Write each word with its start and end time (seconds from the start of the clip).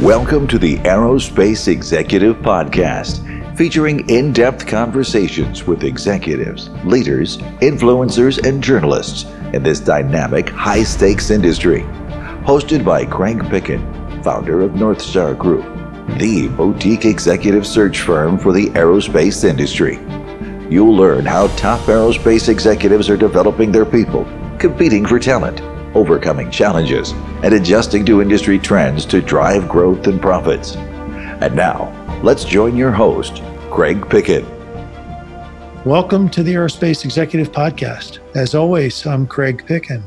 Welcome 0.00 0.46
to 0.48 0.58
the 0.58 0.76
Aerospace 0.80 1.68
Executive 1.68 2.36
Podcast, 2.36 3.56
featuring 3.56 4.06
in 4.10 4.30
depth 4.30 4.66
conversations 4.66 5.66
with 5.66 5.84
executives, 5.84 6.68
leaders, 6.84 7.38
influencers, 7.62 8.46
and 8.46 8.62
journalists 8.62 9.24
in 9.54 9.62
this 9.62 9.80
dynamic, 9.80 10.50
high 10.50 10.82
stakes 10.82 11.30
industry. 11.30 11.80
Hosted 12.44 12.84
by 12.84 13.06
Craig 13.06 13.38
Picken, 13.44 14.22
founder 14.22 14.60
of 14.60 14.74
North 14.74 15.00
Star 15.00 15.32
Group, 15.32 15.64
the 16.18 16.48
boutique 16.48 17.06
executive 17.06 17.66
search 17.66 18.02
firm 18.02 18.38
for 18.38 18.52
the 18.52 18.66
aerospace 18.72 19.44
industry. 19.44 19.94
You'll 20.68 20.94
learn 20.94 21.24
how 21.24 21.46
top 21.56 21.80
aerospace 21.86 22.50
executives 22.50 23.08
are 23.08 23.16
developing 23.16 23.72
their 23.72 23.86
people, 23.86 24.26
competing 24.58 25.06
for 25.06 25.18
talent 25.18 25.62
overcoming 25.96 26.50
challenges, 26.50 27.12
and 27.42 27.54
adjusting 27.54 28.04
to 28.04 28.20
industry 28.20 28.58
trends 28.58 29.06
to 29.06 29.22
drive 29.22 29.66
growth 29.66 30.06
and 30.06 30.20
profits. 30.20 30.76
And 30.76 31.56
now, 31.56 31.90
let's 32.22 32.44
join 32.44 32.76
your 32.76 32.92
host, 32.92 33.42
Craig 33.70 34.02
Picken. 34.02 34.44
Welcome 35.86 36.28
to 36.30 36.42
the 36.42 36.52
Aerospace 36.52 37.04
Executive 37.04 37.50
Podcast. 37.50 38.18
As 38.36 38.54
always, 38.54 39.06
I'm 39.06 39.26
Craig 39.26 39.64
Picken. 39.66 40.02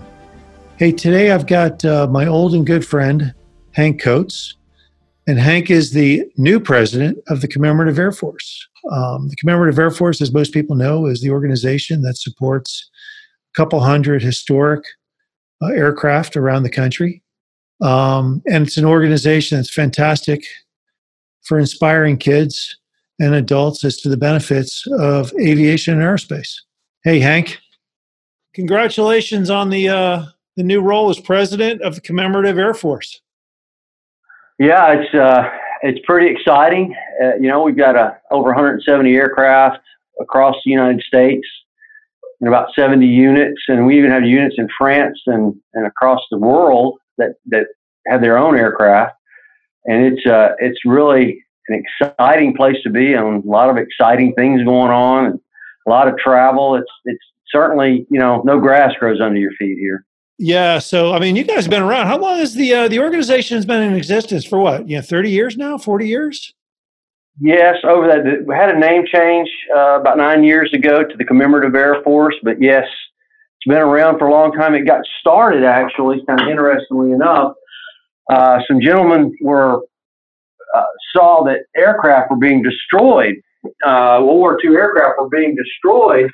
Hey, 0.78 0.92
today 0.92 1.32
I've 1.32 1.48
got 1.48 1.84
uh, 1.84 2.08
my 2.08 2.28
old 2.28 2.54
and 2.54 2.68
good 2.68 2.86
friend, 2.86 3.34
Hank 3.72 4.00
Coates. 4.00 4.56
And 5.26 5.40
Hank 5.40 5.70
is 5.70 5.92
the 5.92 6.24
new 6.38 6.60
president 6.60 7.18
of 7.30 7.42
the 7.42 7.48
Commemorative 7.48 7.98
Air 7.98 8.12
Force. 8.12 8.68
Um, 8.92 9.28
the 9.30 9.36
Commemorative 9.36 9.80
Air 9.80 9.92
Force, 9.92 10.22
as 10.22 10.34
most 10.34 10.54
people 10.54 10.76
know, 10.76 11.06
is 11.06 11.22
the 11.22 11.32
organization 11.32 12.02
that 12.04 12.18
supports 12.18 12.90
a 13.54 13.56
couple 13.56 13.80
hundred 13.80 14.22
historic 14.22 14.84
uh, 15.62 15.68
aircraft 15.68 16.36
around 16.36 16.64
the 16.64 16.70
country. 16.70 17.22
Um, 17.82 18.42
and 18.50 18.68
it's 18.68 18.78
an 18.78 18.86
organization 18.86 19.58
that's 19.58 19.74
fantastic 19.74 20.44
for 21.44 21.60
inspiring 21.60 22.18
kids 22.18 22.78
and 23.20 23.34
adults 23.34 23.84
as 23.84 23.98
to 23.98 24.10
the 24.10 24.18
benefits 24.18 24.86
of 25.00 25.34
aviation 25.40 25.94
and 25.94 26.04
aerospace. 26.04 26.56
Hey, 27.04 27.20
Hank, 27.20 27.58
congratulations 28.54 29.50
on 29.50 29.70
the 29.70 29.90
uh, 29.90 30.26
the 30.58 30.64
new 30.64 30.82
role 30.82 31.10
as 31.10 31.20
president 31.20 31.82
of 31.82 31.96
the 31.96 32.02
Commemorative 32.02 32.58
Air 32.58 32.74
Force. 32.74 33.22
Yeah, 34.58 34.94
it's 34.94 35.14
uh, 35.14 35.50
it's 35.82 36.00
pretty 36.06 36.28
exciting. 36.28 36.96
Uh, 37.24 37.36
you 37.36 37.48
know, 37.48 37.64
we've 37.64 37.78
got 37.78 37.96
uh, 37.96 38.12
over 38.32 38.50
170 38.50 39.16
aircraft 39.16 39.80
across 40.20 40.56
the 40.66 40.72
United 40.72 41.02
States 41.04 41.48
and 42.40 42.48
about 42.48 42.70
70 42.74 43.06
units, 43.06 43.62
and 43.68 43.86
we 43.86 43.98
even 43.98 44.12
have 44.12 44.24
units 44.24 44.56
in 44.58 44.68
France 44.78 45.20
and, 45.26 45.54
and 45.74 45.86
across 45.86 46.22
the 46.32 46.38
world 46.38 47.00
that, 47.18 47.36
that 47.48 47.68
have 48.08 48.22
their 48.22 48.38
own 48.38 48.58
aircraft. 48.58 49.16
And 49.86 50.06
it's 50.06 50.26
uh, 50.26 50.50
it's 50.60 50.80
really 50.86 51.44
an 51.70 51.84
exciting 52.02 52.54
place 52.54 52.76
to 52.84 52.90
be, 52.90 53.14
and 53.14 53.44
a 53.44 53.48
lot 53.48 53.70
of 53.70 53.78
exciting 53.78 54.34
things 54.34 54.64
going 54.64 54.92
on, 54.92 55.26
and 55.26 55.40
a 55.88 55.90
lot 55.90 56.08
of 56.08 56.18
travel. 56.18 56.76
It's 56.76 56.92
it's 57.06 57.24
certainly 57.50 58.06
you 58.12 58.20
know 58.20 58.42
no 58.44 58.60
grass 58.60 58.94
grows 59.00 59.22
under 59.22 59.40
your 59.40 59.52
feet 59.58 59.78
here. 59.80 60.06
Yeah, 60.38 60.80
so 60.80 61.14
I 61.14 61.20
mean, 61.20 61.36
you 61.36 61.44
guys 61.44 61.64
have 61.66 61.72
been 61.72 61.82
around. 61.82 62.08
How 62.08 62.18
long 62.18 62.40
has 62.40 62.54
the 62.54 62.74
uh, 62.74 62.88
the 62.90 63.00
organization 63.00 63.56
has 63.56 63.66
been 63.66 63.82
in 63.82 63.96
existence 63.96 64.46
for? 64.46 64.60
What 64.60 64.88
you 64.88 64.98
know, 64.98 65.02
thirty 65.02 65.32
years 65.32 65.56
now, 65.58 65.78
forty 65.78 66.08
years? 66.08 66.54
Yes, 67.42 67.78
over 67.86 68.08
that 68.08 68.46
we 68.46 68.54
had 68.54 68.76
a 68.76 68.78
name 68.78 69.04
change 69.06 69.50
uh, 69.74 70.00
about 70.02 70.18
nine 70.18 70.44
years 70.44 70.74
ago 70.74 71.04
to 71.04 71.18
the 71.18 71.24
Commemorative 71.24 71.74
Air 71.74 72.02
Force, 72.04 72.36
but 72.44 72.62
yes, 72.62 72.84
it's 72.84 73.68
been 73.68 73.78
around 73.78 74.20
for 74.20 74.28
a 74.28 74.32
long 74.32 74.52
time. 74.52 74.76
It 74.76 74.86
got 74.86 75.02
started 75.22 75.64
actually, 75.64 76.24
kind 76.28 76.42
of 76.42 76.50
interestingly 76.50 77.14
enough. 77.14 77.54
Uh, 78.30 78.60
some 78.68 78.82
gentlemen 78.82 79.34
were 79.42 79.82
uh, 80.76 80.84
saw 81.16 81.44
that 81.46 81.62
aircraft 81.78 82.30
were 82.30 82.38
being 82.38 82.62
destroyed. 82.62 83.36
Uh, 83.86 84.20
World 84.22 84.38
War 84.38 84.58
II 84.64 84.76
aircraft 84.76 85.20
were 85.20 85.30
being 85.30 85.56
destroyed, 85.56 86.30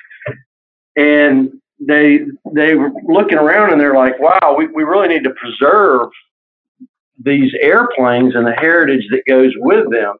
and 0.96 1.50
they 1.80 2.20
they 2.52 2.74
were 2.74 2.90
looking 3.04 3.38
around 3.38 3.72
and 3.72 3.80
they're 3.80 3.94
like, 3.94 4.18
"Wow, 4.18 4.56
we, 4.58 4.66
we 4.68 4.82
really 4.82 5.08
need 5.08 5.24
to 5.24 5.34
preserve 5.34 6.08
these 7.24 7.52
airplanes 7.60 8.34
and 8.34 8.44
the 8.44 8.52
heritage 8.52 9.06
that 9.10 9.22
goes 9.28 9.52
with 9.56 9.90
them." 9.92 10.16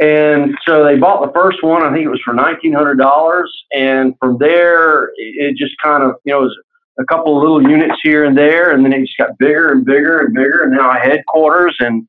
And 0.00 0.56
so 0.64 0.84
they 0.84 0.96
bought 0.96 1.26
the 1.26 1.32
first 1.32 1.62
one. 1.62 1.82
I 1.82 1.92
think 1.92 2.04
it 2.04 2.10
was 2.10 2.20
for 2.24 2.32
nineteen 2.32 2.72
hundred 2.72 2.96
dollars. 2.96 3.52
And 3.72 4.14
from 4.20 4.38
there, 4.38 5.10
it 5.16 5.56
just 5.56 5.74
kind 5.82 6.04
of 6.04 6.16
you 6.24 6.32
know 6.32 6.40
was 6.42 6.56
a 7.00 7.04
couple 7.04 7.36
of 7.36 7.42
little 7.42 7.68
units 7.68 7.96
here 8.02 8.24
and 8.24 8.36
there, 8.36 8.72
and 8.72 8.84
then 8.84 8.92
it 8.92 9.00
just 9.00 9.18
got 9.18 9.36
bigger 9.38 9.72
and 9.72 9.84
bigger 9.84 10.20
and 10.20 10.34
bigger. 10.34 10.62
And 10.62 10.72
now 10.72 10.90
a 10.90 10.98
headquarters 10.98 11.76
and 11.80 12.06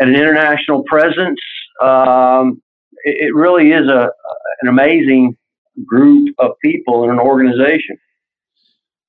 and 0.00 0.10
an 0.10 0.16
international 0.16 0.82
presence. 0.84 1.40
Um, 1.80 2.60
it, 3.04 3.28
it 3.28 3.34
really 3.34 3.72
is 3.72 3.88
a 3.88 4.10
an 4.60 4.68
amazing 4.68 5.36
group 5.86 6.34
of 6.38 6.52
people 6.62 7.04
in 7.04 7.10
an 7.10 7.18
organization. 7.18 7.96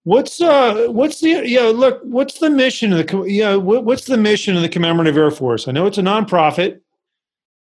What's 0.03 0.39
uh 0.39 0.87
what's 0.89 1.19
the 1.19 1.41
yeah 1.45 1.63
look 1.63 1.99
what's 2.03 2.39
the 2.39 2.49
mission 2.49 2.93
of 2.93 3.05
the 3.05 3.23
yeah 3.23 3.55
what, 3.55 3.83
what's 3.83 4.05
the 4.05 4.17
mission 4.17 4.55
of 4.55 4.61
the 4.61 4.69
commemorative 4.69 5.17
air 5.17 5.31
force? 5.31 5.67
I 5.67 5.71
know 5.71 5.85
it's 5.85 5.97
a 5.97 6.03
nonprofit 6.03 6.79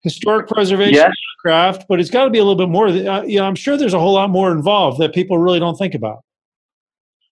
historic 0.03 0.49
preservation 0.49 0.95
yes. 0.95 1.12
craft, 1.41 1.87
but 1.89 2.01
it's 2.01 2.11
got 2.11 2.25
to 2.25 2.31
be 2.31 2.39
a 2.39 2.45
little 2.45 2.57
bit 2.57 2.69
more. 2.69 2.89
Uh, 2.89 3.23
yeah, 3.23 3.43
I'm 3.43 3.55
sure 3.55 3.77
there's 3.77 3.95
a 3.95 3.99
whole 3.99 4.15
lot 4.15 4.31
more 4.31 4.53
involved 4.53 5.01
that 5.01 5.15
people 5.15 5.39
really 5.39 5.59
don't 5.59 5.77
think 5.77 5.95
about. 5.95 6.23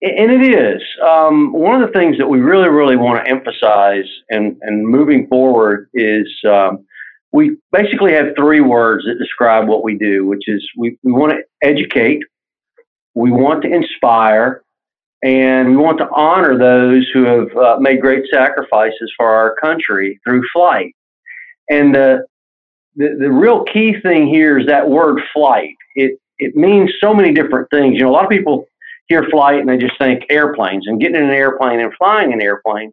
And 0.00 0.30
it 0.30 0.54
is. 0.54 0.80
Um, 1.04 1.52
one 1.52 1.82
of 1.82 1.88
the 1.88 1.98
things 1.98 2.18
that 2.18 2.28
we 2.28 2.38
really, 2.38 2.68
really 2.68 2.96
want 2.96 3.24
to 3.24 3.28
emphasize 3.28 4.04
and, 4.30 4.56
and 4.60 4.86
moving 4.86 5.26
forward 5.26 5.88
is 5.92 6.28
um, 6.48 6.84
we 7.32 7.56
basically 7.72 8.12
have 8.12 8.26
three 8.36 8.60
words 8.60 9.04
that 9.06 9.18
describe 9.18 9.66
what 9.66 9.82
we 9.82 9.98
do, 9.98 10.24
which 10.24 10.44
is 10.46 10.66
we, 10.76 10.96
we 11.02 11.10
want 11.10 11.32
to 11.32 11.42
educate, 11.66 12.20
we 13.14 13.32
want 13.32 13.62
to 13.62 13.74
inspire, 13.74 14.62
and 15.22 15.70
we 15.70 15.76
want 15.76 15.98
to 15.98 16.08
honor 16.14 16.56
those 16.56 17.08
who 17.12 17.24
have 17.24 17.56
uh, 17.56 17.76
made 17.80 18.00
great 18.00 18.24
sacrifices 18.30 19.12
for 19.16 19.26
our 19.26 19.56
country 19.56 20.20
through 20.24 20.42
flight. 20.52 20.94
And 21.68 21.94
the, 21.94 22.24
the, 22.96 23.16
the 23.18 23.30
real 23.30 23.64
key 23.64 23.94
thing 24.00 24.26
here 24.26 24.58
is 24.58 24.66
that 24.66 24.88
word 24.88 25.20
flight. 25.32 25.74
It, 25.94 26.18
it 26.38 26.54
means 26.56 26.92
so 27.00 27.14
many 27.14 27.32
different 27.32 27.68
things. 27.70 27.94
You 27.94 28.02
know, 28.02 28.10
a 28.10 28.12
lot 28.12 28.24
of 28.24 28.30
people 28.30 28.66
hear 29.06 29.24
flight 29.30 29.60
and 29.60 29.68
they 29.68 29.78
just 29.78 29.98
think 29.98 30.24
airplanes 30.30 30.86
and 30.86 31.00
getting 31.00 31.16
in 31.16 31.24
an 31.24 31.30
airplane 31.30 31.80
and 31.80 31.92
flying 31.96 32.32
an 32.32 32.42
airplane. 32.42 32.92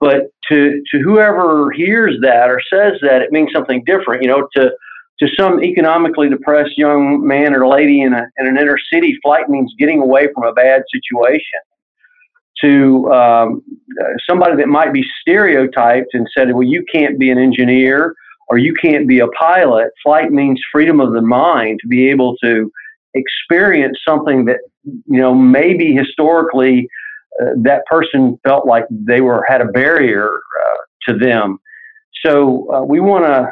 But 0.00 0.30
to, 0.50 0.82
to 0.90 0.98
whoever 1.00 1.70
hears 1.70 2.16
that 2.22 2.50
or 2.50 2.60
says 2.72 2.94
that, 3.02 3.22
it 3.22 3.32
means 3.32 3.50
something 3.52 3.82
different. 3.84 4.22
You 4.22 4.28
know, 4.28 4.48
to, 4.56 4.70
to 5.20 5.28
some 5.38 5.62
economically 5.62 6.28
depressed 6.28 6.76
young 6.76 7.26
man 7.26 7.54
or 7.54 7.66
lady 7.68 8.02
in, 8.02 8.12
a, 8.12 8.26
in 8.38 8.46
an 8.46 8.58
inner 8.58 8.78
city, 8.92 9.16
flight 9.22 9.48
means 9.48 9.72
getting 9.78 10.00
away 10.00 10.28
from 10.34 10.44
a 10.44 10.52
bad 10.52 10.82
situation. 10.92 11.60
To 12.60 13.12
um, 13.12 13.62
somebody 14.28 14.56
that 14.56 14.68
might 14.68 14.92
be 14.92 15.04
stereotyped 15.20 16.14
and 16.14 16.26
said, 16.36 16.52
well, 16.52 16.62
you 16.62 16.84
can't 16.92 17.18
be 17.18 17.30
an 17.30 17.38
engineer 17.38 18.14
or 18.48 18.58
you 18.58 18.74
can't 18.74 19.06
be 19.06 19.20
a 19.20 19.28
pilot. 19.28 19.90
Flight 20.02 20.32
means 20.32 20.60
freedom 20.72 21.00
of 21.00 21.12
the 21.12 21.22
mind 21.22 21.80
to 21.82 21.88
be 21.88 22.08
able 22.08 22.36
to 22.38 22.70
experience 23.14 23.98
something 24.06 24.44
that 24.46 24.58
you 24.84 25.20
know 25.20 25.34
maybe 25.34 25.94
historically 25.94 26.88
uh, 27.40 27.50
that 27.56 27.86
person 27.86 28.38
felt 28.44 28.66
like 28.66 28.84
they 28.90 29.20
were 29.20 29.44
had 29.48 29.60
a 29.60 29.66
barrier 29.66 30.28
uh, 30.28 30.76
to 31.08 31.18
them. 31.18 31.58
So 32.24 32.72
uh, 32.72 32.82
we 32.82 33.00
want 33.00 33.24
to 33.24 33.50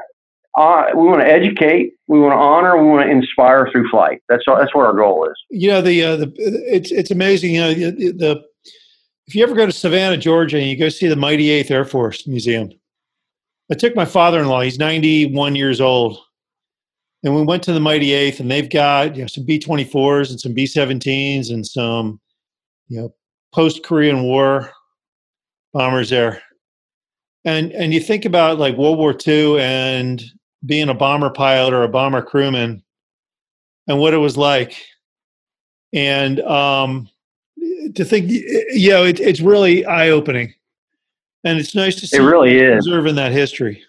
uh, 0.58 0.84
we 0.94 1.04
want 1.04 1.20
to 1.20 1.26
educate, 1.26 1.94
we 2.08 2.20
want 2.20 2.32
to 2.32 2.36
honor, 2.36 2.76
we 2.76 2.86
want 2.86 3.06
to 3.06 3.10
inspire 3.10 3.68
through 3.72 3.88
flight. 3.88 4.22
That's 4.28 4.42
that's 4.46 4.74
what 4.74 4.84
our 4.84 4.92
goal 4.92 5.26
is. 5.26 5.34
Yeah, 5.50 5.80
the 5.80 6.02
uh, 6.02 6.16
the 6.16 6.32
it's 6.38 6.90
it's 6.90 7.10
amazing. 7.10 7.54
You 7.54 7.60
know 7.60 7.74
the, 7.74 8.12
the 8.12 8.44
if 9.26 9.34
you 9.34 9.42
ever 9.42 9.54
go 9.54 9.66
to 9.66 9.72
Savannah, 9.72 10.18
Georgia, 10.18 10.58
and 10.58 10.66
you 10.66 10.76
go 10.76 10.88
see 10.88 11.08
the 11.08 11.16
Mighty 11.16 11.50
Eighth 11.50 11.70
Air 11.70 11.84
Force 11.84 12.26
Museum, 12.26 12.70
I 13.72 13.74
took 13.74 13.96
my 13.96 14.04
father-in-law. 14.04 14.60
He's 14.60 14.78
91 14.78 15.56
years 15.56 15.80
old, 15.80 16.18
and 17.24 17.34
we 17.34 17.40
went 17.40 17.62
to 17.62 17.72
the 17.72 17.80
Mighty 17.80 18.12
Eighth, 18.12 18.38
and 18.38 18.50
they've 18.50 18.68
got 18.68 19.16
you 19.16 19.22
know 19.22 19.26
some 19.26 19.46
B-24s 19.46 20.28
and 20.28 20.38
some 20.38 20.52
B-17s 20.52 21.50
and 21.50 21.66
some 21.66 22.20
you 22.88 23.00
know 23.00 23.14
post-Korean 23.54 24.24
War 24.24 24.70
bombers 25.72 26.10
there. 26.10 26.42
And 27.46 27.72
and 27.72 27.94
you 27.94 28.00
think 28.00 28.26
about 28.26 28.58
like 28.58 28.76
World 28.76 28.98
War 28.98 29.16
II 29.26 29.58
and 29.58 30.22
being 30.66 30.90
a 30.90 30.94
bomber 30.94 31.30
pilot 31.30 31.72
or 31.72 31.82
a 31.82 31.88
bomber 31.88 32.20
crewman, 32.20 32.82
and 33.88 33.98
what 33.98 34.12
it 34.12 34.18
was 34.18 34.36
like, 34.36 34.76
and 35.94 36.40
um, 36.40 37.08
to 37.94 38.04
think, 38.04 38.28
you 38.28 38.90
know, 38.90 39.04
it, 39.04 39.18
it's 39.18 39.40
really 39.40 39.86
eye-opening 39.86 40.52
and 41.44 41.58
it's 41.58 41.74
nice 41.74 41.96
to 41.96 42.06
see 42.06 42.16
it 42.16 42.20
really 42.20 42.58
is 42.58 42.84
preserving 42.84 43.16
that 43.16 43.32
history. 43.32 43.82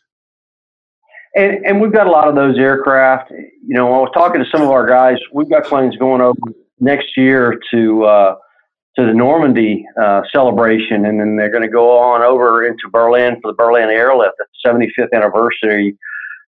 And, 1.35 1.65
and 1.65 1.81
we've 1.81 1.91
got 1.91 2.07
a 2.07 2.11
lot 2.11 2.27
of 2.27 2.35
those 2.35 2.57
aircraft. 2.57 3.31
You 3.31 3.75
know, 3.75 3.87
I 3.87 3.99
was 3.99 4.11
talking 4.13 4.43
to 4.43 4.49
some 4.51 4.61
of 4.61 4.69
our 4.69 4.85
guys. 4.85 5.17
We've 5.31 5.49
got 5.49 5.65
planes 5.65 5.97
going 5.97 6.21
over 6.21 6.37
next 6.79 7.17
year 7.17 7.59
to 7.71 8.05
uh, 8.05 8.35
to 8.97 9.05
the 9.05 9.13
Normandy 9.13 9.85
uh, 9.99 10.21
celebration, 10.31 11.05
and 11.05 11.19
then 11.19 11.35
they're 11.35 11.49
going 11.49 11.63
to 11.63 11.69
go 11.69 11.97
on 11.97 12.21
over 12.21 12.65
into 12.65 12.89
Berlin 12.91 13.39
for 13.41 13.51
the 13.51 13.55
Berlin 13.55 13.89
Airlift, 13.89 14.35
the 14.37 14.45
75th 14.69 15.11
anniversary 15.13 15.97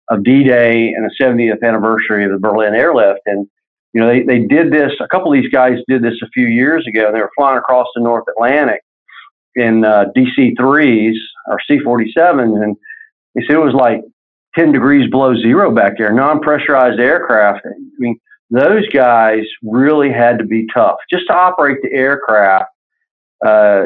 of 0.10 0.24
D-Day 0.24 0.90
and 0.90 1.04
the 1.04 1.12
70th 1.20 1.68
anniversary 1.68 2.24
of 2.24 2.32
the 2.32 2.38
Berlin 2.38 2.76
Airlift. 2.76 3.22
And 3.26 3.48
you 3.94 4.02
know, 4.02 4.08
they, 4.08 4.22
they 4.22 4.40
did 4.46 4.72
this. 4.72 4.92
A 5.00 5.08
couple 5.08 5.34
of 5.34 5.42
these 5.42 5.50
guys 5.52 5.80
did 5.88 6.04
this 6.04 6.16
a 6.22 6.28
few 6.28 6.46
years 6.46 6.86
ago. 6.86 7.12
They 7.12 7.20
were 7.20 7.32
flying 7.36 7.58
across 7.58 7.88
the 7.96 8.02
North 8.02 8.26
Atlantic 8.30 8.82
in 9.56 9.86
uh, 9.86 10.06
DC-3s 10.16 11.16
or 11.48 11.58
C-47s, 11.68 12.64
and 12.64 12.76
he 13.34 13.46
said 13.46 13.56
it 13.56 13.60
was 13.60 13.74
like 13.74 14.02
10 14.58 14.72
degrees 14.72 15.10
below 15.10 15.36
zero 15.36 15.74
back 15.74 15.98
there, 15.98 16.12
non-pressurized 16.14 17.00
aircraft. 17.00 17.66
I 17.66 17.72
mean, 17.98 18.20
those 18.50 18.88
guys 18.90 19.44
really 19.64 20.12
had 20.12 20.38
to 20.40 20.46
be 20.46 20.68
tough 20.74 20.98
just 21.10 21.28
to 21.28 21.34
operate 21.34 21.78
the 21.82 21.92
aircraft. 21.92 22.70
Uh, 23.46 23.86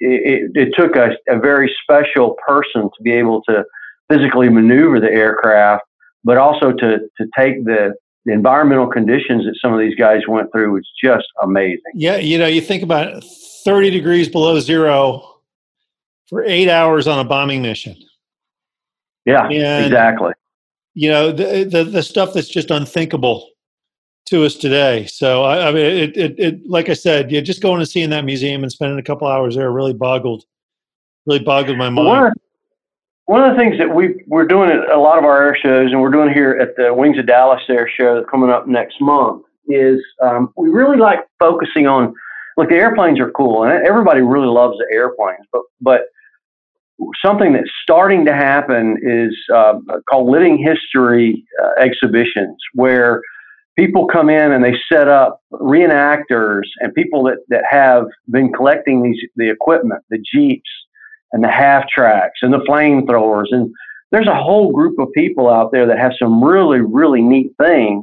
it, 0.00 0.52
it, 0.54 0.68
took 0.76 0.94
a, 0.94 1.10
a, 1.28 1.38
very 1.38 1.74
special 1.82 2.36
person 2.46 2.82
to 2.82 3.02
be 3.02 3.12
able 3.12 3.42
to 3.42 3.64
physically 4.08 4.48
maneuver 4.48 5.00
the 5.00 5.10
aircraft, 5.10 5.82
but 6.22 6.38
also 6.38 6.72
to 6.72 6.98
to 7.16 7.26
take 7.36 7.64
the, 7.64 7.92
the 8.24 8.32
environmental 8.32 8.86
conditions 8.86 9.44
that 9.44 9.56
some 9.60 9.72
of 9.72 9.80
these 9.80 9.96
guys 9.96 10.22
went 10.28 10.50
through 10.52 10.72
was 10.72 10.88
just 11.02 11.26
amazing. 11.42 11.80
Yeah, 11.94 12.16
you 12.16 12.38
know, 12.38 12.46
you 12.46 12.60
think 12.60 12.84
about 12.84 13.24
30 13.68 13.90
degrees 13.90 14.28
below 14.28 14.58
zero 14.60 15.40
for 16.28 16.42
eight 16.44 16.68
hours 16.68 17.06
on 17.06 17.18
a 17.18 17.24
bombing 17.24 17.60
mission. 17.60 17.96
Yeah, 19.24 19.46
and, 19.46 19.86
exactly. 19.86 20.32
You 20.94 21.10
know, 21.10 21.32
the, 21.32 21.64
the 21.64 21.84
the 21.84 22.02
stuff 22.02 22.32
that's 22.32 22.48
just 22.48 22.70
unthinkable 22.70 23.48
to 24.26 24.44
us 24.44 24.56
today. 24.56 25.06
So 25.06 25.44
I, 25.44 25.68
I 25.68 25.72
mean, 25.72 25.84
it, 25.84 26.16
it, 26.16 26.34
it, 26.38 26.68
like 26.68 26.88
I 26.88 26.94
said, 26.94 27.30
yeah, 27.30 27.40
just 27.40 27.62
going 27.62 27.80
and 27.80 27.88
seeing 27.88 28.10
that 28.10 28.24
museum 28.24 28.62
and 28.62 28.72
spending 28.72 28.98
a 28.98 29.02
couple 29.02 29.28
hours 29.28 29.56
there 29.56 29.70
really 29.70 29.92
boggled, 29.92 30.44
really 31.26 31.40
boggled 31.40 31.76
my 31.76 31.90
mind. 31.90 32.08
One 32.08 32.26
of, 32.26 32.32
one 33.26 33.44
of 33.44 33.54
the 33.54 33.58
things 33.60 33.78
that 33.78 33.94
we 33.94 34.24
we're 34.26 34.46
doing 34.46 34.70
at 34.70 34.88
a 34.88 34.98
lot 34.98 35.18
of 35.18 35.24
our 35.24 35.46
air 35.46 35.56
shows, 35.62 35.92
and 35.92 36.00
we're 36.00 36.10
doing 36.10 36.32
here 36.32 36.52
at 36.52 36.74
the 36.76 36.92
Wings 36.94 37.18
Over 37.18 37.26
Dallas 37.26 37.62
Air 37.68 37.88
Show 37.88 38.24
coming 38.24 38.48
up 38.48 38.66
next 38.66 38.98
month, 39.00 39.44
is 39.68 40.00
um, 40.22 40.52
we 40.56 40.70
really 40.70 40.96
like 40.96 41.20
focusing 41.38 41.86
on. 41.86 42.14
Look, 42.58 42.70
the 42.70 42.74
airplanes 42.74 43.20
are 43.20 43.30
cool, 43.30 43.62
and 43.62 43.86
everybody 43.86 44.20
really 44.20 44.48
loves 44.48 44.76
the 44.78 44.86
airplanes, 44.92 45.46
but 45.52 45.62
but 45.80 46.00
something 47.24 47.52
that's 47.52 47.70
starting 47.80 48.24
to 48.24 48.34
happen 48.34 48.96
is 49.00 49.32
uh, 49.54 49.74
called 50.10 50.28
living 50.28 50.58
history 50.58 51.44
uh, 51.62 51.80
exhibitions, 51.80 52.56
where 52.74 53.22
people 53.78 54.08
come 54.08 54.28
in 54.28 54.50
and 54.50 54.64
they 54.64 54.74
set 54.92 55.06
up 55.06 55.40
reenactors 55.52 56.64
and 56.80 56.92
people 56.94 57.22
that, 57.22 57.38
that 57.48 57.62
have 57.70 58.06
been 58.28 58.52
collecting 58.52 59.04
these 59.04 59.20
the 59.36 59.48
equipment, 59.48 60.02
the 60.10 60.18
jeeps 60.18 60.68
and 61.30 61.44
the 61.44 61.48
half 61.48 61.86
tracks 61.86 62.40
and 62.42 62.52
the 62.52 62.64
flamethrowers, 62.68 63.46
and 63.52 63.72
there's 64.10 64.26
a 64.26 64.34
whole 64.34 64.72
group 64.72 64.98
of 64.98 65.06
people 65.14 65.48
out 65.48 65.70
there 65.70 65.86
that 65.86 65.98
have 66.00 66.12
some 66.20 66.42
really 66.42 66.80
really 66.80 67.22
neat 67.22 67.52
things, 67.62 68.02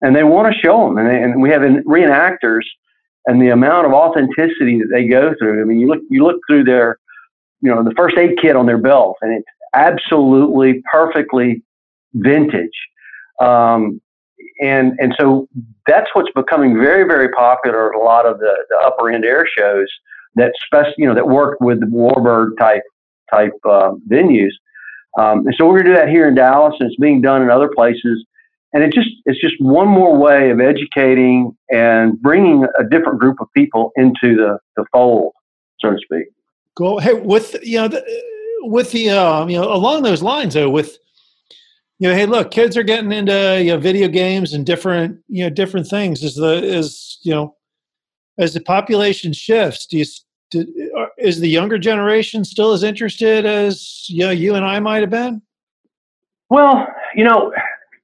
and 0.00 0.14
they 0.14 0.22
want 0.22 0.46
to 0.46 0.60
show 0.60 0.86
them, 0.86 0.96
and, 0.96 1.10
they, 1.10 1.20
and 1.20 1.42
we 1.42 1.50
have 1.50 1.62
reenactors, 1.62 2.62
and 3.26 3.40
the 3.40 3.48
amount 3.48 3.86
of 3.86 3.92
authenticity 3.92 4.78
that 4.78 4.88
they 4.92 5.06
go 5.06 5.34
through. 5.38 5.60
I 5.60 5.64
mean, 5.64 5.80
you 5.80 5.88
look 5.88 6.00
you 6.10 6.24
look 6.24 6.40
through 6.48 6.64
their, 6.64 6.98
you 7.60 7.70
know, 7.70 7.82
the 7.82 7.94
first 7.96 8.16
aid 8.16 8.38
kit 8.40 8.56
on 8.56 8.66
their 8.66 8.78
belt, 8.78 9.16
and 9.20 9.32
it's 9.32 9.46
absolutely 9.74 10.82
perfectly 10.90 11.62
vintage. 12.14 12.70
Um, 13.40 14.00
and 14.60 14.92
and 14.98 15.14
so 15.18 15.48
that's 15.86 16.08
what's 16.12 16.30
becoming 16.34 16.74
very 16.74 17.04
very 17.04 17.30
popular 17.30 17.92
at 17.92 18.00
a 18.00 18.02
lot 18.02 18.26
of 18.26 18.38
the, 18.38 18.54
the 18.68 18.76
upper 18.84 19.10
end 19.10 19.24
air 19.24 19.46
shows 19.46 19.88
that 20.34 20.52
spec 20.66 20.86
you 20.96 21.06
know 21.06 21.14
that 21.14 21.26
work 21.26 21.58
with 21.60 21.80
the 21.80 21.86
warbird 21.86 22.58
type 22.58 22.82
type 23.32 23.52
uh, 23.64 23.92
venues 24.10 24.52
um, 25.18 25.46
and 25.46 25.54
so 25.58 25.66
we're 25.66 25.82
going 25.82 25.86
to 25.86 25.90
do 25.92 25.96
that 25.96 26.08
here 26.08 26.28
in 26.28 26.34
dallas 26.34 26.74
and 26.78 26.88
it's 26.90 27.00
being 27.00 27.20
done 27.20 27.42
in 27.42 27.50
other 27.50 27.70
places 27.74 28.24
and 28.72 28.82
it 28.82 28.92
just 28.92 29.08
it's 29.26 29.40
just 29.40 29.54
one 29.60 29.88
more 29.88 30.16
way 30.16 30.50
of 30.50 30.60
educating 30.60 31.56
and 31.70 32.20
bringing 32.20 32.64
a 32.78 32.84
different 32.84 33.18
group 33.18 33.40
of 33.40 33.48
people 33.56 33.92
into 33.96 34.36
the, 34.36 34.58
the 34.76 34.84
fold 34.92 35.32
so 35.80 35.90
to 35.90 35.98
speak 35.98 36.26
cool 36.76 36.98
hey 36.98 37.14
with 37.14 37.56
you 37.62 37.78
know 37.78 37.88
the, 37.88 38.04
with 38.62 38.92
the 38.92 39.10
um, 39.10 39.48
you 39.48 39.60
know 39.60 39.72
along 39.72 40.02
those 40.02 40.22
lines 40.22 40.54
though 40.54 40.70
with 40.70 40.98
you 42.00 42.08
know, 42.08 42.14
hey, 42.14 42.24
look, 42.24 42.50
kids 42.50 42.78
are 42.78 42.82
getting 42.82 43.12
into 43.12 43.62
you 43.62 43.72
know, 43.72 43.78
video 43.78 44.08
games 44.08 44.54
and 44.54 44.64
different, 44.64 45.20
you 45.28 45.44
know, 45.44 45.50
different 45.50 45.86
things. 45.86 46.24
As 46.24 46.34
the 46.34 46.56
as 46.74 47.18
you 47.22 47.32
know, 47.32 47.54
as 48.38 48.54
the 48.54 48.60
population 48.60 49.34
shifts, 49.34 49.84
do 49.84 49.98
you 49.98 50.06
do, 50.50 50.66
is 51.18 51.40
the 51.40 51.48
younger 51.48 51.78
generation 51.78 52.42
still 52.42 52.72
as 52.72 52.82
interested 52.82 53.44
as 53.44 54.06
you 54.08 54.24
know 54.24 54.30
you 54.30 54.54
and 54.54 54.64
I 54.64 54.80
might 54.80 55.02
have 55.02 55.10
been? 55.10 55.42
Well, 56.48 56.86
you 57.14 57.24
know, 57.24 57.52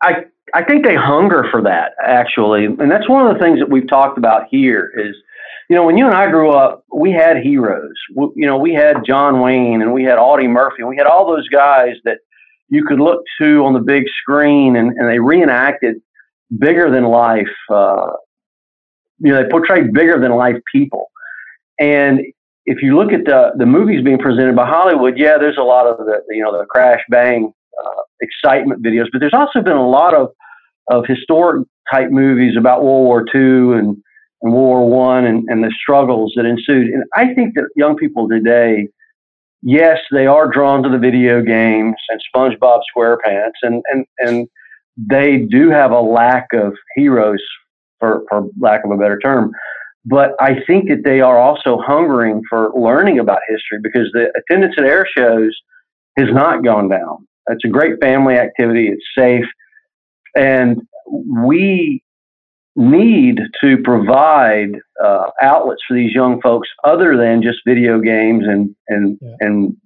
I 0.03 0.27
I 0.55 0.63
think 0.63 0.85
they 0.85 0.95
hunger 0.95 1.47
for 1.51 1.63
that 1.63 1.93
actually, 2.05 2.67
and 2.67 2.91
that's 2.91 3.09
one 3.09 3.27
of 3.27 3.35
the 3.35 3.41
things 3.41 3.59
that 3.59 3.69
we've 3.69 3.89
talked 3.89 4.19
about 4.19 4.47
here 4.51 4.93
is. 4.97 5.17
You 5.69 5.75
know, 5.75 5.85
when 5.85 5.99
you 5.99 6.07
and 6.07 6.15
I 6.15 6.31
grew 6.31 6.53
up, 6.53 6.85
we 6.95 7.11
had 7.11 7.39
heroes. 7.39 7.97
We, 8.15 8.29
you 8.37 8.47
know, 8.47 8.57
we 8.57 8.73
had 8.73 9.05
John 9.05 9.41
Wayne 9.41 9.83
and 9.83 9.93
we 9.93 10.05
had 10.05 10.17
Audie 10.17 10.47
Murphy 10.47 10.77
and 10.79 10.89
we 10.89 10.97
had 10.97 11.09
all 11.09 11.27
those 11.27 11.49
guys 11.49 11.97
that 12.05 12.19
you 12.69 12.85
could 12.85 13.01
look 13.01 13.23
to 13.41 13.65
on 13.65 13.75
the 13.75 13.81
big 13.81 14.05
screen, 14.21 14.77
and, 14.77 14.93
and 14.97 15.09
they 15.09 15.19
reenacted 15.19 15.97
bigger 16.59 16.91
than 16.91 17.05
life. 17.05 17.49
Uh, 17.71 18.13
you 19.19 19.33
know, 19.33 19.43
they 19.43 19.49
portrayed 19.49 19.93
bigger 19.93 20.21
than 20.21 20.33
life 20.33 20.57
people. 20.73 21.11
And 21.79 22.21
if 22.65 22.83
you 22.83 22.97
look 22.97 23.13
at 23.13 23.25
the 23.25 23.53
the 23.57 23.67
movies 23.67 24.03
being 24.03 24.19
presented 24.19 24.57
by 24.57 24.67
Hollywood, 24.67 25.17
yeah, 25.17 25.39
there's 25.39 25.59
a 25.59 25.63
lot 25.63 25.87
of 25.87 25.99
the 25.99 26.23
you 26.31 26.43
know 26.43 26.57
the 26.57 26.67
crash 26.67 27.01
bang 27.09 27.53
uh, 27.85 28.03
excitement 28.21 28.83
videos, 28.83 29.07
but 29.13 29.21
there's 29.21 29.35
also 29.35 29.63
been 29.63 29.77
a 29.77 29.89
lot 29.89 30.15
of 30.15 30.29
of 30.91 31.05
historic 31.07 31.67
type 31.93 32.11
movies 32.11 32.55
about 32.57 32.85
World 32.85 33.05
War 33.05 33.25
II 33.35 33.79
and, 33.79 33.97
and 34.43 34.53
World 34.53 34.89
War 34.89 34.89
One 34.89 35.25
and, 35.25 35.45
and 35.49 35.65
the 35.65 35.73
struggles 35.81 36.33
that 36.37 36.45
ensued. 36.45 36.89
And 36.89 37.03
I 37.15 37.35
think 37.35 37.55
that 37.55 37.69
young 37.75 37.97
people 37.97 38.29
today 38.29 38.89
yes, 39.67 39.99
they 40.13 40.27
are 40.27 40.47
drawn 40.49 40.83
to 40.85 40.89
the 40.89 40.99
video 40.99 41.43
games 41.43 41.97
and 42.09 42.21
SpongeBob 42.35 42.81
SquarePants, 42.97 43.59
and 43.63 43.83
and 43.93 44.07
and 44.19 44.49
they 44.97 45.39
do 45.39 45.71
have 45.71 45.91
a 45.91 46.01
lack 46.01 46.47
of 46.55 46.75
heroes, 46.95 47.43
for 47.99 48.23
for 48.29 48.47
lack 48.59 48.85
of 48.85 48.91
a 48.91 48.97
better 48.97 49.19
term. 49.19 49.51
But 50.05 50.33
I 50.41 50.61
think 50.67 50.89
that 50.89 51.03
they 51.05 51.21
are 51.21 51.39
also 51.39 51.79
hungering 51.85 52.43
for 52.49 52.71
learning 52.77 53.19
about 53.19 53.41
history 53.49 53.81
because 53.83 54.09
the 54.13 54.31
attendance 54.37 54.77
at 54.79 54.85
air 54.85 55.07
shows 55.17 55.51
has 56.17 56.29
not 56.31 56.65
gone 56.65 56.89
down. 56.89 57.27
It's 57.49 57.65
a 57.65 57.69
great 57.69 58.01
family 58.01 58.35
activity. 58.35 58.89
It's 58.89 59.05
safe, 59.17 59.47
and 60.37 60.81
we 61.07 62.03
need 62.75 63.41
to 63.63 63.79
provide 63.85 64.73
uh, 65.03 65.25
outlets 65.41 65.81
for 65.89 65.95
these 65.95 66.13
young 66.13 66.41
folks 66.43 66.69
other 66.85 67.17
than 67.17 67.43
just 67.43 67.59
video 67.67 68.01
games 68.01 68.45
and 68.47 68.75
and 68.89 69.19
yeah. 69.21 69.37
and 69.41 69.77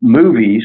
movies. 0.00 0.62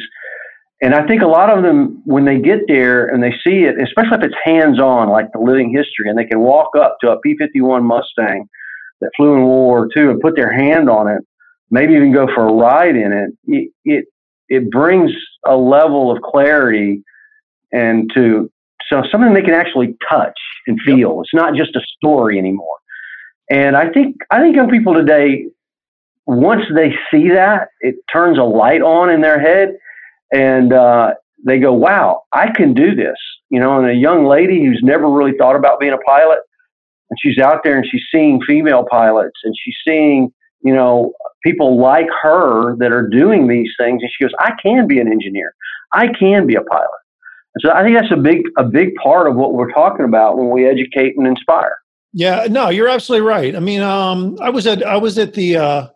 And 0.82 0.94
I 0.94 1.08
think 1.08 1.22
a 1.22 1.28
lot 1.28 1.50
of 1.50 1.64
them, 1.64 2.02
when 2.04 2.26
they 2.26 2.40
get 2.40 2.60
there 2.68 3.06
and 3.06 3.24
they 3.24 3.32
see 3.42 3.64
it, 3.64 3.82
especially 3.82 4.18
if 4.18 4.24
it's 4.24 4.36
hands 4.44 4.82
on, 4.82 5.08
like 5.08 5.32
the 5.32 5.40
living 5.40 5.72
history, 5.72 6.10
and 6.10 6.18
they 6.18 6.26
can 6.26 6.40
walk 6.42 6.76
up 6.76 6.98
to 7.02 7.12
a 7.12 7.20
P 7.22 7.38
51 7.38 7.86
Mustang 7.86 8.50
that 9.00 9.12
flew 9.16 9.34
in 9.34 9.44
World 9.44 9.48
War 9.48 9.90
II 9.96 10.12
and 10.12 10.20
put 10.20 10.36
their 10.36 10.52
hand 10.52 10.90
on 10.90 11.08
it, 11.08 11.22
maybe 11.72 11.94
even 11.94 12.14
go 12.14 12.28
for 12.34 12.48
a 12.48 12.54
ride 12.54 12.96
in 12.96 13.14
it, 13.14 13.32
it, 13.46 13.72
it, 13.86 14.06
it 14.54 14.70
brings 14.70 15.12
a 15.46 15.56
level 15.56 16.12
of 16.12 16.22
clarity 16.22 17.04
and 17.72 18.10
to 18.14 18.52
so 18.90 19.02
something 19.12 19.34
they 19.34 19.42
can 19.42 19.54
actually 19.54 19.96
touch 20.10 20.38
and 20.68 20.80
feel. 20.82 21.22
It's 21.22 21.34
not 21.34 21.56
just 21.56 21.76
a 21.76 21.82
story 21.98 22.38
anymore. 22.38 22.78
And 23.50 23.76
I 23.76 23.90
think 23.90 24.18
I 24.30 24.40
think 24.40 24.56
young 24.56 24.70
people 24.70 24.94
today, 24.94 25.48
once 26.26 26.64
they 26.74 26.94
see 27.12 27.30
that, 27.30 27.70
it 27.82 27.96
turns 28.12 28.38
a 28.38 28.44
light 28.44 28.82
on 28.82 29.10
in 29.10 29.22
their 29.22 29.40
head, 29.40 29.78
and 30.32 30.74
uh, 30.74 31.14
they 31.46 31.60
go, 31.60 31.74
"Wow, 31.74 32.24
I 32.32 32.52
can 32.52 32.74
do 32.74 32.96
this." 32.96 33.18
You 33.50 33.60
know, 33.60 33.80
and 33.80 33.90
a 33.90 33.94
young 33.94 34.26
lady 34.26 34.64
who's 34.64 34.82
never 34.84 35.10
really 35.10 35.38
thought 35.38 35.56
about 35.56 35.80
being 35.80 35.94
a 35.94 35.98
pilot, 35.98 36.40
and 37.10 37.18
she's 37.22 37.38
out 37.38 37.64
there 37.64 37.78
and 37.78 37.86
she's 37.90 38.04
seeing 38.12 38.42
female 38.48 38.86
pilots, 38.90 39.40
and 39.44 39.54
she's 39.64 39.76
seeing 39.86 40.32
you 40.64 40.74
know 40.74 41.14
people 41.44 41.80
like 41.80 42.08
her 42.22 42.76
that 42.78 42.92
are 42.92 43.08
doing 43.08 43.48
these 43.48 43.70
things, 43.78 44.02
and 44.02 44.12
she 44.12 44.24
goes, 44.24 44.34
"I 44.40 44.54
can 44.62 44.88
be 44.88 45.00
an 45.00 45.12
engineer. 45.12 45.54
I 45.92 46.08
can 46.08 46.48
be 46.48 46.56
a 46.56 46.62
pilot." 46.62 46.90
So 47.60 47.72
I 47.72 47.84
think 47.84 47.98
that's 48.00 48.12
a 48.12 48.18
big 48.18 48.42
a 48.58 48.64
big 48.64 48.96
part 48.96 49.28
of 49.28 49.36
what 49.36 49.54
we're 49.54 49.72
talking 49.72 50.06
about 50.06 50.38
when 50.38 50.50
we 50.50 50.68
educate 50.68 51.16
and 51.18 51.28
inspire. 51.28 51.76
Yeah, 52.14 52.48
no, 52.50 52.70
you're 52.70 52.88
absolutely 52.88 53.28
right. 53.28 53.56
I 53.56 53.60
mean, 53.60 53.82
um, 53.82 54.38
I 54.42 54.50
was 54.50 54.66
at 54.68 54.84
I 54.84 54.98
was 54.98 55.18
at 55.18 55.34
the 55.34 55.58
uh, 55.58 55.88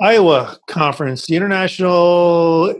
IAWA 0.00 0.58
conference, 0.68 1.26
the 1.26 1.36
International 1.36 2.74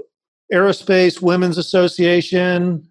Aerospace 0.52 1.20
Women's 1.20 1.58
Association. 1.58 2.86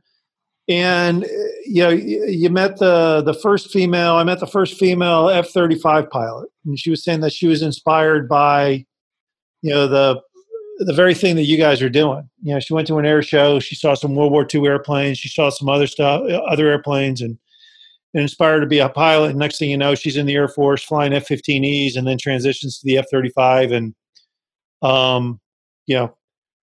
And 0.69 1.25
you 1.65 1.83
know 1.83 1.89
you 1.89 2.49
met 2.49 2.77
the 2.77 3.21
the 3.25 3.33
first 3.33 3.71
female. 3.71 4.15
I 4.15 4.23
met 4.23 4.39
the 4.39 4.47
first 4.47 4.77
female 4.77 5.29
F 5.29 5.49
thirty 5.49 5.75
five 5.75 6.09
pilot, 6.09 6.49
and 6.65 6.79
she 6.79 6.89
was 6.89 7.03
saying 7.03 7.21
that 7.21 7.33
she 7.33 7.47
was 7.47 7.61
inspired 7.61 8.27
by 8.27 8.85
you 9.61 9.73
know 9.73 9.87
the 9.87 10.21
the 10.79 10.93
very 10.93 11.13
thing 11.13 11.35
that 11.35 11.43
you 11.43 11.57
guys 11.57 11.81
are 11.81 11.89
doing. 11.89 12.29
You 12.43 12.53
know, 12.53 12.59
she 12.59 12.73
went 12.73 12.87
to 12.87 12.99
an 12.99 13.05
air 13.05 13.23
show. 13.23 13.59
She 13.59 13.75
saw 13.75 13.95
some 13.95 14.15
World 14.15 14.31
War 14.31 14.45
II 14.53 14.67
airplanes. 14.67 15.17
She 15.17 15.29
saw 15.29 15.49
some 15.49 15.69
other 15.69 15.87
stuff, 15.87 16.21
other 16.47 16.67
airplanes, 16.67 17.21
and 17.21 17.37
inspired 18.13 18.61
to 18.61 18.67
be 18.67 18.79
a 18.79 18.89
pilot. 18.89 19.31
And 19.31 19.39
next 19.39 19.57
thing 19.57 19.69
you 19.69 19.77
know, 19.77 19.95
she's 19.95 20.17
in 20.17 20.25
the 20.25 20.35
Air 20.35 20.47
Force 20.47 20.83
flying 20.83 21.13
F-15Es, 21.13 21.95
and 21.95 22.07
then 22.07 22.17
transitions 22.17 22.79
to 22.79 22.85
the 22.85 22.97
F-35, 22.99 23.73
and 23.73 23.95
um, 24.81 25.39
you 25.87 25.95
know, 25.95 26.16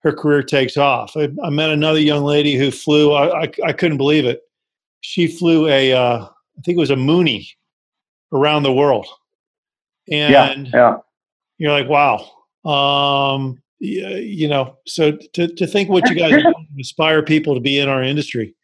her 0.05 0.13
career 0.13 0.43
takes 0.43 0.77
off. 0.77 1.17
I, 1.17 1.31
I 1.43 1.51
met 1.51 1.71
another 1.71 1.99
young 1.99 2.23
lady 2.23 2.55
who 2.55 2.71
flew. 2.71 3.13
I, 3.13 3.43
I, 3.43 3.53
I 3.65 3.73
couldn't 3.73 3.97
believe 3.97 4.25
it. 4.25 4.43
She 5.01 5.27
flew 5.27 5.69
a, 5.69 5.93
uh, 5.93 6.25
I 6.25 6.61
think 6.65 6.77
it 6.77 6.81
was 6.81 6.91
a 6.91 6.97
Mooney 6.97 7.49
around 8.33 8.63
the 8.63 8.73
world, 8.73 9.07
and 10.11 10.33
yeah, 10.33 10.65
yeah. 10.73 10.97
you're 11.59 11.73
like, 11.73 11.89
wow. 11.89 12.31
Um, 12.65 13.61
you 13.81 14.49
know, 14.49 14.79
so 14.87 15.13
to, 15.35 15.49
to 15.49 15.67
think 15.67 15.91
what 15.91 16.09
you 16.09 16.17
guys 16.17 16.43
inspire 16.77 17.23
people 17.23 17.55
to 17.55 17.61
be 17.61 17.79
in 17.79 17.89
our 17.89 18.03
industry 18.03 18.55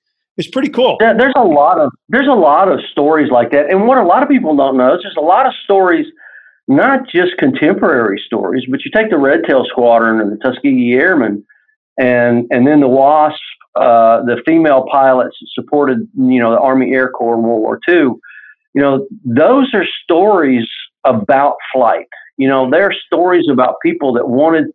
it's 0.40 0.49
pretty 0.49 0.70
cool. 0.70 0.97
Yeah, 1.00 1.12
There's 1.12 1.35
a 1.37 1.44
lot 1.44 1.78
of 1.78 1.92
there's 2.09 2.26
a 2.26 2.32
lot 2.32 2.73
of 2.73 2.80
stories 2.92 3.30
like 3.30 3.50
that, 3.50 3.68
and 3.70 3.87
what 3.87 3.99
a 3.99 4.02
lot 4.02 4.23
of 4.23 4.28
people 4.28 4.56
don't 4.56 4.78
know 4.78 4.94
is 4.94 5.02
there's 5.02 5.16
a 5.18 5.20
lot 5.20 5.44
of 5.47 5.52
stories, 5.64 6.06
not 6.71 7.00
just 7.09 7.37
contemporary 7.37 8.23
stories, 8.25 8.65
but 8.71 8.85
you 8.85 8.91
take 8.95 9.11
the 9.11 9.19
Red 9.19 9.41
Tail 9.47 9.65
Squadron 9.69 10.21
and 10.21 10.33
the 10.33 10.37
Tuskegee 10.37 10.95
Airmen, 10.95 11.45
and 11.99 12.47
and 12.50 12.67
then 12.67 12.81
the 12.81 12.89
WASP, 12.89 13.39
uh, 13.75 14.23
the 14.23 14.41
female 14.47 14.87
pilots 14.91 15.37
that 15.41 15.49
supported 15.53 16.09
you 16.17 16.41
know 16.41 16.53
the 16.53 16.61
Army 16.61 16.93
Air 16.93 17.11
Corps 17.11 17.37
in 17.37 17.43
World 17.43 17.61
War 17.61 17.81
II. 17.89 18.15
You 18.73 18.81
know, 18.81 19.07
those 19.25 19.75
are 19.75 19.85
stories 20.05 20.69
about 21.05 21.57
flight. 21.73 22.07
You 22.37 22.49
know, 22.49 22.71
they're 22.71 22.95
stories 23.07 23.47
about 23.50 23.77
people 23.83 24.12
that 24.15 24.29
wanted 24.29 24.67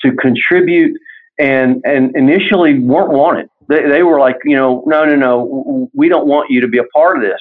to 0.00 0.12
contribute 0.16 0.98
and 1.38 1.80
and 1.84 2.16
initially 2.16 2.78
weren't 2.78 3.12
wanted 3.12 3.48
they, 3.68 3.88
they 3.88 4.02
were 4.02 4.18
like, 4.18 4.36
you 4.44 4.56
know, 4.56 4.82
no, 4.86 5.04
no, 5.04 5.16
no, 5.16 5.90
we 5.94 6.08
don't 6.08 6.26
want 6.26 6.50
you 6.50 6.60
to 6.60 6.68
be 6.68 6.78
a 6.78 6.84
part 6.94 7.16
of 7.16 7.22
this. 7.22 7.40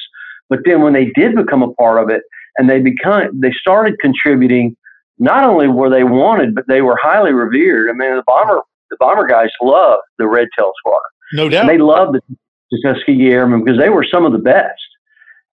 But 0.50 0.60
then 0.66 0.82
when 0.82 0.94
they 0.94 1.12
did 1.16 1.36
become 1.36 1.64
a 1.64 1.74
part 1.74 2.02
of 2.02 2.10
it 2.10 2.24
and 2.58 2.70
they 2.70 2.80
become, 2.80 3.40
they 3.40 3.52
started 3.60 4.00
contributing, 4.00 4.76
not 5.20 5.44
only 5.44 5.68
were 5.68 5.90
they 5.90 6.04
wanted, 6.04 6.56
but 6.56 6.66
they 6.68 6.82
were 6.82 6.98
highly 7.02 7.32
revered. 7.32 7.90
I 7.90 7.94
mean, 7.94 8.16
the 8.16 8.24
bomber, 8.26 8.62
the 8.90 8.98
bomber 9.00 9.28
guys 9.28 9.50
loved 9.62 10.04
the 10.18 10.28
Red 10.28 10.48
Tail 10.58 10.72
Squadron. 10.80 11.02
No 11.34 11.50
doubt. 11.50 11.62
And 11.62 11.70
they 11.70 11.78
loved 11.78 12.16
the, 12.16 12.38
the 12.72 12.82
Tuskegee 12.84 13.32
Airmen 13.32 13.64
because 13.64 13.80
they 13.80 13.90
were 13.90 14.06
some 14.12 14.26
of 14.26 14.32
the 14.32 14.40
best. 14.40 14.82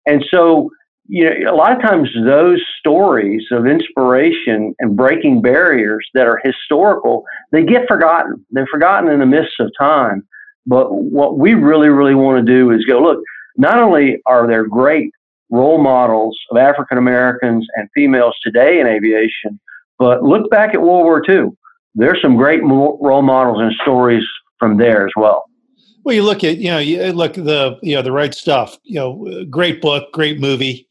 And 0.06 0.24
so, 0.32 0.70
you 1.08 1.26
know, 1.26 1.52
a 1.52 1.56
lot 1.56 1.74
of 1.74 1.82
times 1.82 2.10
those 2.26 2.62
stories 2.80 3.46
of 3.52 3.68
inspiration 3.68 4.74
and 4.80 4.98
breaking 4.98 5.42
barriers 5.42 6.06
that 6.14 6.28
are 6.28 6.42
historical, 6.44 7.24
they 7.52 7.64
get 7.64 7.88
forgotten. 7.88 8.46
They're 8.52 8.68
forgotten 8.68 9.10
in 9.12 9.20
the 9.20 9.26
midst 9.26 9.60
of 9.60 9.72
time. 9.80 10.28
But 10.66 10.92
what 10.92 11.38
we 11.38 11.54
really, 11.54 11.90
really 11.90 12.16
want 12.16 12.46
to 12.46 12.52
do 12.52 12.72
is 12.72 12.84
go 12.86 13.00
look, 13.00 13.20
not 13.56 13.80
only 13.80 14.22
are 14.26 14.48
there 14.48 14.66
great 14.66 15.12
role 15.50 15.82
models 15.82 16.38
of 16.52 16.58
African 16.58 16.98
Americans 16.98 17.66
and 17.76 17.90
females 17.96 18.36
today 18.44 18.80
in 18.80 18.88
aviation, 18.88 19.60
but 19.98 20.24
look 20.24 20.50
back 20.50 20.74
at 20.74 20.82
World 20.82 21.06
War 21.06 21.24
II. 21.28 21.52
There's 21.96 22.22
some 22.22 22.36
great 22.36 22.62
role 22.64 23.22
models 23.22 23.62
and 23.62 23.74
stories 23.82 24.24
from 24.60 24.78
there 24.78 25.06
as 25.06 25.12
well. 25.16 25.46
Well, 26.04 26.16
you 26.16 26.24
look 26.24 26.44
at 26.44 26.58
you 26.58 26.70
know 26.70 26.78
you 26.78 27.12
look 27.12 27.34
the 27.34 27.78
you 27.82 27.96
know 27.96 28.02
the 28.02 28.12
right 28.12 28.34
stuff. 28.34 28.78
You 28.84 28.96
know, 28.96 29.46
great 29.50 29.82
book, 29.82 30.12
great 30.14 30.40
movie. 30.40 30.88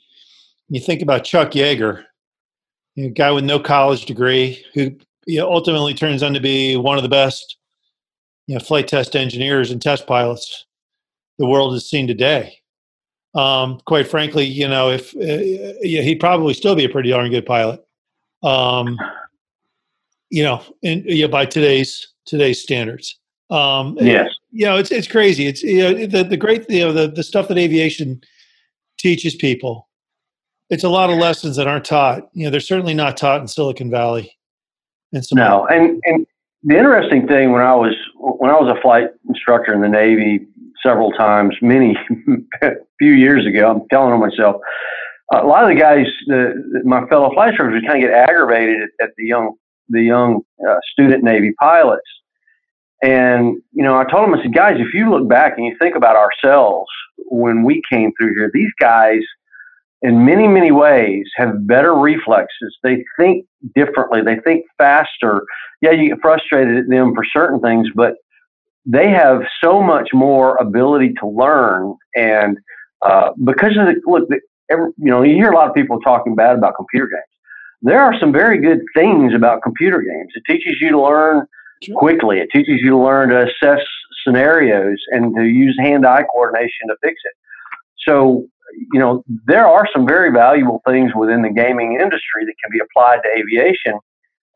You 0.69 0.81
think 0.81 1.01
about 1.01 1.25
Chuck 1.25 1.53
Yeager, 1.53 2.05
a 2.99 3.09
guy 3.09 3.31
with 3.31 3.45
no 3.45 3.61
college 3.61 4.05
degree 4.05 4.65
who 4.75 4.97
you 5.27 5.39
know, 5.41 5.51
ultimately 5.51 5.95
turns 5.95 6.23
out 6.23 6.35
to 6.35 6.41
be 6.41 6.77
one 6.77 6.97
of 6.97 7.03
the 7.03 7.09
best 7.09 7.57
you 8.47 8.55
know, 8.55 8.61
flight 8.61 8.89
test 8.89 9.17
engineers 9.17 9.71
and 9.71 9.81
test 9.81 10.07
pilots 10.07 10.67
the 11.39 11.47
world 11.47 11.73
has 11.73 11.89
seen 11.89 12.07
today. 12.07 12.59
Um, 13.37 13.81
quite 13.85 14.09
frankly, 14.09 14.45
you 14.45 14.67
know, 14.67 14.91
if 14.91 15.15
uh, 15.15 15.77
yeah, 15.83 16.01
he'd 16.01 16.21
probably 16.21 16.55
still 16.55 16.75
be 16.75 16.85
a 16.85 16.89
pretty 16.89 17.11
darn 17.11 17.31
good 17.31 17.45
pilot. 17.45 17.85
Um, 18.43 18.99
you 20.31 20.43
know, 20.43 20.63
in, 20.83 21.05
yeah, 21.07 21.27
by 21.27 21.45
today's 21.45 22.09
today's 22.25 22.61
standards. 22.63 23.19
Um, 23.51 23.97
yes. 24.01 24.31
You 24.51 24.67
know, 24.67 24.77
it's 24.77 24.91
it's 24.91 25.07
crazy. 25.07 25.47
It's 25.47 25.63
you 25.63 25.83
know 25.83 26.07
the 26.07 26.25
the 26.25 26.37
great 26.37 26.69
you 26.71 26.81
know 26.81 26.93
the 26.93 27.09
the 27.09 27.23
stuff 27.23 27.49
that 27.49 27.59
aviation 27.59 28.23
teaches 28.99 29.35
people. 29.35 29.89
It's 30.71 30.85
a 30.85 30.89
lot 30.89 31.11
of 31.11 31.19
lessons 31.19 31.57
that 31.57 31.69
aren't 31.69 31.85
taught. 31.85 32.29
You 32.33 32.45
know, 32.45 32.51
they're 32.51 32.61
certainly 32.61 32.95
not 32.95 33.17
taught 33.17 33.41
in 33.41 33.47
Silicon 33.47 33.91
Valley. 33.91 34.33
And 35.13 35.25
so 35.25 35.37
no, 35.37 35.67
and 35.67 36.01
and 36.07 36.27
the 36.65 36.77
interesting 36.77 37.29
thing 37.29 37.53
when 37.53 37.63
I 37.63 37.75
was 37.75 37.95
when 38.17 38.51
I 38.51 38.55
was 38.55 38.75
a 38.77 38.81
flight 38.81 39.11
instructor 39.29 39.73
in 39.73 39.81
the 39.81 39.89
Navy 39.89 40.47
several 40.83 41.13
times, 41.13 41.55
many 41.63 41.97
few 42.99 43.13
years 43.13 43.47
ago, 43.47 43.71
I'm 43.71 43.89
telling 43.89 44.13
on 44.13 44.21
myself. 44.21 44.57
A 45.35 45.45
lot 45.45 45.65
of 45.65 45.71
the 45.71 45.81
guys, 45.81 46.07
the, 46.27 46.83
my 46.85 47.05
fellow 47.09 47.33
flight 47.35 47.49
instructors, 47.49 47.83
kind 47.87 48.03
of 48.03 48.09
get 48.09 48.17
aggravated 48.17 48.83
at, 48.83 49.07
at 49.07 49.11
the 49.17 49.27
young 49.27 49.55
the 49.89 50.03
young 50.03 50.41
uh, 50.69 50.77
student 50.93 51.23
Navy 51.23 51.53
pilots. 51.61 52.09
And 53.03 53.57
you 53.73 53.83
know, 53.83 53.97
I 53.97 54.05
told 54.05 54.25
them, 54.25 54.35
I 54.35 54.43
said, 54.43 54.55
guys, 54.55 54.77
if 54.79 54.95
you 54.95 55.11
look 55.11 55.29
back 55.29 55.55
and 55.57 55.67
you 55.67 55.77
think 55.81 55.97
about 55.97 56.17
ourselves 56.17 56.89
when 57.29 57.65
we 57.65 57.83
came 57.91 58.13
through 58.19 58.35
here, 58.35 58.51
these 58.53 58.71
guys 58.81 59.21
in 60.03 60.25
many, 60.25 60.47
many 60.47 60.71
ways 60.71 61.27
have 61.37 61.67
better 61.67 61.95
reflexes. 61.95 62.77
They 62.83 63.05
think 63.19 63.47
differently. 63.75 64.23
They 64.23 64.37
think 64.37 64.65
faster. 64.79 65.43
Yeah, 65.81 65.93
you 65.93 66.11
get 66.11 66.21
frustrated 66.21 66.77
at 66.77 66.89
them 66.89 67.15
for 67.15 67.25
certain 67.25 67.61
things, 67.61 67.89
but 67.95 68.15
they 68.87 69.11
have 69.11 69.43
so 69.63 69.83
much 69.83 70.11
more 70.15 70.57
ability 70.57 71.13
to 71.21 71.27
learn. 71.27 71.95
And 72.15 72.57
uh, 73.03 73.31
because 73.45 73.77
of 73.77 73.87
the 73.87 74.01
look, 74.07 74.29
the, 74.29 74.41
every, 74.71 74.91
you 74.97 75.11
know, 75.11 75.23
you 75.23 75.35
hear 75.35 75.51
a 75.51 75.55
lot 75.55 75.69
of 75.69 75.75
people 75.75 76.01
talking 76.01 76.35
bad 76.35 76.57
about 76.57 76.75
computer 76.77 77.07
games. 77.07 77.23
There 77.83 78.01
are 78.01 78.19
some 78.19 78.33
very 78.33 78.59
good 78.59 78.81
things 78.95 79.35
about 79.35 79.63
computer 79.63 80.01
games. 80.01 80.33
It 80.35 80.45
teaches 80.51 80.77
you 80.81 80.91
to 80.91 81.01
learn 81.01 81.47
quickly. 81.95 82.39
It 82.39 82.49
teaches 82.51 82.81
you 82.81 82.91
to 82.91 82.99
learn 82.99 83.29
to 83.31 83.47
assess 83.47 83.85
scenarios 84.25 84.99
and 85.11 85.35
to 85.37 85.45
use 85.45 85.77
hand-eye 85.79 86.25
coordination 86.33 86.89
to 86.89 86.97
fix 87.03 87.21
it. 87.25 87.35
So 88.09 88.47
you 88.93 89.01
know, 89.01 89.25
there 89.47 89.67
are 89.67 89.89
some 89.93 90.07
very 90.07 90.31
valuable 90.31 90.83
things 90.87 91.13
within 91.15 91.43
the 91.43 91.51
gaming 91.51 91.95
industry 91.95 92.45
that 92.45 92.55
can 92.63 92.71
be 92.71 92.81
applied 92.81 93.21
to 93.23 93.39
aviation 93.39 93.99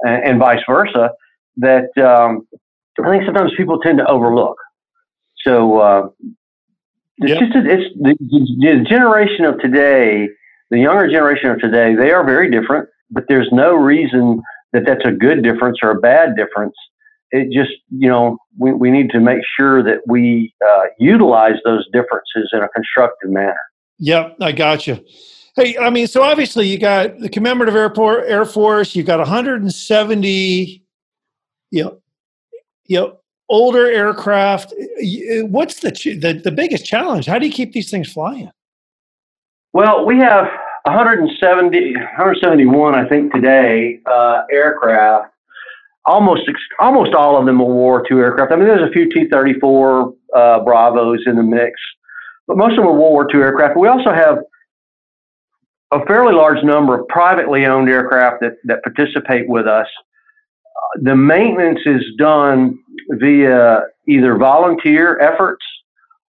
and, 0.01 0.25
and 0.25 0.39
vice 0.39 0.63
versa 0.69 1.11
that 1.57 1.97
um, 1.99 2.47
I 3.05 3.11
think 3.11 3.25
sometimes 3.25 3.53
people 3.57 3.79
tend 3.81 3.99
to 3.99 4.07
overlook. 4.07 4.57
So 5.45 5.81
uh, 5.81 6.09
it's 7.19 7.31
yep. 7.31 7.41
just 7.41 7.57
a, 7.57 7.71
it's 7.71 7.95
the, 8.01 8.17
the 8.19 8.87
generation 8.89 9.45
of 9.45 9.59
today, 9.61 10.29
the 10.71 10.79
younger 10.79 11.09
generation 11.11 11.51
of 11.51 11.59
today, 11.61 11.95
they 11.95 12.11
are 12.11 12.25
very 12.25 12.51
different, 12.51 12.89
but 13.11 13.25
there's 13.29 13.49
no 13.53 13.75
reason 13.75 14.43
that 14.73 14.85
that's 14.87 15.05
a 15.05 15.13
good 15.13 15.43
difference 15.43 15.79
or 15.83 15.91
a 15.91 16.01
bad 16.01 16.37
difference. 16.37 16.75
It 17.33 17.53
just, 17.53 17.71
you 17.91 18.09
know, 18.09 18.39
we, 18.59 18.73
we 18.73 18.91
need 18.91 19.11
to 19.11 19.21
make 19.21 19.41
sure 19.59 19.83
that 19.83 20.01
we 20.07 20.53
uh, 20.67 20.85
utilize 20.99 21.57
those 21.65 21.87
differences 21.93 22.51
in 22.53 22.61
a 22.61 22.69
constructive 22.69 23.31
manner. 23.31 23.55
Yep, 23.99 24.37
I 24.41 24.53
got 24.53 24.87
you. 24.87 25.05
Hey, 25.57 25.77
I 25.77 25.91
mean, 25.91 26.07
so 26.07 26.23
obviously 26.23 26.69
you 26.69 26.79
got 26.79 27.19
the 27.19 27.29
commemorative 27.29 27.77
airport 27.77 28.25
Air 28.27 28.45
Force. 28.45 28.97
You 28.97 29.03
got 29.03 29.19
170, 29.19 30.85
you 31.71 31.85
know, 31.85 32.01
you 32.91 32.99
know, 32.99 33.19
older 33.49 33.87
aircraft. 33.87 34.75
What's 35.49 35.81
the 35.81 35.91
the 35.91 36.41
the 36.43 36.51
biggest 36.51 36.85
challenge? 36.85 37.27
How 37.27 37.39
do 37.39 37.47
you 37.47 37.53
keep 37.53 37.73
these 37.73 37.91
things 37.91 38.13
flying? 38.13 38.51
Well, 39.73 40.05
we 40.05 40.19
have 40.19 40.47
170, 40.85 41.95
171, 41.95 42.95
I 42.97 43.09
think 43.09 43.33
today, 43.33 44.01
uh, 44.05 44.43
aircraft. 44.53 45.33
Almost 46.07 46.43
almost 46.81 47.15
all 47.15 47.39
of 47.39 47.47
them 47.47 47.61
are 47.61 47.65
War 47.65 48.05
II 48.11 48.19
aircraft. 48.19 48.53
I 48.53 48.57
mean, 48.57 48.67
there's 48.67 48.89
a 48.89 48.93
few 48.93 49.09
T-34 49.09 50.15
uh, 50.35 50.65
Bravos 50.65 51.21
in 51.27 51.37
the 51.37 51.43
mix 51.43 51.81
but 52.51 52.57
most 52.57 52.73
of 52.73 52.79
them 52.79 52.87
are 52.87 52.93
World 52.95 53.13
War 53.13 53.29
II 53.33 53.43
aircraft. 53.43 53.77
We 53.77 53.87
also 53.87 54.13
have 54.13 54.39
a 55.93 56.05
fairly 56.07 56.35
large 56.35 56.65
number 56.65 56.99
of 56.99 57.07
privately 57.07 57.65
owned 57.65 57.89
aircraft 57.89 58.41
that, 58.41 58.55
that 58.65 58.83
participate 58.83 59.49
with 59.49 59.69
us. 59.69 59.87
The 61.03 61.17
maintenance 61.17 61.81
is 61.87 62.03
done 62.19 62.79
via 63.11 63.83
either 64.09 64.37
volunteer 64.37 65.19
efforts 65.21 65.65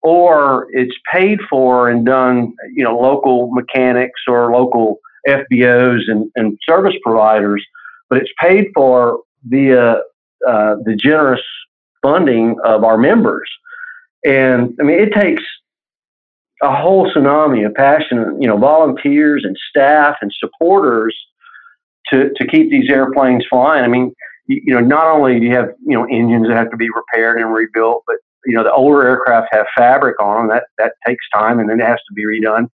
or 0.03 0.69
it's 0.71 0.95
paid 1.13 1.41
for 1.51 1.89
and 1.89 2.07
done, 2.07 2.55
you 2.75 2.85
know, 2.85 2.97
local 2.97 3.51
mechanics 3.53 4.21
or 4.29 4.53
local 4.53 4.99
FBOs 5.29 6.03
and, 6.09 6.31
and 6.37 6.59
service 6.69 6.95
providers, 7.03 7.65
but 8.09 8.19
it's 8.19 8.31
paid 8.41 8.67
for 8.75 9.21
via 9.45 9.97
uh, 10.47 10.77
the 10.85 10.97
generous 10.97 11.43
funding 12.03 12.57
of 12.65 12.85
our 12.85 12.97
members. 12.97 13.51
And 14.25 14.77
I 14.81 14.85
mean, 14.85 15.01
it 15.01 15.13
takes 15.13 15.43
a 16.63 16.75
whole 16.75 17.11
tsunami 17.13 17.67
of 17.67 17.75
passionate, 17.75 18.41
you 18.41 18.49
know, 18.49 18.57
volunteers 18.57 19.45
and 19.45 19.57
staff 19.71 20.17
and 20.21 20.33
supporters 20.39 21.15
to, 22.11 22.31
to 22.37 22.47
keep 22.47 22.71
these 22.71 22.91
airplanes 22.91 23.45
flying. 23.49 23.85
I 23.85 23.89
mean, 23.89 24.13
you, 24.47 24.61
you 24.65 24.75
know, 24.75 24.81
not 24.81 25.07
only 25.07 25.41
do 25.41 25.47
you 25.47 25.55
have, 25.55 25.71
you 25.85 25.97
know, 25.97 26.05
engines 26.05 26.49
that 26.49 26.57
have 26.57 26.71
to 26.71 26.77
be 26.77 26.89
repaired 26.95 27.41
and 27.41 27.53
rebuilt, 27.53 28.05
but, 28.07 28.17
you 28.45 28.55
know, 28.55 28.63
the 28.63 28.73
older 28.73 29.07
aircraft 29.07 29.49
have 29.53 29.67
fabric 29.77 30.21
on 30.21 30.49
them. 30.49 30.57
That, 30.57 30.65
that 30.79 30.93
takes 31.07 31.25
time 31.35 31.59
and 31.59 31.69
then 31.69 31.81
it 31.81 31.87
has 31.87 31.99
to 32.09 32.15
be 32.15 32.25
redone. 32.25 32.69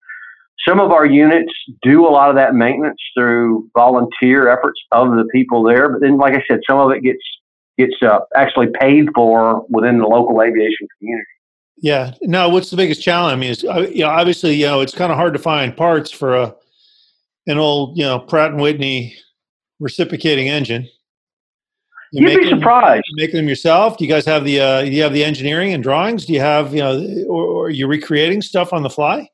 Some 0.68 0.80
of 0.80 0.92
our 0.92 1.06
units 1.06 1.54
do 1.84 2.06
a 2.06 2.10
lot 2.10 2.30
of 2.30 2.36
that 2.36 2.54
maintenance 2.54 3.00
through 3.18 3.70
volunteer 3.76 4.50
efforts 4.50 4.80
of 4.92 5.12
the 5.12 5.26
people 5.32 5.64
there. 5.64 5.90
But 5.90 6.02
then, 6.02 6.18
like 6.18 6.34
I 6.34 6.44
said, 6.48 6.60
some 6.70 6.80
of 6.80 6.92
it 6.92 7.02
gets 7.02 7.24
gets 7.78 7.96
uh, 8.02 8.20
actually 8.36 8.68
paid 8.78 9.08
for 9.16 9.66
within 9.70 10.00
the 10.00 10.06
local 10.06 10.42
aviation 10.42 10.86
community. 10.98 11.28
Yeah. 11.78 12.14
Now, 12.24 12.50
what's 12.50 12.70
the 12.72 12.76
biggest 12.76 13.02
challenge? 13.02 13.32
I 13.32 13.40
mean, 13.40 13.56
uh, 13.74 13.88
you 13.88 14.04
know, 14.04 14.10
obviously, 14.10 14.56
you 14.56 14.66
know, 14.66 14.82
it's 14.82 14.94
kind 14.94 15.14
of 15.14 15.18
hard 15.18 15.32
to 15.32 15.40
find 15.40 15.78
parts 15.78 16.12
for 16.12 16.36
a 16.36 16.54
an 17.50 17.58
old, 17.58 17.98
you 17.98 18.04
know, 18.04 18.20
Pratt 18.20 18.52
and 18.52 18.62
Whitney 18.62 19.16
reciprocating 19.80 20.48
engine. 20.48 20.88
You 22.12 22.26
would 22.26 22.42
be 22.42 22.50
surprised. 22.50 23.04
Them, 23.10 23.16
making 23.18 23.36
them 23.36 23.48
yourself? 23.48 23.98
Do 23.98 24.06
you 24.06 24.10
guys 24.10 24.26
have 24.26 24.44
the 24.44 24.60
uh, 24.60 24.82
you 24.82 25.04
have 25.04 25.14
the 25.14 25.24
engineering 25.24 25.74
and 25.74 25.84
drawings? 25.84 26.26
Do 26.26 26.34
you 26.34 26.40
have 26.40 26.74
you 26.74 26.80
know, 26.80 27.26
or, 27.28 27.46
or 27.46 27.66
are 27.66 27.70
you 27.70 27.88
recreating 27.88 28.42
stuff 28.42 28.74
on 28.74 28.84
the 28.84 28.90
fly? 28.90 29.30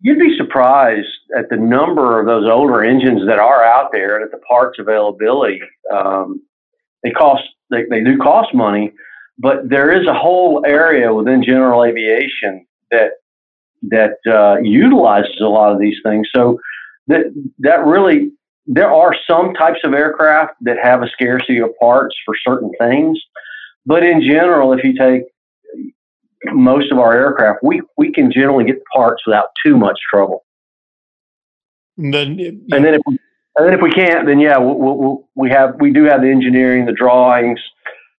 You'd 0.00 0.18
be 0.18 0.36
surprised 0.36 1.06
at 1.36 1.48
the 1.48 1.56
number 1.56 2.20
of 2.20 2.26
those 2.26 2.48
older 2.50 2.82
engines 2.82 3.26
that 3.26 3.38
are 3.38 3.64
out 3.64 3.92
there 3.92 4.16
and 4.16 4.24
at 4.24 4.30
the 4.30 4.44
parts 4.46 4.78
availability. 4.78 5.60
Um, 5.92 6.42
they 7.02 7.10
cost 7.10 7.44
they, 7.70 7.84
they 7.88 8.02
do 8.02 8.18
cost 8.18 8.52
money, 8.52 8.92
but 9.38 9.68
there 9.68 9.90
is 9.90 10.06
a 10.08 10.14
whole 10.14 10.64
area 10.66 11.14
within 11.14 11.42
general 11.42 11.84
aviation 11.84 12.66
that 12.90 13.12
that 13.82 14.16
uh, 14.28 14.60
utilizes 14.60 15.40
a 15.40 15.46
lot 15.46 15.72
of 15.72 15.78
these 15.78 15.96
things. 16.02 16.28
So 16.34 16.58
that 17.06 17.22
that 17.60 17.84
really 17.84 18.32
there 18.66 18.92
are 18.92 19.14
some 19.28 19.54
types 19.54 19.80
of 19.84 19.94
aircraft 19.94 20.54
that 20.62 20.76
have 20.82 21.02
a 21.02 21.08
scarcity 21.08 21.58
of 21.58 21.70
parts 21.80 22.16
for 22.24 22.34
certain 22.46 22.72
things, 22.78 23.18
but 23.84 24.02
in 24.02 24.20
general, 24.20 24.72
if 24.72 24.82
you 24.82 24.96
take 24.96 25.22
most 26.52 26.92
of 26.92 26.98
our 26.98 27.14
aircraft, 27.14 27.60
we 27.62 27.82
we 27.96 28.12
can 28.12 28.30
generally 28.32 28.64
get 28.64 28.78
parts 28.94 29.22
without 29.26 29.48
too 29.64 29.76
much 29.76 29.98
trouble. 30.12 30.44
And 31.98 32.12
then, 32.12 32.38
and 32.72 32.84
then 32.84 32.94
if 32.94 33.00
we, 33.06 33.18
and 33.56 33.66
then 33.66 33.74
if 33.74 33.80
we 33.80 33.90
can't, 33.90 34.26
then 34.26 34.38
yeah, 34.38 34.58
we'll, 34.58 34.76
we'll, 34.76 35.28
we 35.34 35.50
have 35.50 35.76
we 35.80 35.92
do 35.92 36.04
have 36.04 36.20
the 36.20 36.28
engineering, 36.28 36.84
the 36.84 36.92
drawings, 36.92 37.60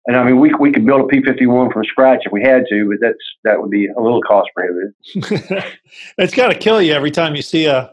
and 0.07 0.17
I 0.17 0.25
mean 0.25 0.41
we 0.41 0.55
we 0.55 0.73
could 0.73 0.87
build 0.87 1.03
a 1.03 1.07
P 1.07 1.23
fifty 1.23 1.47
one 1.47 1.71
from 1.71 1.85
scratch 1.85 2.23
if 2.25 2.33
we 2.33 2.43
had 2.43 2.65
to, 2.71 2.89
but 2.89 2.99
that's 3.01 3.19
that 3.45 3.61
would 3.61 3.71
be 3.71 3.87
a 3.87 4.01
little 4.01 4.23
cost 4.23 4.49
prohibitive. 4.55 5.65
it's 6.19 6.35
got 6.35 6.49
to 6.49 6.59
kill 6.59 6.81
you 6.81 6.93
every 6.93 7.11
time 7.11 7.35
you 7.37 7.43
see 7.43 7.67
a. 7.67 7.93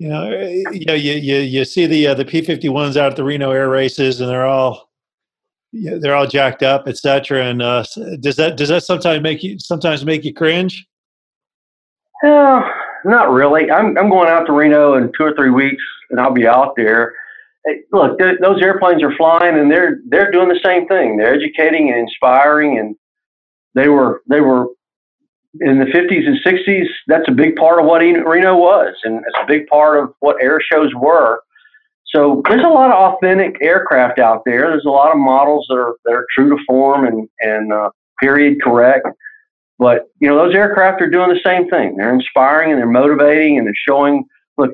You 0.00 0.08
know, 0.08 0.30
you 0.30 0.86
know, 0.86 0.94
you 0.94 1.12
you, 1.12 1.36
you 1.36 1.64
see 1.66 1.84
the 1.84 2.06
uh, 2.06 2.14
the 2.14 2.24
P 2.24 2.40
fifty 2.40 2.70
ones 2.70 2.96
out 2.96 3.10
at 3.10 3.16
the 3.16 3.22
Reno 3.22 3.50
Air 3.50 3.68
Races, 3.68 4.22
and 4.22 4.30
they're 4.30 4.46
all 4.46 4.88
they're 5.74 6.14
all 6.14 6.26
jacked 6.26 6.62
up, 6.62 6.88
etc. 6.88 7.44
And 7.44 7.60
uh, 7.60 7.84
does 8.18 8.36
that 8.36 8.56
does 8.56 8.70
that 8.70 8.82
sometimes 8.82 9.22
make 9.22 9.42
you 9.42 9.58
sometimes 9.58 10.02
make 10.02 10.24
you 10.24 10.32
cringe? 10.32 10.86
No, 12.22 12.66
not 13.04 13.30
really. 13.30 13.70
I'm 13.70 13.98
I'm 13.98 14.08
going 14.08 14.30
out 14.30 14.46
to 14.46 14.52
Reno 14.54 14.94
in 14.94 15.12
two 15.18 15.24
or 15.24 15.34
three 15.34 15.50
weeks, 15.50 15.84
and 16.08 16.18
I'll 16.18 16.32
be 16.32 16.46
out 16.46 16.76
there. 16.76 17.14
Hey, 17.66 17.80
look, 17.92 18.18
those 18.18 18.62
airplanes 18.62 19.02
are 19.02 19.14
flying, 19.16 19.58
and 19.58 19.70
they're 19.70 19.98
they're 20.08 20.30
doing 20.30 20.48
the 20.48 20.60
same 20.64 20.88
thing. 20.88 21.18
They're 21.18 21.34
educating 21.34 21.90
and 21.90 21.98
inspiring, 21.98 22.78
and 22.78 22.96
they 23.74 23.88
were 23.88 24.22
they 24.30 24.40
were 24.40 24.68
in 25.58 25.78
the 25.78 25.86
50s 25.86 26.26
and 26.26 26.38
60s. 26.44 26.86
That's 27.06 27.28
a 27.28 27.32
big 27.32 27.56
part 27.56 27.80
of 27.80 27.86
what 27.86 27.98
Reno 28.00 28.56
was, 28.56 28.94
and 29.04 29.18
it's 29.18 29.38
a 29.42 29.46
big 29.46 29.66
part 29.66 30.02
of 30.02 30.14
what 30.20 30.42
air 30.42 30.60
shows 30.60 30.92
were. 30.94 31.40
So 32.14 32.42
there's 32.48 32.64
a 32.64 32.68
lot 32.68 32.90
of 32.90 33.14
authentic 33.14 33.56
aircraft 33.60 34.18
out 34.18 34.42
there. 34.44 34.70
There's 34.70 34.84
a 34.84 34.90
lot 34.90 35.12
of 35.12 35.18
models 35.18 35.66
that 35.68 35.76
are 35.76 35.94
that 36.04 36.12
are 36.12 36.26
true 36.36 36.50
to 36.50 36.64
form 36.66 37.06
and 37.06 37.28
and 37.40 37.72
uh, 37.72 37.90
period 38.20 38.60
correct. 38.62 39.06
But 39.78 40.10
you 40.18 40.28
know 40.28 40.36
those 40.36 40.54
aircraft 40.54 41.00
are 41.02 41.10
doing 41.10 41.28
the 41.28 41.40
same 41.44 41.68
thing. 41.68 41.96
They're 41.96 42.14
inspiring 42.14 42.70
and 42.72 42.78
they're 42.78 42.88
motivating 42.88 43.58
and 43.58 43.66
they're 43.66 43.72
showing 43.88 44.24
look 44.58 44.72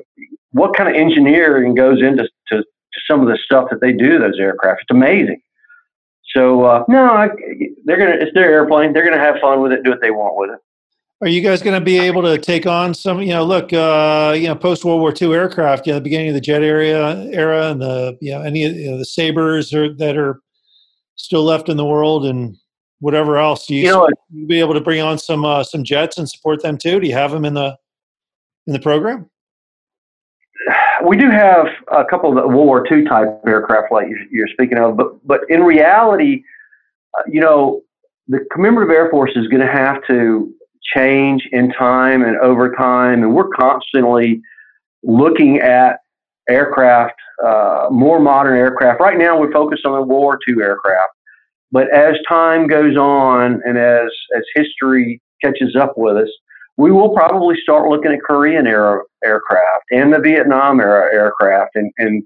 what 0.51 0.75
kind 0.75 0.89
of 0.89 0.95
engineering 0.95 1.75
goes 1.75 2.01
into 2.01 2.23
to, 2.47 2.57
to 2.57 2.99
some 3.09 3.21
of 3.21 3.27
the 3.27 3.37
stuff 3.43 3.69
that 3.69 3.81
they 3.81 3.93
do 3.93 4.17
those 4.17 4.39
aircraft. 4.39 4.81
It's 4.81 4.91
amazing. 4.91 5.39
So 6.35 6.63
uh, 6.63 6.83
no, 6.87 7.05
I, 7.05 7.29
they're 7.85 7.97
gonna 7.97 8.17
it's 8.19 8.33
their 8.33 8.49
airplane. 8.49 8.93
They're 8.93 9.05
gonna 9.05 9.21
have 9.21 9.35
fun 9.39 9.61
with 9.61 9.71
it, 9.71 9.83
do 9.83 9.91
what 9.91 10.01
they 10.01 10.11
want 10.11 10.37
with 10.37 10.55
it. 10.55 10.59
Are 11.19 11.27
you 11.27 11.41
guys 11.41 11.63
going 11.63 11.77
to 11.79 11.83
be 11.83 11.97
able 11.97 12.21
to 12.21 12.37
take 12.37 12.67
on 12.67 12.93
some? 12.93 13.19
You 13.21 13.33
know, 13.33 13.43
look, 13.43 13.73
uh, 13.73 14.35
you 14.37 14.47
know, 14.47 14.55
post 14.55 14.85
World 14.85 15.01
War 15.01 15.11
II 15.19 15.33
aircraft. 15.33 15.87
You 15.87 15.93
know, 15.93 15.99
the 15.99 16.03
beginning 16.03 16.27
of 16.27 16.35
the 16.35 16.41
jet 16.41 16.61
era, 16.61 17.27
era, 17.31 17.71
and 17.71 17.81
the 17.81 18.15
you 18.21 18.31
know 18.31 18.41
any 18.41 18.65
of 18.65 18.75
you 18.75 18.91
know, 18.91 18.97
the 18.99 19.05
sabers 19.05 19.73
are, 19.73 19.91
that 19.95 20.15
are 20.15 20.41
still 21.15 21.43
left 21.43 21.69
in 21.69 21.77
the 21.77 21.85
world, 21.85 22.27
and 22.27 22.55
whatever 22.99 23.37
else. 23.37 23.65
Do 23.65 23.73
you, 23.73 23.85
you 23.85 23.91
know, 23.91 24.07
be 24.45 24.59
able 24.59 24.75
to 24.75 24.81
bring 24.81 25.01
on 25.01 25.17
some 25.17 25.43
uh, 25.43 25.63
some 25.63 25.83
jets 25.83 26.19
and 26.19 26.29
support 26.29 26.61
them 26.61 26.77
too? 26.77 26.99
Do 26.99 27.07
you 27.07 27.15
have 27.15 27.31
them 27.31 27.45
in 27.45 27.55
the 27.55 27.75
in 28.67 28.73
the 28.73 28.79
program? 28.79 29.27
We 31.03 31.17
do 31.17 31.31
have 31.31 31.65
a 31.91 32.05
couple 32.05 32.37
of 32.37 32.45
World 32.45 32.53
War 32.53 32.93
II 32.93 33.05
type 33.05 33.41
aircraft, 33.47 33.91
like 33.91 34.07
you're 34.29 34.47
speaking 34.49 34.77
of, 34.77 34.97
but 34.97 35.25
but 35.25 35.41
in 35.49 35.63
reality, 35.63 36.43
uh, 37.17 37.23
you 37.27 37.41
know, 37.41 37.81
the 38.27 38.45
commemorative 38.51 38.93
Air 38.93 39.09
Force 39.09 39.31
is 39.35 39.47
going 39.47 39.65
to 39.65 39.71
have 39.71 40.05
to 40.05 40.53
change 40.95 41.47
in 41.51 41.71
time 41.71 42.23
and 42.23 42.37
over 42.37 42.73
time, 42.75 43.23
and 43.23 43.33
we're 43.33 43.49
constantly 43.49 44.41
looking 45.03 45.59
at 45.59 45.99
aircraft, 46.49 47.15
uh, 47.43 47.87
more 47.91 48.19
modern 48.19 48.57
aircraft. 48.57 48.99
Right 48.99 49.17
now, 49.17 49.39
we're 49.39 49.51
focused 49.51 49.85
on 49.85 49.93
the 49.93 50.01
World 50.01 50.09
War 50.09 50.39
II 50.47 50.61
aircraft, 50.61 51.11
but 51.71 51.91
as 51.93 52.15
time 52.27 52.67
goes 52.67 52.95
on 52.95 53.61
and 53.65 53.77
as 53.77 54.09
as 54.35 54.43
history 54.55 55.21
catches 55.43 55.75
up 55.75 55.93
with 55.97 56.17
us, 56.17 56.29
we 56.77 56.91
will 56.91 57.13
probably 57.13 57.55
start 57.61 57.89
looking 57.89 58.11
at 58.11 58.19
Korean 58.21 58.67
era 58.67 59.03
aircraft 59.23 59.85
and 59.91 60.13
the 60.13 60.19
Vietnam 60.19 60.79
era 60.79 61.13
aircraft, 61.13 61.71
and 61.75 61.91
and 61.97 62.23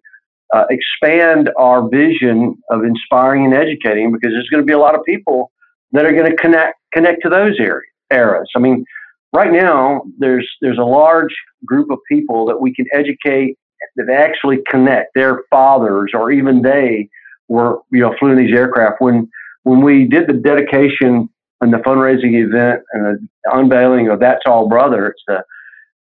uh, 0.53 0.65
expand 0.69 1.49
our 1.57 1.87
vision 1.89 2.55
of 2.69 2.83
inspiring 2.83 3.45
and 3.45 3.53
educating 3.53 4.11
because 4.11 4.31
there's 4.31 4.49
going 4.49 4.61
to 4.61 4.67
be 4.67 4.73
a 4.73 4.79
lot 4.79 4.95
of 4.95 5.03
people 5.05 5.51
that 5.93 6.05
are 6.05 6.11
going 6.11 6.29
to 6.29 6.35
connect 6.37 6.77
connect 6.93 7.21
to 7.23 7.29
those 7.29 7.59
areas 7.59 7.90
eras. 8.11 8.49
I 8.55 8.59
mean, 8.59 8.85
right 9.33 9.51
now 9.51 10.03
there's 10.19 10.49
there's 10.61 10.77
a 10.77 10.83
large 10.83 11.35
group 11.65 11.89
of 11.91 11.99
people 12.09 12.45
that 12.45 12.59
we 12.59 12.73
can 12.73 12.85
educate 12.93 13.57
that 13.95 14.09
actually 14.09 14.59
connect. 14.69 15.13
Their 15.15 15.43
fathers 15.49 16.11
or 16.13 16.31
even 16.31 16.61
they 16.61 17.09
were 17.47 17.79
you 17.91 18.01
know 18.01 18.15
flew 18.19 18.31
in 18.31 18.37
these 18.37 18.55
aircraft 18.55 19.01
when 19.01 19.29
when 19.63 19.81
we 19.81 20.05
did 20.07 20.27
the 20.27 20.33
dedication 20.33 21.29
and 21.61 21.71
the 21.71 21.77
fundraising 21.77 22.33
event 22.33 22.81
and 22.93 23.05
the 23.05 23.27
unveiling 23.51 24.09
of 24.09 24.19
That's 24.19 24.41
All 24.45 24.67
Brother. 24.67 25.07
It's 25.07 25.23
the 25.27 25.43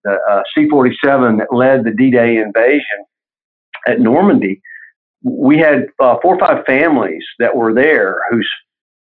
the 0.03 0.19
uh, 0.31 0.43
C-47 0.55 1.41
that 1.41 1.55
led 1.55 1.85
the 1.85 1.91
D-Day 1.91 2.39
invasion 2.39 3.05
at 3.87 4.01
Normandy. 4.01 4.63
We 5.23 5.59
had 5.59 5.89
uh, 5.99 6.17
four 6.23 6.37
or 6.37 6.39
five 6.39 6.65
families 6.65 7.23
that 7.39 7.55
were 7.55 7.75
there 7.75 8.23
whose 8.31 8.49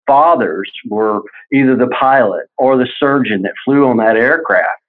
fathers 0.07 0.71
were 0.89 1.23
either 1.53 1.77
the 1.77 1.89
pilot 1.89 2.47
or 2.59 2.77
the 2.77 2.89
surgeon 2.99 3.43
that 3.43 3.53
flew 3.65 3.87
on 3.87 3.97
that 3.99 4.17
aircraft. 4.17 4.81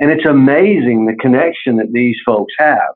And 0.00 0.10
it's 0.10 0.26
amazing 0.26 1.06
the 1.06 1.16
connection 1.16 1.76
that 1.76 1.92
these 1.92 2.16
folks 2.24 2.54
have. 2.58 2.94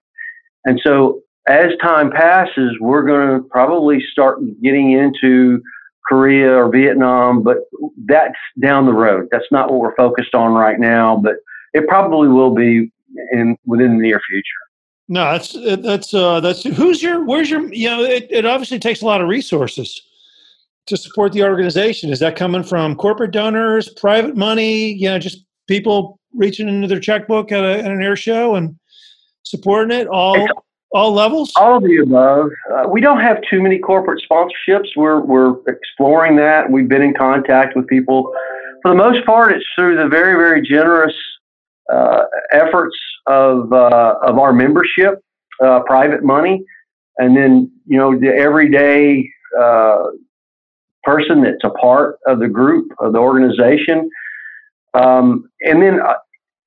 And 0.65 0.81
so 0.83 1.21
as 1.47 1.73
time 1.83 2.11
passes, 2.11 2.77
we're 2.81 3.03
going 3.03 3.43
to 3.43 3.49
probably 3.49 4.03
start 4.13 4.39
getting 4.63 4.93
into 4.93 5.61
Korea 6.09 6.55
or 6.57 6.71
Vietnam, 6.71 7.43
but 7.43 7.59
that's 8.07 8.39
down 8.61 8.87
the 8.87 8.93
road. 8.93 9.29
That's 9.31 9.47
not 9.51 9.71
what 9.71 9.81
we're 9.81 9.97
focused 9.97 10.35
on 10.35 10.53
right 10.53 10.79
now, 10.79 11.17
but 11.17 11.37
it 11.73 11.87
probably 11.89 12.29
will 12.29 12.55
be 12.55 12.91
in 13.33 13.57
within 13.67 13.99
the 13.99 14.03
near 14.03 14.21
future. 14.29 14.45
No, 15.09 15.33
that's 15.33 15.53
that's 15.83 16.15
uh, 16.15 16.41
that's 16.41 16.63
who's 16.63 17.03
your 17.03 17.25
where's 17.25 17.51
your 17.51 17.71
you 17.73 17.91
know 17.91 18.03
it, 18.03 18.27
it 18.31 18.47
obviously 18.47 18.79
takes 18.79 19.03
a 19.03 19.07
lot 19.07 19.21
of 19.21 19.29
resources 19.29 20.01
to 20.87 20.97
support 20.97 21.33
the 21.33 21.43
organization? 21.43 22.11
Is 22.11 22.21
that 22.21 22.37
coming 22.37 22.63
from 22.63 22.95
corporate 22.97 23.31
donors, 23.31 23.89
private 23.89 24.37
money, 24.37 24.93
you 24.93 25.09
know, 25.09 25.19
just 25.19 25.45
people 25.67 26.19
reaching 26.35 26.69
into 26.69 26.87
their 26.89 27.01
checkbook 27.01 27.53
at, 27.53 27.65
a, 27.65 27.79
at 27.79 27.91
an 27.91 28.03
air 28.03 28.17
show 28.17 28.55
and 28.57 28.79
supporting 29.43 29.97
it 29.97 30.07
all 30.09 30.47
all 30.93 31.13
levels? 31.13 31.53
All 31.57 31.77
of 31.77 31.83
the 31.83 31.99
above. 31.99 32.51
Uh, 32.73 32.89
we 32.89 33.01
don't 33.01 33.21
have 33.21 33.39
too 33.51 33.61
many 33.61 33.79
corporate 33.79 34.23
sponsorships. 34.31 34.89
We're 34.97 35.21
we're 35.21 35.57
exploring 35.67 36.37
that. 36.37 36.71
We've 36.71 36.89
been 36.89 37.03
in 37.03 37.15
contact 37.15 37.77
with 37.77 37.87
people. 37.89 38.33
For 38.83 38.91
the 38.91 38.97
most 38.97 39.25
part, 39.27 39.53
it's 39.53 39.65
through 39.75 39.97
the 39.97 40.09
very 40.09 40.35
very 40.35 40.63
generous 40.67 41.15
uh, 41.93 42.25
efforts 42.53 42.97
of 43.27 43.73
uh, 43.73 44.15
of 44.23 44.39
our 44.39 44.53
membership, 44.53 45.21
uh, 45.63 45.81
private 45.81 46.23
money, 46.23 46.65
and 47.19 47.37
then 47.37 47.71
you 47.87 47.99
know 47.99 48.19
the 48.19 48.29
everyday 48.29 49.29
uh, 49.59 50.05
person 51.05 51.43
that's 51.43 51.65
a 51.65 51.71
part 51.71 52.17
of 52.27 52.39
the 52.39 52.49
group 52.49 52.89
of 53.01 53.13
the 53.13 53.19
organization. 53.19 54.09
Um, 54.95 55.51
and 55.61 55.83
then 55.83 56.01
uh, 56.01 56.15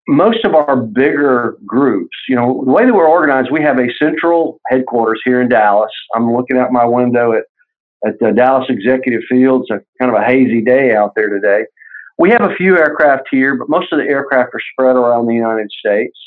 most 0.08 0.44
of 0.46 0.54
our 0.54 0.76
bigger 0.76 1.58
groups, 1.66 2.16
you 2.28 2.36
know, 2.36 2.64
the 2.66 2.72
way 2.72 2.86
that 2.86 2.94
we're 2.94 3.08
organized, 3.08 3.52
we 3.52 3.62
have 3.62 3.80
a 3.80 3.88
central 4.02 4.60
headquarters 4.68 5.22
here 5.26 5.42
in 5.42 5.50
Dallas. 5.50 5.92
I'm 6.14 6.34
looking 6.34 6.58
out 6.58 6.72
my 6.72 6.86
window 6.86 7.34
at 7.34 7.44
at 8.06 8.20
the 8.20 8.32
Dallas 8.32 8.66
Executive 8.70 9.22
Field. 9.30 9.66
It's 9.68 9.72
a 9.72 10.04
kind 10.04 10.16
of 10.16 10.22
a 10.22 10.26
hazy 10.26 10.62
day 10.62 10.96
out 10.96 11.14
there 11.16 11.30
today. 11.30 11.66
We 12.18 12.30
have 12.32 12.42
a 12.42 12.56
few 12.56 12.78
aircraft 12.78 13.28
here, 13.30 13.56
but 13.56 13.70
most 13.70 13.92
of 13.92 14.00
the 14.00 14.06
aircraft 14.06 14.54
are 14.54 14.62
spread 14.72 14.96
around 14.96 15.28
the 15.28 15.34
United 15.34 15.70
States. 15.72 16.18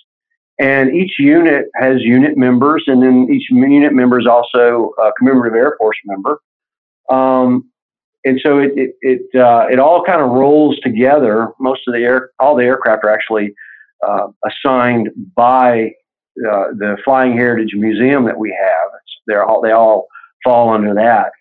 And 0.61 0.95
each 0.95 1.13
unit 1.19 1.67
has 1.77 2.01
unit 2.01 2.37
members, 2.37 2.85
and 2.87 3.03
then 3.03 3.29
each 3.33 3.51
unit 3.51 3.95
member 3.95 4.21
is 4.21 4.27
also 4.27 4.93
a 4.99 5.11
commemorative 5.19 5.57
Air 5.57 5.75
Force 5.79 5.97
member. 6.05 6.41
Um, 7.09 7.70
and 8.25 8.41
so 8.45 8.59
it 8.59 8.73
it 8.77 8.95
it, 9.01 9.41
uh, 9.41 9.67
it 9.71 9.79
all 9.79 10.03
kind 10.05 10.21
of 10.21 10.31
rolls 10.31 10.79
together. 10.83 11.53
Most 11.59 11.83
of 11.87 11.95
the 11.95 12.01
air, 12.01 12.31
all 12.39 12.55
the 12.55 12.65
aircraft 12.65 13.05
are 13.05 13.11
actually 13.11 13.55
uh, 14.07 14.29
assigned 14.45 15.11
by 15.35 15.93
uh, 16.39 16.73
the 16.79 16.97
Flying 17.05 17.33
Heritage 17.33 17.75
Museum 17.75 18.25
that 18.25 18.39
we 18.39 18.51
have. 18.51 18.89
It's, 19.03 19.13
they're 19.27 19.45
all 19.45 19.61
they 19.61 19.73
all 19.73 20.07
fall 20.45 20.71
under 20.71 20.95
that. 20.95 21.33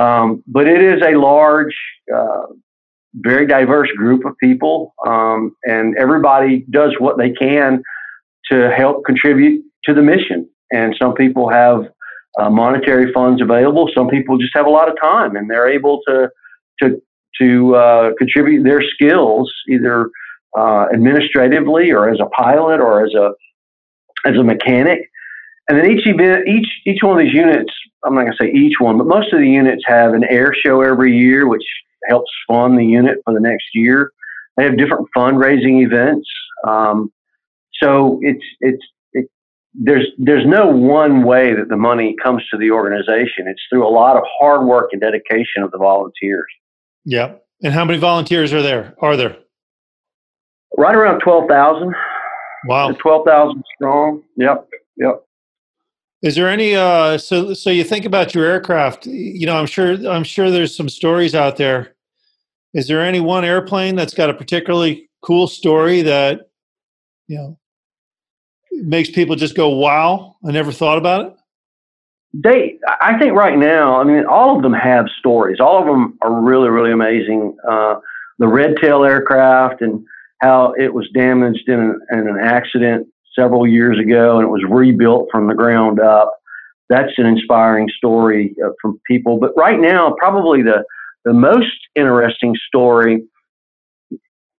Um, 0.00 0.42
but 0.46 0.66
it 0.66 0.82
is 0.82 1.02
a 1.02 1.16
large, 1.18 1.76
uh, 2.14 2.46
very 3.14 3.46
diverse 3.46 3.90
group 3.96 4.24
of 4.24 4.36
people, 4.38 4.94
um, 5.06 5.54
and 5.64 5.96
everybody 5.98 6.64
does 6.70 6.94
what 6.98 7.18
they 7.18 7.30
can 7.30 7.82
to 8.50 8.70
help 8.70 9.04
contribute 9.04 9.62
to 9.84 9.92
the 9.92 10.02
mission. 10.02 10.48
And 10.72 10.96
some 11.00 11.14
people 11.14 11.50
have 11.50 11.88
uh, 12.38 12.50
monetary 12.50 13.12
funds 13.12 13.42
available. 13.42 13.88
Some 13.94 14.08
people 14.08 14.38
just 14.38 14.54
have 14.54 14.66
a 14.66 14.70
lot 14.70 14.88
of 14.88 14.96
time, 15.00 15.36
and 15.36 15.50
they're 15.50 15.68
able 15.68 16.00
to 16.08 16.30
to 16.80 17.02
to 17.40 17.74
uh, 17.76 18.10
contribute 18.18 18.62
their 18.62 18.82
skills 18.82 19.52
either 19.68 20.10
uh, 20.56 20.86
administratively 20.92 21.90
or 21.90 22.08
as 22.08 22.18
a 22.20 22.26
pilot 22.26 22.80
or 22.80 23.04
as 23.04 23.14
a 23.14 23.32
as 24.28 24.36
a 24.36 24.42
mechanic. 24.42 25.00
And 25.68 25.78
then 25.78 25.90
each 25.90 26.06
event, 26.06 26.48
each 26.48 26.68
each 26.86 27.02
one 27.02 27.18
of 27.18 27.24
these 27.24 27.34
units, 27.34 27.72
I'm 28.04 28.14
not 28.14 28.22
going 28.22 28.32
to 28.32 28.38
say 28.38 28.50
each 28.50 28.80
one, 28.80 28.98
but 28.98 29.06
most 29.06 29.32
of 29.32 29.38
the 29.38 29.48
units 29.48 29.82
have 29.86 30.12
an 30.12 30.24
air 30.24 30.52
show 30.54 30.82
every 30.82 31.16
year, 31.16 31.46
which 31.46 31.64
helps 32.08 32.30
fund 32.48 32.78
the 32.78 32.84
unit 32.84 33.18
for 33.24 33.32
the 33.32 33.40
next 33.40 33.66
year. 33.74 34.10
They 34.56 34.64
have 34.64 34.76
different 34.76 35.08
fundraising 35.16 35.84
events. 35.84 36.28
Um, 36.66 37.12
so 37.82 38.20
it's 38.22 38.44
it's 38.60 38.82
it, 38.82 38.84
there's 39.74 40.06
there's 40.18 40.46
no 40.46 40.66
one 40.66 41.24
way 41.24 41.54
that 41.54 41.68
the 41.68 41.76
money 41.76 42.14
comes 42.22 42.42
to 42.50 42.58
the 42.58 42.70
organization. 42.70 43.46
It's 43.46 43.62
through 43.70 43.86
a 43.86 43.90
lot 43.90 44.16
of 44.16 44.22
hard 44.38 44.66
work 44.66 44.90
and 44.92 45.00
dedication 45.00 45.62
of 45.62 45.70
the 45.70 45.78
volunteers. 45.78 46.46
Yeah. 47.04 47.34
And 47.62 47.72
how 47.72 47.84
many 47.84 47.98
volunteers 47.98 48.52
are 48.52 48.62
there? 48.62 48.94
Are 49.00 49.16
there? 49.16 49.36
Right 50.76 50.94
around 50.94 51.20
twelve 51.20 51.48
thousand. 51.48 51.94
Wow. 52.66 52.92
Twelve 52.92 53.24
thousand 53.26 53.62
strong. 53.76 54.22
Yep. 54.36 54.68
Yep. 54.96 55.24
Is 56.22 56.36
there 56.36 56.48
any 56.48 56.74
uh 56.74 57.18
so 57.18 57.54
so 57.54 57.70
you 57.70 57.84
think 57.84 58.04
about 58.04 58.34
your 58.34 58.44
aircraft, 58.44 59.06
you 59.06 59.46
know, 59.46 59.56
I'm 59.56 59.66
sure 59.66 59.92
I'm 60.08 60.24
sure 60.24 60.50
there's 60.50 60.76
some 60.76 60.88
stories 60.88 61.34
out 61.34 61.56
there. 61.56 61.94
Is 62.74 62.88
there 62.88 63.00
any 63.00 63.20
one 63.20 63.44
airplane 63.44 63.96
that's 63.96 64.14
got 64.14 64.30
a 64.30 64.34
particularly 64.34 65.08
cool 65.22 65.46
story 65.46 66.02
that 66.02 66.50
you 67.26 67.36
know 67.36 67.58
makes 68.72 69.10
people 69.10 69.36
just 69.36 69.54
go, 69.54 69.68
"Wow, 69.68 70.36
I 70.46 70.50
never 70.50 70.72
thought 70.72 70.98
about 70.98 71.26
it"? 71.26 71.36
They, 72.34 72.78
I 73.00 73.18
think 73.18 73.34
right 73.34 73.58
now, 73.58 74.00
I 74.00 74.04
mean, 74.04 74.24
all 74.24 74.56
of 74.56 74.62
them 74.62 74.72
have 74.72 75.06
stories. 75.18 75.60
All 75.60 75.78
of 75.78 75.86
them 75.86 76.16
are 76.22 76.40
really, 76.40 76.70
really 76.70 76.92
amazing. 76.92 77.56
Uh, 77.68 77.96
the 78.38 78.48
red 78.48 78.76
tail 78.80 79.04
aircraft 79.04 79.82
and 79.82 80.04
how 80.40 80.74
it 80.78 80.92
was 80.92 81.08
damaged 81.14 81.68
in 81.68 81.78
an, 81.78 82.00
in 82.10 82.28
an 82.28 82.38
accident 82.42 83.06
several 83.38 83.66
years 83.66 83.98
ago 83.98 84.38
and 84.38 84.46
it 84.46 84.50
was 84.50 84.62
rebuilt 84.68 85.28
from 85.30 85.46
the 85.46 85.54
ground 85.54 86.00
up. 86.00 86.32
That's 86.88 87.12
an 87.16 87.26
inspiring 87.26 87.88
story 87.96 88.54
uh, 88.64 88.70
from 88.80 89.00
people. 89.06 89.38
But 89.38 89.52
right 89.56 89.78
now, 89.78 90.14
probably 90.18 90.62
the, 90.62 90.84
the 91.24 91.32
most 91.32 91.76
interesting 91.94 92.54
story 92.66 93.22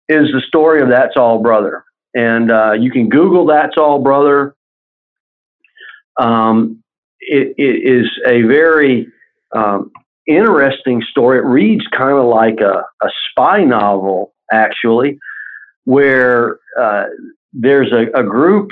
is 0.08 0.30
the 0.32 0.42
story 0.46 0.80
of 0.80 0.88
That's 0.88 1.16
All 1.16 1.42
Brother. 1.42 1.84
And 2.14 2.50
uh, 2.50 2.72
you 2.72 2.90
can 2.90 3.08
Google 3.08 3.46
That's 3.46 3.76
All 3.76 3.98
Brother. 3.98 4.54
Um, 6.20 6.82
it, 7.20 7.54
it 7.56 7.90
is 7.90 8.10
a 8.26 8.42
very 8.42 9.06
um, 9.54 9.90
interesting 10.26 11.02
story. 11.10 11.38
It 11.38 11.44
reads 11.44 11.86
kind 11.96 12.18
of 12.18 12.26
like 12.26 12.60
a, 12.60 12.84
a 13.04 13.10
spy 13.30 13.64
novel, 13.64 14.34
actually, 14.52 15.18
where 15.84 16.58
uh, 16.78 17.04
there's 17.52 17.92
a, 17.92 18.06
a, 18.18 18.22
group 18.22 18.70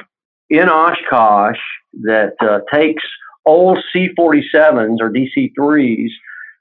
in 0.48 0.68
Oshkosh 0.68 1.58
that 2.02 2.34
uh, 2.40 2.60
takes 2.72 3.02
old 3.46 3.78
C-47s 3.92 4.98
or 5.00 5.10
DC-3s. 5.10 6.08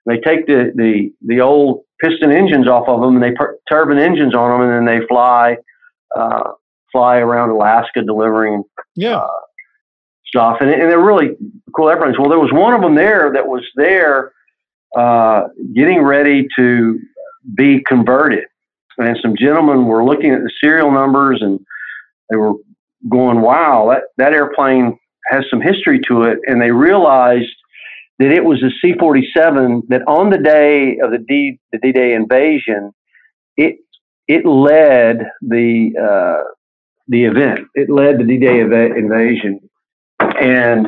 They 0.06 0.18
take 0.20 0.48
the, 0.48 0.72
the, 0.76 1.12
the 1.26 1.42
old 1.42 1.84
piston 2.02 2.32
engines 2.32 2.68
off 2.68 2.88
of 2.88 3.02
them 3.02 3.16
and 3.16 3.24
they 3.24 3.32
put 3.32 3.58
turbine 3.70 4.00
engines 4.00 4.34
on 4.34 4.52
them, 4.52 4.70
and 4.70 4.88
then 4.88 5.00
they 5.00 5.06
fly 5.08 5.58
uh, 6.16 6.52
fly 6.92 7.18
around 7.18 7.50
Alaska 7.50 8.02
delivering 8.02 8.64
yeah. 8.96 9.18
Uh, 9.18 9.28
stuff. 10.26 10.58
And, 10.62 10.70
and 10.70 10.82
they're 10.82 11.04
really 11.04 11.30
cool 11.76 11.90
airplanes. 11.90 12.18
Well, 12.20 12.30
there 12.30 12.40
was 12.40 12.52
one 12.52 12.74
of 12.74 12.82
them 12.82 12.96
there 12.96 13.32
that 13.34 13.48
was 13.48 13.66
there 13.76 14.32
uh, 14.98 15.48
getting 15.74 16.04
ready 16.04 16.48
to 16.58 17.00
be 17.56 17.84
converted 17.88 18.46
and 19.00 19.18
some 19.22 19.36
gentlemen 19.38 19.86
were 19.86 20.04
looking 20.04 20.32
at 20.32 20.42
the 20.42 20.52
serial 20.62 20.92
numbers 20.92 21.42
and 21.42 21.60
they 22.30 22.36
were 22.36 22.54
going, 23.10 23.42
wow, 23.42 23.90
that, 23.92 24.04
that 24.18 24.34
airplane 24.34 24.98
has 25.32 25.46
some 25.50 25.62
history 25.62 26.00
to 26.08 26.24
it. 26.24 26.40
And 26.46 26.62
they 26.62 26.72
realized 26.72 27.56
that 28.20 28.32
it 28.32 28.44
was 28.44 28.62
a 28.62 28.70
C 28.82 28.94
47 29.00 29.84
that 29.88 30.02
on 30.08 30.30
the 30.30 30.38
day 30.38 30.98
of 31.02 31.12
the 31.12 31.18
D, 31.18 31.60
the 31.72 31.80
D 31.80 31.92
Day 31.92 32.14
invasion, 32.14 32.92
it, 33.56 33.78
it 34.28 34.46
led 34.46 35.20
the, 35.42 35.94
uh, 35.98 36.44
the 37.10 37.26
event. 37.26 37.68
It 37.76 37.90
led 37.90 38.20
the 38.20 38.24
D 38.24 38.38
Day 38.38 38.62
ev- 38.62 38.72
invasion. 38.72 39.70
And 40.20 40.88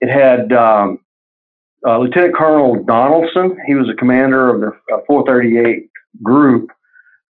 it 0.00 0.08
had 0.08 0.52
um, 0.52 1.00
uh, 1.86 1.98
Lieutenant 1.98 2.36
Colonel 2.36 2.84
Donalson. 2.84 3.56
He 3.66 3.74
was 3.74 3.88
a 3.88 3.94
commander 3.94 4.54
of 4.54 4.60
the 4.60 4.94
uh, 4.94 5.00
438 5.08 5.90
group 6.22 6.70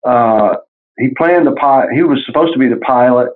uh, 0.07 0.57
he 0.99 1.11
planned 1.17 1.47
the 1.47 1.53
pilot. 1.53 1.91
He 1.93 2.03
was 2.03 2.23
supposed 2.25 2.53
to 2.55 2.59
be 2.59 2.69
the 2.69 2.77
pilot. 2.77 3.31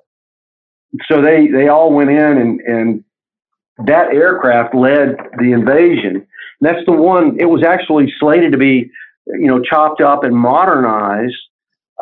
So 1.10 1.20
they, 1.20 1.48
they 1.48 1.68
all 1.68 1.92
went 1.92 2.10
in 2.10 2.38
and, 2.38 2.60
and 2.60 3.04
that 3.86 4.14
aircraft 4.14 4.74
led 4.74 5.16
the 5.38 5.52
invasion. 5.52 6.16
And 6.16 6.26
that's 6.60 6.84
the 6.86 6.92
one, 6.92 7.38
it 7.38 7.46
was 7.46 7.64
actually 7.64 8.12
slated 8.18 8.52
to 8.52 8.58
be, 8.58 8.90
you 9.26 9.46
know, 9.46 9.60
chopped 9.60 10.00
up 10.00 10.24
and 10.24 10.34
modernized. 10.34 11.36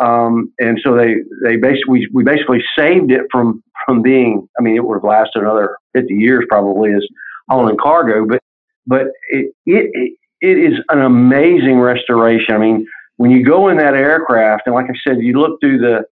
Um, 0.01 0.53
and 0.59 0.79
so 0.83 0.97
they, 0.97 1.17
they 1.43 1.57
basically, 1.57 2.07
we 2.13 2.25
basically 2.25 2.63
saved 2.77 3.11
it 3.11 3.23
from, 3.33 3.63
from 3.85 4.03
being, 4.03 4.49
I 4.59 4.63
mean, 4.63 4.77
it 4.77 4.85
would 4.85 4.95
have 4.95 5.05
lasted 5.05 5.43
another 5.43 5.77
50 5.95 6.15
years 6.15 6.45
probably 6.49 6.93
as 6.93 7.05
hauling 7.49 7.77
cargo, 7.77 8.27
but, 8.27 8.41
but 8.87 9.07
it, 9.31 9.53
it, 9.67 10.17
it 10.41 10.59
is 10.59 10.79
an 10.89 11.01
amazing 11.01 11.81
restoration. 11.81 12.55
I 12.55 12.59
mean, 12.59 12.87
when 13.17 13.31
you 13.31 13.45
go 13.45 13.69
in 13.69 13.77
that 13.79 13.95
aircraft, 13.95 14.63
and 14.67 14.75
like 14.75 14.87
I 14.87 14.95
said, 15.07 15.19
you 15.21 15.39
look 15.39 15.61
through 15.61 15.79
the 15.79 16.05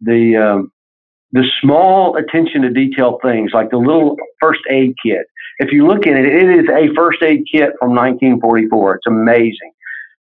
the 0.00 0.36
um, 0.36 0.72
the 1.32 1.44
small 1.60 2.16
attention 2.16 2.62
to 2.62 2.70
detail 2.70 3.18
things 3.22 3.52
like 3.54 3.70
the 3.70 3.76
little 3.78 4.16
first 4.40 4.60
aid 4.70 4.94
kit. 5.04 5.26
If 5.58 5.72
you 5.72 5.86
look 5.86 6.06
at 6.06 6.16
it, 6.16 6.26
it 6.26 6.60
is 6.60 6.68
a 6.68 6.94
first 6.94 7.22
aid 7.22 7.44
kit 7.50 7.72
from 7.78 7.94
1944. 7.94 8.96
It's 8.96 9.06
amazing. 9.06 9.72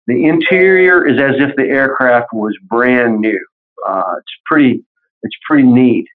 The 0.06 0.24
interior 0.24 1.06
is 1.06 1.20
as 1.20 1.40
if 1.40 1.56
the 1.56 1.64
aircraft 1.64 2.32
was 2.32 2.56
brand 2.68 3.20
new. 3.20 3.44
Uh, 3.86 4.14
it's 4.18 4.32
pretty. 4.46 4.84
It's 5.22 5.36
pretty 5.48 5.66
neat. 5.66 6.06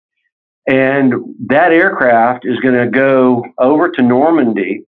And 0.67 1.13
that 1.47 1.73
aircraft 1.73 2.45
is 2.45 2.59
going 2.59 2.75
to 2.75 2.87
go 2.89 3.43
over 3.57 3.89
to 3.89 4.01
Normandy 4.01 4.85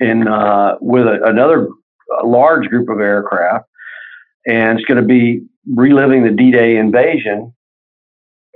in 0.00 0.28
uh, 0.28 0.76
with 0.80 1.06
a, 1.06 1.20
another 1.24 1.68
large 2.24 2.68
group 2.68 2.88
of 2.88 3.00
aircraft 3.00 3.66
and 4.46 4.78
it's 4.78 4.86
going 4.86 5.00
to 5.00 5.06
be 5.06 5.42
reliving 5.72 6.24
the 6.24 6.30
D-Day 6.30 6.76
invasion. 6.76 7.54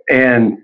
And 0.08 0.58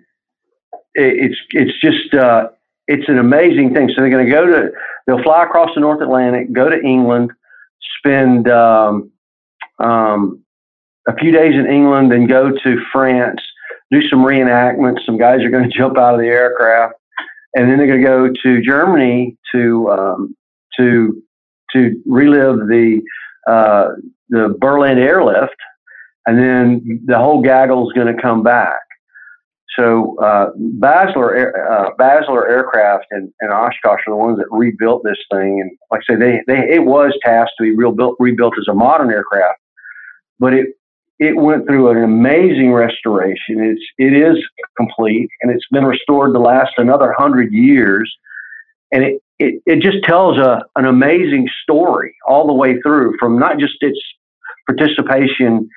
it's 0.95 1.37
it's 1.51 1.73
just 1.81 2.15
uh, 2.15 2.49
it's 2.87 3.09
an 3.09 3.19
amazing 3.19 3.75
thing. 3.75 3.89
So 3.89 4.03
they're 4.03 4.11
going 4.11 4.27
to 4.27 4.31
go 4.31 4.47
to 4.47 4.71
they'll 5.07 5.23
fly 5.23 5.45
across 5.45 5.71
the 5.75 5.81
North 5.81 6.01
Atlantic, 6.01 6.53
go 6.53 6.69
to 6.69 6.81
England, 6.81 7.33
spend 7.99 8.49
um, 8.49 9.11
um, 9.79 10.43
a 11.07 11.17
few 11.17 11.33
days 11.33 11.55
in 11.55 11.67
England, 11.67 12.13
then 12.13 12.27
go 12.27 12.51
to 12.51 12.81
France, 12.93 13.41
do 13.91 14.07
some 14.09 14.21
reenactments. 14.21 15.05
Some 15.05 15.19
guys 15.19 15.43
are 15.43 15.51
going 15.51 15.65
to 15.71 15.77
jump 15.77 15.99
out 15.99 16.15
of 16.15 16.21
the 16.21 16.27
aircraft, 16.27 16.95
and 17.55 17.69
then 17.69 17.79
they're 17.79 17.87
going 17.87 18.03
to 18.03 18.07
go 18.07 18.29
to 18.43 18.63
Germany 18.63 19.37
to 19.53 19.91
um, 19.91 20.37
to 20.79 21.23
to 21.73 22.03
relive 22.07 22.69
the 22.69 23.03
uh, 23.47 23.89
the 24.29 24.55
Berlin 24.59 24.99
airlift, 24.99 25.57
and 26.27 26.39
then 26.39 27.03
the 27.07 27.19
whole 27.19 27.43
gaggle 27.43 27.89
is 27.89 27.95
going 27.95 28.15
to 28.15 28.21
come 28.21 28.43
back. 28.43 28.81
So 29.79 30.17
uh, 30.23 30.51
Basler, 30.79 31.53
uh, 31.71 31.91
Basler 31.99 32.49
Aircraft 32.49 33.07
and, 33.11 33.33
and 33.41 33.53
Oshkosh 33.53 34.01
are 34.07 34.11
the 34.11 34.17
ones 34.17 34.39
that 34.39 34.47
rebuilt 34.51 35.03
this 35.05 35.19
thing, 35.31 35.61
and 35.61 35.71
like 35.91 36.03
I 36.09 36.13
say, 36.13 36.19
they, 36.19 36.41
they 36.47 36.75
it 36.75 36.85
was 36.85 37.13
tasked 37.25 37.55
to 37.59 37.65
be 37.65 37.75
rebuilt 37.75 38.17
rebuilt 38.19 38.55
as 38.59 38.69
a 38.69 38.75
modern 38.75 39.11
aircraft, 39.11 39.59
but 40.39 40.53
it 40.53 40.67
it 41.19 41.37
went 41.37 41.67
through 41.67 41.91
an 41.91 42.03
amazing 42.03 42.73
restoration. 42.73 43.61
It's 43.61 43.83
it 43.97 44.13
is 44.13 44.37
complete, 44.77 45.29
and 45.41 45.51
it's 45.51 45.67
been 45.71 45.87
restored 45.87 46.35
to 46.35 46.41
last 46.41 46.73
another 46.77 47.15
hundred 47.17 47.53
years, 47.53 48.13
and 48.91 49.05
it, 49.05 49.23
it 49.39 49.63
it 49.65 49.81
just 49.81 50.05
tells 50.05 50.37
a 50.37 50.63
an 50.77 50.85
amazing 50.85 51.49
story 51.63 52.15
all 52.29 52.47
the 52.47 52.53
way 52.53 52.81
through, 52.83 53.15
from 53.19 53.39
not 53.39 53.59
just 53.59 53.75
its 53.81 53.99
participation 54.67 55.69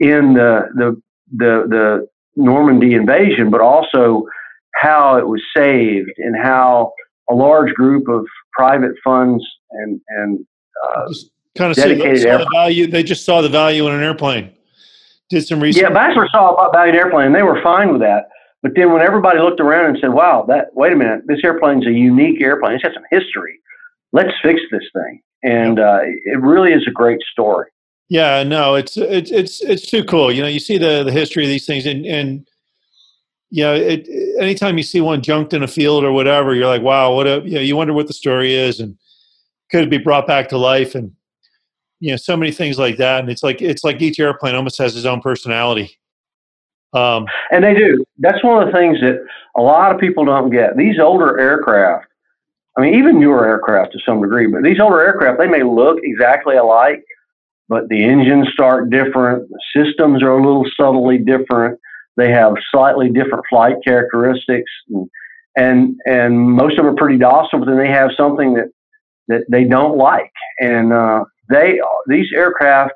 in 0.00 0.34
the 0.34 0.62
the 0.74 1.02
the, 1.36 1.66
the 1.68 2.08
Normandy 2.38 2.94
invasion, 2.94 3.50
but 3.50 3.60
also 3.60 4.26
how 4.74 5.16
it 5.16 5.26
was 5.26 5.42
saved 5.54 6.12
and 6.18 6.36
how 6.36 6.92
a 7.28 7.34
large 7.34 7.72
group 7.74 8.08
of 8.08 8.24
private 8.52 8.92
funds 9.04 9.44
and 9.72 10.00
and 10.08 10.46
uh, 10.86 11.12
kind 11.56 11.70
of 11.70 11.76
dedicated 11.76 12.22
saw 12.22 12.38
the 12.38 12.48
value. 12.54 12.86
They 12.86 13.02
just 13.02 13.24
saw 13.24 13.42
the 13.42 13.48
value 13.48 13.86
in 13.86 13.94
an 13.94 14.02
airplane. 14.02 14.52
Did 15.28 15.46
some 15.46 15.60
research. 15.60 15.82
Yeah, 15.82 15.90
Basler 15.90 16.26
saw 16.30 16.54
about 16.54 16.72
value 16.72 16.92
in 16.92 16.98
an 16.98 17.04
airplane, 17.04 17.26
and 17.26 17.34
they 17.34 17.42
were 17.42 17.60
fine 17.62 17.92
with 17.92 18.00
that. 18.00 18.28
But 18.62 18.72
then 18.74 18.92
when 18.92 19.02
everybody 19.02 19.40
looked 19.40 19.60
around 19.60 19.90
and 19.90 19.98
said, 20.00 20.10
"Wow, 20.10 20.44
that 20.48 20.68
wait 20.74 20.92
a 20.92 20.96
minute, 20.96 21.22
this 21.26 21.40
airplane's 21.44 21.86
a 21.86 21.92
unique 21.92 22.40
airplane. 22.40 22.74
It's 22.74 22.84
got 22.84 22.94
some 22.94 23.04
history. 23.10 23.58
Let's 24.12 24.32
fix 24.42 24.60
this 24.70 24.84
thing." 24.94 25.20
And 25.42 25.78
uh, 25.78 26.00
it 26.02 26.40
really 26.40 26.72
is 26.72 26.84
a 26.88 26.90
great 26.90 27.20
story. 27.30 27.68
Yeah, 28.08 28.42
no, 28.42 28.74
it's 28.74 28.96
it's 28.96 29.30
it's 29.30 29.60
it's 29.60 29.86
too 29.90 30.02
cool. 30.04 30.32
You 30.32 30.42
know, 30.42 30.48
you 30.48 30.60
see 30.60 30.78
the 30.78 31.04
the 31.04 31.12
history 31.12 31.44
of 31.44 31.50
these 31.50 31.66
things, 31.66 31.84
and 31.84 32.06
and 32.06 32.48
you 33.50 33.64
know, 33.64 33.74
it, 33.74 34.08
anytime 34.40 34.76
you 34.78 34.82
see 34.84 35.00
one 35.00 35.22
junked 35.22 35.52
in 35.52 35.62
a 35.62 35.68
field 35.68 36.04
or 36.04 36.12
whatever, 36.12 36.54
you're 36.54 36.66
like, 36.66 36.82
wow, 36.82 37.14
what 37.14 37.26
a 37.26 37.42
you 37.44 37.54
know, 37.54 37.60
you 37.60 37.76
wonder 37.76 37.92
what 37.92 38.06
the 38.06 38.14
story 38.14 38.54
is, 38.54 38.80
and 38.80 38.96
could 39.70 39.84
it 39.84 39.90
be 39.90 39.98
brought 39.98 40.26
back 40.26 40.48
to 40.48 40.58
life, 40.58 40.94
and 40.94 41.12
you 42.00 42.10
know, 42.10 42.16
so 42.16 42.36
many 42.36 42.50
things 42.52 42.78
like 42.78 42.96
that. 42.96 43.20
And 43.20 43.30
it's 43.30 43.42
like 43.42 43.60
it's 43.60 43.84
like 43.84 44.00
each 44.00 44.18
airplane 44.18 44.54
almost 44.54 44.78
has 44.78 44.96
its 44.96 45.06
own 45.06 45.20
personality. 45.20 45.98
Um, 46.94 47.26
and 47.50 47.62
they 47.62 47.74
do. 47.74 48.04
That's 48.18 48.42
one 48.42 48.62
of 48.62 48.72
the 48.72 48.78
things 48.78 49.00
that 49.00 49.22
a 49.56 49.60
lot 49.60 49.94
of 49.94 50.00
people 50.00 50.24
don't 50.24 50.50
get. 50.50 50.76
These 50.76 50.98
older 50.98 51.38
aircraft, 51.38 52.06
I 52.76 52.80
mean, 52.80 52.94
even 52.94 53.20
newer 53.20 53.46
aircraft 53.46 53.92
to 53.92 53.98
some 54.06 54.22
degree, 54.22 54.46
but 54.46 54.62
these 54.62 54.80
older 54.80 55.00
aircraft, 55.00 55.38
they 55.38 55.48
may 55.48 55.62
look 55.62 55.98
exactly 56.02 56.56
alike, 56.56 57.04
but 57.68 57.88
the 57.88 58.02
engines 58.02 58.48
start 58.52 58.90
different. 58.90 59.48
The 59.48 59.84
systems 59.84 60.22
are 60.22 60.30
a 60.30 60.42
little 60.42 60.64
subtly 60.78 61.18
different. 61.18 61.78
They 62.16 62.30
have 62.30 62.54
slightly 62.70 63.10
different 63.10 63.44
flight 63.48 63.76
characteristics, 63.84 64.70
and 64.88 65.08
and, 65.56 65.96
and 66.06 66.38
most 66.38 66.78
of 66.78 66.84
them 66.84 66.94
are 66.94 66.96
pretty 66.96 67.18
docile. 67.18 67.60
But 67.60 67.66
then 67.66 67.78
they 67.78 67.88
have 67.88 68.10
something 68.16 68.54
that 68.54 68.68
that 69.28 69.44
they 69.50 69.64
don't 69.64 69.96
like, 69.96 70.32
and 70.60 70.92
uh, 70.92 71.24
they 71.50 71.80
these 72.06 72.26
aircraft, 72.34 72.94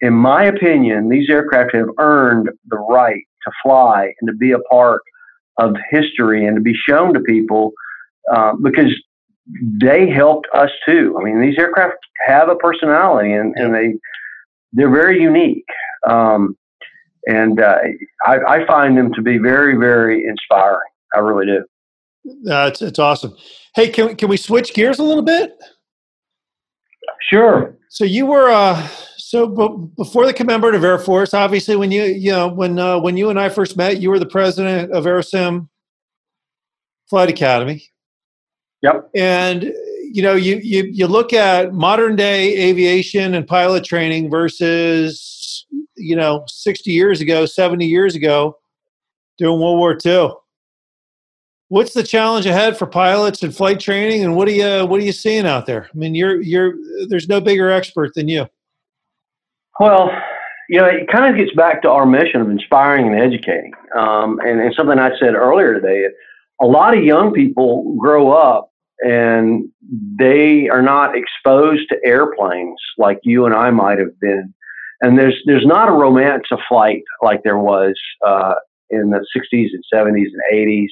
in 0.00 0.14
my 0.14 0.44
opinion, 0.44 1.08
these 1.08 1.28
aircraft 1.28 1.74
have 1.74 1.88
earned 1.98 2.48
the 2.68 2.78
right 2.78 3.22
to 3.44 3.52
fly 3.62 4.12
and 4.20 4.28
to 4.28 4.34
be 4.34 4.52
a 4.52 4.58
part 4.60 5.02
of 5.58 5.74
history 5.90 6.46
and 6.46 6.56
to 6.56 6.62
be 6.62 6.74
shown 6.88 7.14
to 7.14 7.20
people 7.20 7.72
uh, 8.34 8.52
because 8.62 8.92
they 9.46 10.08
helped 10.08 10.46
us 10.54 10.70
too. 10.86 11.16
I 11.18 11.24
mean, 11.24 11.40
these 11.40 11.58
aircraft 11.58 11.98
have 12.26 12.48
a 12.48 12.56
personality 12.56 13.32
and, 13.32 13.54
and 13.56 13.74
they 13.74 13.94
they're 14.72 14.90
very 14.90 15.20
unique. 15.20 15.66
Um, 16.08 16.56
and 17.26 17.60
uh, 17.60 17.78
I, 18.24 18.38
I, 18.38 18.66
find 18.66 18.98
them 18.98 19.12
to 19.14 19.22
be 19.22 19.38
very, 19.38 19.76
very 19.76 20.26
inspiring. 20.26 20.90
I 21.14 21.20
really 21.20 21.46
do. 21.46 22.50
Uh, 22.50 22.66
it's, 22.66 22.82
it's 22.82 22.98
awesome. 22.98 23.34
Hey, 23.74 23.88
can 23.88 24.08
we, 24.08 24.14
can 24.14 24.28
we 24.28 24.36
switch 24.36 24.74
gears 24.74 24.98
a 24.98 25.02
little 25.02 25.22
bit? 25.22 25.52
Sure. 27.30 27.76
So 27.88 28.04
you 28.04 28.26
were 28.26 28.50
uh, 28.50 28.86
so 29.16 29.46
b- 29.46 29.88
before 29.96 30.26
the 30.26 30.34
commemorative 30.34 30.84
Air 30.84 30.98
Force. 30.98 31.32
Obviously, 31.32 31.76
when 31.76 31.90
you 31.90 32.02
you 32.04 32.30
know 32.30 32.48
when 32.48 32.78
uh, 32.78 32.98
when 32.98 33.16
you 33.16 33.30
and 33.30 33.40
I 33.40 33.48
first 33.48 33.76
met, 33.76 34.00
you 34.00 34.10
were 34.10 34.18
the 34.18 34.26
president 34.26 34.92
of 34.92 35.04
Aerosim 35.04 35.68
Flight 37.08 37.30
Academy. 37.30 37.86
Yep. 38.84 39.10
And 39.14 39.72
you 40.12 40.22
know, 40.22 40.34
you, 40.34 40.56
you 40.62 40.84
you 40.84 41.06
look 41.06 41.32
at 41.32 41.72
modern 41.72 42.16
day 42.16 42.68
aviation 42.68 43.34
and 43.34 43.46
pilot 43.46 43.82
training 43.84 44.30
versus 44.30 45.66
you 45.96 46.14
know 46.14 46.44
60 46.46 46.92
years 46.92 47.20
ago, 47.22 47.46
70 47.46 47.86
years 47.86 48.14
ago, 48.14 48.58
during 49.38 49.58
World 49.58 49.78
War 49.78 49.98
II. 50.04 50.34
What's 51.68 51.94
the 51.94 52.02
challenge 52.02 52.44
ahead 52.44 52.76
for 52.76 52.86
pilots 52.86 53.42
and 53.42 53.56
flight 53.56 53.80
training, 53.80 54.22
and 54.22 54.36
what 54.36 54.46
are 54.48 54.52
you 54.52 54.86
what 54.86 55.00
are 55.00 55.04
you 55.04 55.12
seeing 55.12 55.46
out 55.46 55.64
there? 55.64 55.88
I 55.92 55.96
mean, 55.96 56.14
you're 56.14 56.42
you're 56.42 56.74
there's 57.08 57.28
no 57.28 57.40
bigger 57.40 57.70
expert 57.70 58.12
than 58.14 58.28
you. 58.28 58.46
Well, 59.80 60.10
you 60.68 60.78
know, 60.78 60.86
it 60.86 61.08
kind 61.08 61.24
of 61.24 61.36
gets 61.42 61.56
back 61.56 61.80
to 61.82 61.90
our 61.90 62.04
mission 62.04 62.42
of 62.42 62.50
inspiring 62.50 63.06
and 63.06 63.18
educating. 63.18 63.72
Um, 63.96 64.38
and, 64.44 64.60
and 64.60 64.74
something 64.74 64.98
I 64.98 65.18
said 65.18 65.34
earlier 65.34 65.74
today, 65.74 66.06
a 66.60 66.66
lot 66.66 66.96
of 66.96 67.02
young 67.02 67.32
people 67.32 67.96
grow 67.98 68.30
up 68.30 68.70
and 69.00 69.68
they 70.18 70.68
are 70.68 70.82
not 70.82 71.16
exposed 71.16 71.88
to 71.88 71.96
airplanes 72.04 72.78
like 72.98 73.18
you 73.22 73.46
and 73.46 73.54
I 73.54 73.70
might 73.70 73.98
have 73.98 74.18
been. 74.20 74.54
And 75.00 75.18
there's 75.18 75.36
there's 75.46 75.66
not 75.66 75.88
a 75.88 75.92
romance 75.92 76.44
of 76.50 76.60
flight 76.68 77.02
like 77.22 77.42
there 77.42 77.58
was 77.58 77.94
uh, 78.26 78.54
in 78.90 79.10
the 79.10 79.24
60s 79.36 79.68
and 79.72 79.84
70s 79.92 80.26
and 80.32 80.42
80s. 80.52 80.88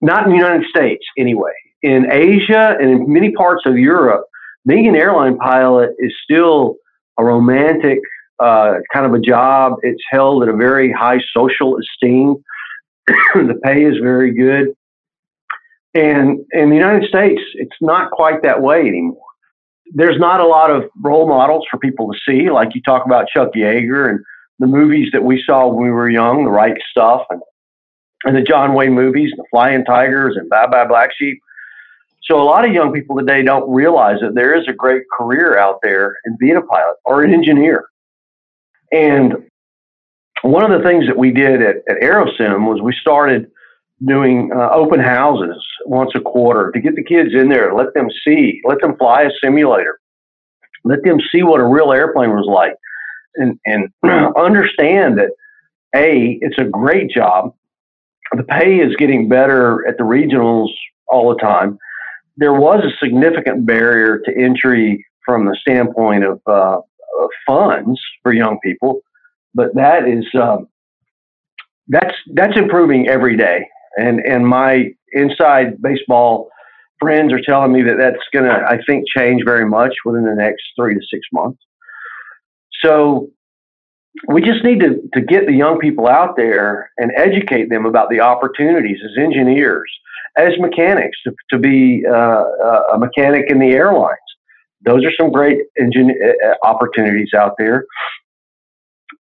Not 0.00 0.24
in 0.24 0.30
the 0.30 0.36
United 0.36 0.66
States, 0.68 1.04
anyway. 1.16 1.52
In 1.82 2.10
Asia 2.10 2.76
and 2.80 2.90
in 2.90 3.12
many 3.12 3.32
parts 3.32 3.62
of 3.66 3.76
Europe, 3.76 4.24
being 4.66 4.88
an 4.88 4.96
airline 4.96 5.36
pilot 5.38 5.90
is 5.98 6.12
still 6.24 6.76
a 7.18 7.24
romantic 7.24 7.98
uh, 8.40 8.74
kind 8.92 9.06
of 9.06 9.14
a 9.14 9.20
job. 9.20 9.74
It's 9.82 10.02
held 10.10 10.42
at 10.42 10.48
a 10.48 10.56
very 10.56 10.92
high 10.92 11.20
social 11.36 11.78
esteem. 11.78 12.36
the 13.34 13.58
pay 13.64 13.84
is 13.84 13.96
very 14.02 14.32
good. 14.32 14.68
And 15.98 16.46
in 16.52 16.70
the 16.70 16.76
United 16.76 17.08
States, 17.08 17.42
it's 17.54 17.76
not 17.80 18.12
quite 18.12 18.42
that 18.42 18.62
way 18.62 18.80
anymore. 18.82 19.20
There's 19.94 20.18
not 20.18 20.38
a 20.40 20.46
lot 20.46 20.70
of 20.70 20.84
role 21.02 21.26
models 21.26 21.66
for 21.68 21.78
people 21.78 22.12
to 22.12 22.18
see, 22.24 22.50
like 22.50 22.74
you 22.76 22.82
talk 22.82 23.04
about 23.04 23.26
Chuck 23.34 23.48
Yeager 23.56 24.08
and 24.08 24.20
the 24.60 24.68
movies 24.68 25.08
that 25.12 25.24
we 25.24 25.42
saw 25.44 25.66
when 25.66 25.86
we 25.86 25.90
were 25.90 26.08
young, 26.08 26.44
The 26.44 26.50
Right 26.50 26.76
Stuff, 26.92 27.22
and, 27.30 27.40
and 28.24 28.36
the 28.36 28.42
John 28.42 28.74
Wayne 28.74 28.92
movies, 28.92 29.32
The 29.36 29.44
Flying 29.50 29.84
Tigers, 29.84 30.36
and 30.36 30.48
Baa 30.48 30.68
Baa 30.68 30.86
Black 30.86 31.10
Sheep. 31.18 31.40
So 32.22 32.40
a 32.40 32.44
lot 32.44 32.64
of 32.64 32.72
young 32.72 32.92
people 32.92 33.16
today 33.16 33.42
don't 33.42 33.68
realize 33.68 34.20
that 34.20 34.36
there 34.36 34.54
is 34.54 34.68
a 34.68 34.72
great 34.72 35.02
career 35.18 35.58
out 35.58 35.78
there 35.82 36.16
in 36.26 36.36
being 36.38 36.56
a 36.56 36.62
pilot 36.62 36.94
or 37.06 37.24
an 37.24 37.34
engineer. 37.34 37.86
And 38.92 39.48
one 40.42 40.70
of 40.70 40.78
the 40.78 40.86
things 40.86 41.06
that 41.06 41.16
we 41.16 41.32
did 41.32 41.60
at, 41.60 41.76
at 41.88 42.00
Aerosim 42.02 42.68
was 42.68 42.80
we 42.80 42.94
started 43.00 43.50
doing 44.06 44.50
uh, 44.54 44.70
open 44.70 45.00
houses 45.00 45.64
once 45.84 46.12
a 46.14 46.20
quarter 46.20 46.70
to 46.72 46.80
get 46.80 46.94
the 46.94 47.02
kids 47.02 47.30
in 47.34 47.48
there, 47.48 47.74
let 47.74 47.94
them 47.94 48.08
see, 48.24 48.60
let 48.64 48.80
them 48.80 48.96
fly 48.96 49.22
a 49.22 49.30
simulator, 49.42 49.98
let 50.84 51.02
them 51.02 51.18
see 51.32 51.42
what 51.42 51.60
a 51.60 51.64
real 51.64 51.92
airplane 51.92 52.30
was 52.30 52.46
like, 52.48 52.74
and 53.36 53.58
and 53.64 53.88
understand 54.36 55.18
that 55.18 55.30
a 55.94 56.38
it's 56.40 56.58
a 56.58 56.64
great 56.64 57.10
job. 57.10 57.54
The 58.36 58.44
pay 58.44 58.76
is 58.76 58.94
getting 58.96 59.28
better 59.28 59.86
at 59.88 59.96
the 59.96 60.04
regionals 60.04 60.68
all 61.08 61.30
the 61.32 61.40
time. 61.40 61.78
There 62.36 62.52
was 62.52 62.84
a 62.84 62.96
significant 63.04 63.66
barrier 63.66 64.18
to 64.18 64.36
entry 64.36 65.04
from 65.24 65.46
the 65.46 65.56
standpoint 65.60 66.24
of, 66.24 66.40
uh, 66.46 66.78
of 66.78 67.30
funds 67.46 67.98
for 68.22 68.32
young 68.32 68.58
people, 68.62 69.00
but 69.54 69.74
that 69.74 70.06
is 70.06 70.24
um, 70.40 70.68
that's 71.88 72.14
that's 72.34 72.56
improving 72.56 73.08
every 73.08 73.36
day 73.36 73.66
and 73.96 74.20
and 74.20 74.46
my 74.46 74.90
inside 75.12 75.80
baseball 75.82 76.50
friends 77.00 77.32
are 77.32 77.40
telling 77.40 77.72
me 77.72 77.82
that 77.82 77.96
that's 77.98 78.24
going 78.32 78.44
to 78.44 78.52
I 78.52 78.78
think 78.86 79.04
change 79.16 79.42
very 79.44 79.64
much 79.64 79.94
within 80.04 80.24
the 80.24 80.34
next 80.34 80.62
three 80.76 80.94
to 80.94 81.00
six 81.10 81.26
months. 81.32 81.62
So 82.84 83.30
we 84.26 84.42
just 84.42 84.64
need 84.64 84.80
to, 84.80 85.00
to 85.14 85.20
get 85.20 85.46
the 85.46 85.52
young 85.52 85.78
people 85.78 86.08
out 86.08 86.36
there 86.36 86.90
and 86.96 87.12
educate 87.16 87.70
them 87.70 87.86
about 87.86 88.10
the 88.10 88.20
opportunities 88.20 88.98
as 89.04 89.22
engineers, 89.22 89.90
as 90.36 90.58
mechanics, 90.58 91.16
to, 91.24 91.32
to 91.50 91.58
be 91.58 92.04
uh, 92.06 92.44
a 92.92 92.98
mechanic 92.98 93.44
in 93.48 93.60
the 93.60 93.70
airlines. 93.70 94.18
Those 94.84 95.04
are 95.04 95.12
some 95.20 95.30
great 95.30 95.58
engine 95.78 96.10
uh, 96.10 96.66
opportunities 96.66 97.30
out 97.36 97.52
there. 97.58 97.84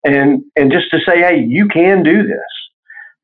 And, 0.05 0.43
and 0.57 0.71
just 0.73 0.91
to 0.93 1.01
say, 1.07 1.19
hey, 1.19 1.45
you 1.47 1.69
can 1.69 2.03
do 2.03 2.23
this 2.23 2.66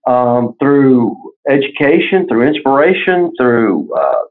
um, 0.07 0.55
through 0.61 1.17
education, 1.49 2.27
through 2.29 2.47
inspiration, 2.47 3.33
through 3.38 3.93
uh, 3.95 4.23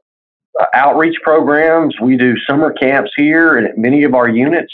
outreach 0.74 1.16
programs. 1.22 1.94
We 2.00 2.16
do 2.16 2.34
summer 2.48 2.72
camps 2.72 3.10
here 3.16 3.56
and 3.56 3.66
at 3.66 3.78
many 3.78 4.04
of 4.04 4.14
our 4.14 4.28
units. 4.28 4.72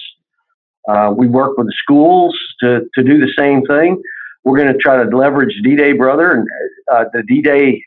Uh, 0.88 1.12
we 1.16 1.28
work 1.28 1.58
with 1.58 1.66
the 1.66 1.74
schools 1.82 2.36
to, 2.60 2.80
to 2.94 3.02
do 3.02 3.18
the 3.18 3.32
same 3.38 3.62
thing. 3.66 4.00
We're 4.44 4.56
going 4.56 4.72
to 4.72 4.78
try 4.78 5.02
to 5.02 5.16
leverage 5.16 5.54
D 5.62 5.76
Day 5.76 5.92
Brother 5.92 6.32
and 6.32 6.48
uh, 6.90 7.04
the 7.12 7.22
D 7.22 7.42
Day 7.42 7.82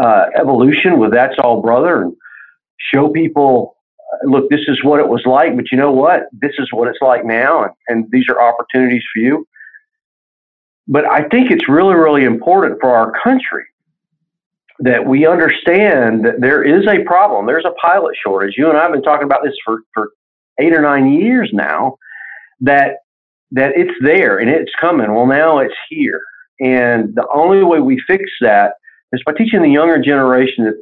uh, 0.00 0.26
evolution 0.34 0.98
with 0.98 1.12
That's 1.12 1.34
All 1.38 1.60
Brother 1.60 2.02
and 2.02 2.14
show 2.92 3.08
people 3.08 3.76
look, 4.24 4.50
this 4.50 4.60
is 4.68 4.82
what 4.82 5.00
it 5.00 5.08
was 5.08 5.22
like, 5.26 5.56
but 5.56 5.66
you 5.70 5.78
know 5.78 5.92
what? 5.92 6.24
This 6.32 6.52
is 6.58 6.68
what 6.72 6.88
it's 6.88 6.98
like 7.00 7.24
now, 7.24 7.64
and, 7.64 7.72
and 7.88 8.04
these 8.10 8.24
are 8.28 8.40
opportunities 8.40 9.02
for 9.12 9.20
you. 9.20 9.46
But 10.90 11.06
I 11.06 11.28
think 11.28 11.50
it's 11.50 11.68
really, 11.68 11.94
really 11.94 12.24
important 12.24 12.78
for 12.80 12.94
our 12.94 13.12
country 13.22 13.64
that 14.80 15.06
we 15.06 15.26
understand 15.26 16.24
that 16.24 16.40
there 16.40 16.62
is 16.62 16.86
a 16.86 17.04
problem. 17.04 17.46
There's 17.46 17.64
a 17.64 17.74
pilot 17.80 18.14
shortage. 18.22 18.54
You 18.58 18.68
and 18.68 18.76
I 18.76 18.82
have 18.82 18.92
been 18.92 19.02
talking 19.02 19.24
about 19.24 19.42
this 19.44 19.54
for, 19.64 19.78
for 19.94 20.10
eight 20.58 20.74
or 20.74 20.82
nine 20.82 21.12
years 21.12 21.50
now. 21.52 21.96
That 22.60 22.96
that 23.52 23.72
it's 23.74 23.94
there 24.02 24.38
and 24.38 24.50
it's 24.50 24.70
coming. 24.80 25.14
Well, 25.14 25.26
now 25.26 25.58
it's 25.58 25.74
here, 25.88 26.20
and 26.60 27.14
the 27.14 27.26
only 27.34 27.62
way 27.64 27.80
we 27.80 27.98
fix 28.06 28.24
that 28.42 28.74
is 29.12 29.22
by 29.24 29.32
teaching 29.32 29.62
the 29.62 29.70
younger 29.70 30.00
generation 30.00 30.64
that 30.64 30.80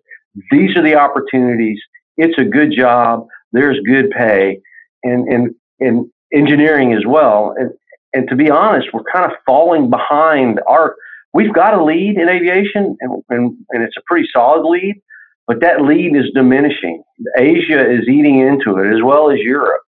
these 0.51 0.77
are 0.77 0.83
the 0.83 0.97
opportunities 0.97 1.81
it's 2.19 2.37
a 2.37 2.45
good 2.45 2.73
job. 2.77 3.27
There's 3.53 3.79
good 3.87 4.11
pay, 4.11 4.61
and 5.05 5.27
and 5.29 5.55
and 5.81 6.11
engineering 6.35 6.93
as 6.93 7.07
well. 7.07 7.55
And 7.57 7.71
and 8.13 8.29
to 8.29 8.37
be 8.37 8.51
honest, 8.51 8.89
we're 8.93 9.05
kind 9.13 9.31
of 9.31 9.37
falling 9.45 9.91
behind. 9.91 10.61
Our 10.67 10.97
we've 11.33 11.53
got 11.53 11.75
a 11.75 11.83
lead 11.83 12.17
in 12.17 12.29
aviation, 12.29 12.97
and 13.01 13.23
and, 13.29 13.57
and 13.71 13.83
it's 13.83 13.97
a 13.97 14.03
pretty 14.07 14.29
solid 14.33 14.69
lead, 14.69 15.01
but 15.47 15.61
that 15.61 15.83
lead 15.83 16.17
is 16.17 16.27
diminishing. 16.35 17.03
Asia 17.37 17.91
is 17.91 18.09
eating 18.09 18.41
into 18.41 18.79
it 18.79 18.95
as 18.95 19.03
well 19.03 19.31
as 19.31 19.39
Europe. 19.39 19.83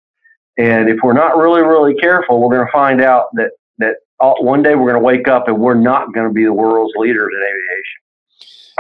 And 0.58 0.90
if 0.90 0.98
we're 1.02 1.14
not 1.14 1.38
really, 1.38 1.62
really 1.62 1.96
careful, 1.96 2.42
we're 2.42 2.54
going 2.54 2.66
to 2.66 2.72
find 2.72 3.02
out 3.02 3.28
that 3.34 3.52
that 3.78 3.96
one 4.20 4.62
day 4.62 4.76
we're 4.76 4.92
going 4.92 5.02
to 5.02 5.06
wake 5.06 5.28
up 5.28 5.48
and 5.48 5.58
we're 5.60 5.74
not 5.74 6.14
going 6.14 6.28
to 6.28 6.34
be 6.34 6.44
the 6.44 6.54
world's 6.54 6.94
leaders 6.98 7.32
in 7.34 7.42
aviation 7.42 8.00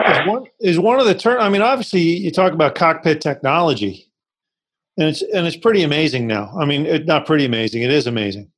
is 0.07 0.27
one, 0.27 0.45
is 0.59 0.79
one 0.79 0.99
of 0.99 1.05
the 1.05 1.15
term. 1.15 1.39
I 1.39 1.49
mean, 1.49 1.61
obviously, 1.61 2.01
you 2.01 2.31
talk 2.31 2.53
about 2.53 2.75
cockpit 2.75 3.21
technology, 3.21 4.09
and 4.97 5.09
it's 5.09 5.21
and 5.21 5.45
it's 5.47 5.57
pretty 5.57 5.83
amazing 5.83 6.27
now. 6.27 6.55
I 6.59 6.65
mean, 6.65 6.85
it's 6.85 7.05
not 7.05 7.25
pretty 7.25 7.45
amazing; 7.45 7.81
it 7.81 7.91
is 7.91 8.07
amazing. 8.07 8.51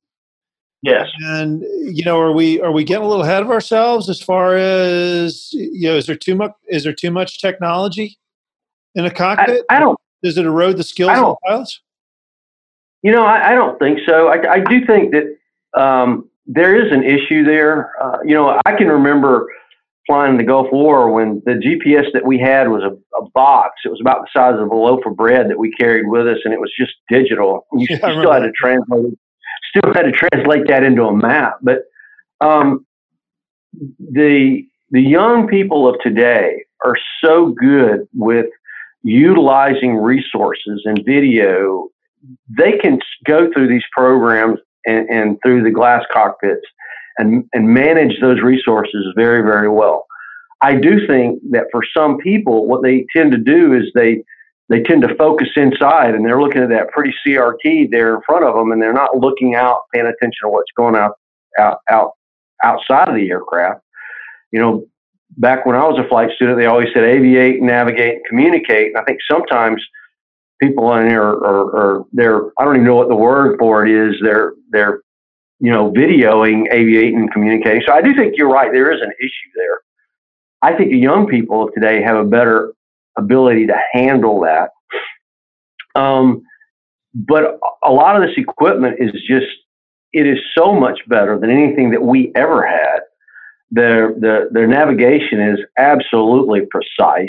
Yes. 0.82 1.08
And 1.20 1.62
you 1.62 2.04
know, 2.04 2.18
are 2.18 2.32
we 2.32 2.60
are 2.60 2.72
we 2.72 2.82
getting 2.82 3.04
a 3.04 3.08
little 3.08 3.22
ahead 3.22 3.42
of 3.42 3.50
ourselves 3.50 4.08
as 4.08 4.20
far 4.20 4.56
as 4.56 5.50
you 5.52 5.88
know? 5.88 5.96
Is 5.96 6.06
there 6.06 6.16
too 6.16 6.34
much? 6.34 6.52
Is 6.68 6.82
there 6.84 6.92
too 6.92 7.12
much 7.12 7.40
technology 7.40 8.18
in 8.96 9.04
a 9.04 9.10
cockpit? 9.10 9.64
I, 9.70 9.76
I 9.76 9.78
don't. 9.78 9.98
Does 10.22 10.38
it 10.38 10.44
erode 10.44 10.76
the 10.76 10.82
skills 10.82 11.16
of 11.16 11.36
pilots? 11.46 11.80
You 13.02 13.12
know, 13.12 13.24
I, 13.24 13.50
I 13.50 13.54
don't 13.54 13.78
think 13.78 13.98
so. 14.06 14.28
I, 14.28 14.54
I 14.54 14.60
do 14.60 14.84
think 14.86 15.12
that 15.12 15.80
um, 15.80 16.28
there 16.46 16.84
is 16.84 16.92
an 16.92 17.02
issue 17.04 17.44
there. 17.44 17.90
Uh, 18.02 18.18
you 18.24 18.34
know, 18.34 18.60
I 18.64 18.76
can 18.76 18.88
remember 18.88 19.48
flying 20.06 20.32
in 20.32 20.38
the 20.38 20.44
Gulf 20.44 20.68
War 20.72 21.12
when 21.12 21.42
the 21.44 21.52
GPS 21.52 22.12
that 22.12 22.24
we 22.24 22.38
had 22.38 22.68
was 22.68 22.82
a, 22.82 22.90
a, 23.16 23.28
box. 23.30 23.80
It 23.84 23.88
was 23.88 24.00
about 24.00 24.22
the 24.22 24.28
size 24.32 24.60
of 24.60 24.68
a 24.68 24.74
loaf 24.74 25.00
of 25.06 25.16
bread 25.16 25.48
that 25.50 25.58
we 25.58 25.72
carried 25.72 26.08
with 26.08 26.26
us, 26.26 26.38
and 26.44 26.52
it 26.52 26.60
was 26.60 26.72
just 26.78 26.92
digital. 27.08 27.66
You, 27.72 27.86
yeah, 27.90 28.08
you 28.08 28.20
still 28.20 28.32
had 28.32 28.40
to 28.40 28.52
translate, 28.52 29.14
still 29.74 29.92
had 29.92 30.02
to 30.02 30.12
translate 30.12 30.66
that 30.68 30.84
into 30.84 31.04
a 31.04 31.16
map. 31.16 31.58
But 31.62 31.82
um, 32.40 32.86
the 33.98 34.66
the 34.90 35.00
young 35.00 35.48
people 35.48 35.88
of 35.88 35.98
today 36.00 36.64
are 36.84 36.96
so 37.24 37.54
good 37.58 38.06
with 38.14 38.46
utilizing 39.02 39.96
resources 39.96 40.82
and 40.84 41.00
video. 41.06 41.88
They 42.48 42.72
can 42.78 43.00
go 43.26 43.50
through 43.52 43.68
these 43.68 43.84
programs 43.92 44.58
and, 44.84 45.08
and 45.08 45.38
through 45.42 45.62
the 45.62 45.70
glass 45.70 46.04
cockpits 46.12 46.66
and, 47.18 47.44
and 47.52 47.68
manage 47.68 48.20
those 48.20 48.40
resources 48.40 49.06
very, 49.16 49.42
very 49.42 49.68
well. 49.68 50.06
I 50.60 50.76
do 50.76 51.06
think 51.06 51.40
that 51.50 51.64
for 51.72 51.82
some 51.96 52.18
people, 52.18 52.66
what 52.66 52.82
they 52.82 53.06
tend 53.14 53.32
to 53.32 53.38
do 53.38 53.72
is 53.74 53.90
they 53.94 54.22
they 54.68 54.82
tend 54.82 55.02
to 55.02 55.14
focus 55.16 55.48
inside 55.56 56.14
and 56.14 56.24
they're 56.24 56.40
looking 56.40 56.62
at 56.62 56.70
that 56.70 56.88
pretty 56.90 57.14
CRT 57.26 57.90
there 57.90 58.14
in 58.14 58.22
front 58.24 58.44
of 58.44 58.54
them 58.54 58.72
and 58.72 58.80
they're 58.80 58.92
not 58.92 59.18
looking 59.18 59.54
out, 59.54 59.80
paying 59.92 60.06
attention 60.06 60.38
to 60.44 60.48
what's 60.48 60.70
going 60.76 60.96
out 60.96 61.12
out 61.58 61.78
out 61.90 62.12
outside 62.64 63.08
of 63.08 63.14
the 63.14 63.30
aircraft. 63.30 63.80
You 64.50 64.60
know, 64.60 64.86
back 65.36 65.66
when 65.66 65.76
I 65.76 65.84
was 65.84 65.98
a 65.98 66.08
flight 66.08 66.30
student, 66.36 66.58
they 66.58 66.66
always 66.66 66.88
said 66.94 67.02
aviate, 67.02 67.60
navigate, 67.60 68.16
and 68.16 68.24
communicate. 68.28 68.88
And 68.88 68.98
I 68.98 69.04
think 69.04 69.18
sometimes 69.30 69.82
people 70.60 70.94
in 70.94 71.08
here 71.08 71.22
are, 71.22 71.44
are, 71.44 71.76
are 71.76 72.04
they're 72.12 72.42
I 72.58 72.64
don't 72.64 72.76
even 72.76 72.86
know 72.86 72.96
what 72.96 73.08
the 73.08 73.16
word 73.16 73.58
for 73.58 73.84
it 73.84 73.90
is. 73.90 74.16
They're 74.22 74.54
they're 74.70 75.00
you 75.62 75.70
know, 75.70 75.92
videoing, 75.92 76.64
aviating, 76.72 77.20
and 77.20 77.32
communicating. 77.32 77.82
So 77.86 77.92
I 77.92 78.02
do 78.02 78.12
think 78.16 78.34
you're 78.36 78.50
right. 78.50 78.72
There 78.72 78.92
is 78.92 79.00
an 79.00 79.12
issue 79.20 79.50
there. 79.54 79.80
I 80.60 80.76
think 80.76 80.90
the 80.90 80.98
young 80.98 81.28
people 81.28 81.62
of 81.62 81.72
today 81.72 82.02
have 82.02 82.16
a 82.16 82.24
better 82.24 82.72
ability 83.16 83.66
to 83.66 83.78
handle 83.92 84.40
that. 84.40 84.70
Um, 85.94 86.42
but 87.14 87.58
a 87.82 87.90
lot 87.90 88.16
of 88.16 88.22
this 88.22 88.36
equipment 88.36 88.96
is 88.98 89.12
just, 89.26 89.46
it 90.12 90.26
is 90.26 90.38
so 90.56 90.74
much 90.74 91.00
better 91.08 91.38
than 91.38 91.50
anything 91.50 91.90
that 91.90 92.02
we 92.02 92.32
ever 92.34 92.66
had. 92.66 93.00
Their, 93.70 94.12
the, 94.14 94.48
their 94.50 94.66
navigation 94.66 95.40
is 95.40 95.58
absolutely 95.78 96.62
precise. 96.70 97.26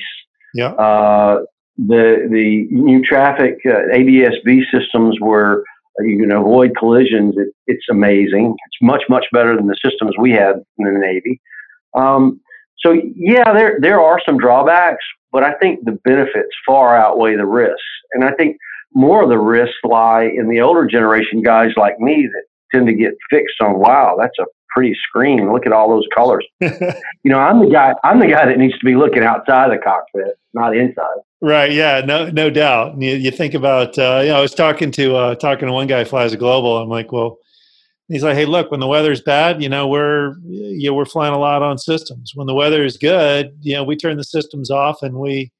Yeah. 0.53 0.71
Uh, 0.71 1.43
the, 1.77 2.27
the 2.29 2.67
new 2.69 3.01
traffic 3.01 3.57
uh, 3.65 3.93
ADS-B 3.93 4.63
systems 4.71 5.17
where 5.19 5.63
you 5.99 6.17
can 6.19 6.31
avoid 6.31 6.75
collisions. 6.77 7.35
It, 7.37 7.49
it's 7.67 7.85
amazing. 7.89 8.55
It's 8.65 8.77
much 8.81 9.03
much 9.09 9.25
better 9.31 9.55
than 9.55 9.67
the 9.67 9.77
systems 9.83 10.15
we 10.17 10.31
had 10.31 10.55
in 10.77 10.93
the 10.93 10.99
Navy. 10.99 11.39
Um, 11.95 12.41
so 12.79 12.93
yeah, 13.15 13.53
there 13.53 13.77
there 13.79 14.01
are 14.01 14.19
some 14.25 14.37
drawbacks, 14.37 15.05
but 15.33 15.43
I 15.43 15.53
think 15.55 15.83
the 15.83 15.99
benefits 16.05 16.55
far 16.65 16.95
outweigh 16.95 17.35
the 17.35 17.45
risks. 17.45 17.81
And 18.13 18.23
I 18.23 18.31
think 18.33 18.57
more 18.93 19.23
of 19.23 19.29
the 19.29 19.39
risks 19.39 19.75
lie 19.83 20.23
in 20.23 20.47
the 20.47 20.61
older 20.61 20.85
generation 20.85 21.41
guys 21.41 21.71
like 21.75 21.99
me 21.99 22.29
that 22.31 22.43
tend 22.71 22.87
to 22.87 22.93
get 22.93 23.13
fixed 23.29 23.55
on 23.59 23.79
wow, 23.79 24.15
that's 24.17 24.37
a 24.39 24.45
pretty 24.69 24.95
screen. 25.07 25.51
Look 25.51 25.65
at 25.65 25.73
all 25.73 25.89
those 25.89 26.05
colors. 26.13 26.45
you 26.61 26.71
know, 27.25 27.39
I'm 27.39 27.59
the 27.59 27.69
guy. 27.69 27.93
I'm 28.03 28.19
the 28.19 28.27
guy 28.27 28.45
that 28.45 28.57
needs 28.57 28.77
to 28.77 28.85
be 28.85 28.95
looking 28.95 29.23
outside 29.23 29.71
the 29.71 29.77
cockpit, 29.77 30.37
not 30.53 30.75
inside. 30.75 31.17
Right. 31.41 31.71
Yeah. 31.71 32.01
No. 32.05 32.29
No 32.29 32.49
doubt. 32.49 33.01
You, 33.01 33.15
you 33.15 33.31
think 33.31 33.53
about. 33.53 33.97
Uh, 33.97 34.21
you 34.23 34.29
know, 34.29 34.37
I 34.37 34.41
was 34.41 34.53
talking 34.53 34.91
to 34.91 35.15
uh, 35.15 35.35
talking 35.35 35.67
to 35.67 35.73
one 35.73 35.87
guy 35.87 36.03
who 36.03 36.09
flies 36.09 36.33
a 36.33 36.37
global. 36.37 36.77
I'm 36.77 36.89
like, 36.89 37.11
well, 37.11 37.37
he's 38.07 38.23
like, 38.23 38.35
hey, 38.35 38.45
look, 38.45 38.71
when 38.71 38.79
the 38.79 38.87
weather's 38.87 39.21
bad, 39.21 39.61
you 39.61 39.69
know, 39.69 39.87
we're 39.87 40.35
you 40.45 40.89
know, 40.89 40.93
we're 40.93 41.05
flying 41.05 41.33
a 41.33 41.39
lot 41.39 41.61
on 41.61 41.77
systems. 41.77 42.33
When 42.35 42.47
the 42.47 42.53
weather 42.53 42.83
is 42.83 42.97
good, 42.97 43.57
you 43.61 43.73
know, 43.73 43.83
we 43.83 43.95
turn 43.95 44.17
the 44.17 44.23
systems 44.23 44.69
off 44.69 45.03
and 45.03 45.15
we 45.15 45.51